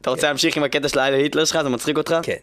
אתה 0.00 0.10
רוצה 0.10 0.26
להמשיך 0.26 0.56
עם 0.56 0.64
הקטע 0.64 0.88
של 0.88 0.98
ההל 0.98 1.14
היטלר 1.14 1.44
שלך? 1.44 1.62
זה 1.62 1.68
מצחיק 1.68 1.96
אותך? 1.96 2.16
כן. 2.22 2.36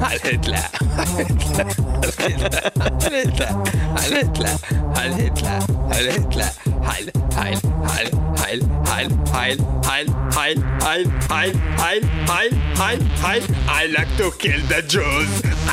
על 0.00 0.18
היטלר. 0.24 1.86
كده 2.18 2.72
هنطلع 2.80 3.50
هنطلع 3.98 4.56
هنطلع 4.96 5.58
هنطلع 5.92 6.50
حل 6.88 7.10
حل 7.36 7.56
حل 7.88 8.10
حل 8.38 8.60
حل 8.86 9.10
حل 9.34 9.58
حل 9.86 10.08
حل 10.34 10.62
حل 10.86 11.10
حل 11.30 11.54
حل 11.80 12.04
حل 12.28 12.52
حل 12.78 13.08
حل 13.22 13.42
I 13.68 13.86
like 13.96 14.12
to 14.18 14.30
kill 14.42 14.60
the 14.72 14.82
Jews 14.92 15.30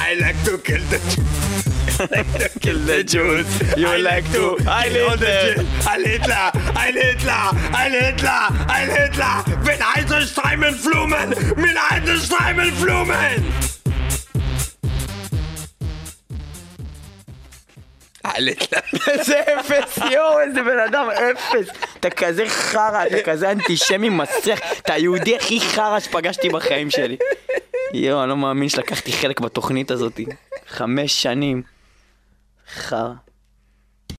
I 0.07 0.13
like 0.23 0.39
to 0.45 0.57
kill 0.67 0.83
the 0.91 0.99
Jews 0.99 1.77
kill 2.61 2.79
the 2.85 3.03
Jews. 3.03 3.47
You 3.75 3.87
I 3.87 3.97
like 3.97 4.25
to. 4.33 4.57
Heil 4.63 4.93
Hitler. 4.93 5.63
Heil 5.87 6.03
Hitler. 6.03 6.51
Heil 7.73 7.91
Hitler. 8.03 8.43
Heil 8.71 8.89
Hitler. 8.97 9.35
Bin 9.65 9.81
Eisenstein 9.95 10.61
Flumen. 10.83 11.29
Bin 11.55 11.77
Eisenstein 11.89 12.71
Flumen. 12.79 13.76
איזה 19.07 19.39
אפס, 19.39 19.97
יואו, 20.11 20.39
איזה 20.39 20.63
בן 20.63 20.79
אדם 20.79 21.07
אפס. 21.09 21.67
אתה 21.99 22.09
כזה 22.09 22.43
חרא, 22.49 23.07
אתה 23.07 23.21
כזה 23.25 23.51
אנטישמי 23.51 24.09
מסריח. 24.09 24.59
אתה 24.77 24.93
היהודי 24.93 25.35
הכי 25.35 25.59
חרא 25.61 25.99
שפגשתי 25.99 26.49
בחיים 26.49 26.89
שלי. 26.89 27.17
יואו, 27.93 28.21
אני 28.21 28.29
לא 28.29 28.37
מאמין 28.37 28.69
שלקחתי 28.69 29.11
חלק 29.11 29.39
בתוכנית 29.39 29.91
הזאת. 29.91 30.19
חמש 30.67 31.23
שנים. 31.23 31.63
חרא. 32.73 33.26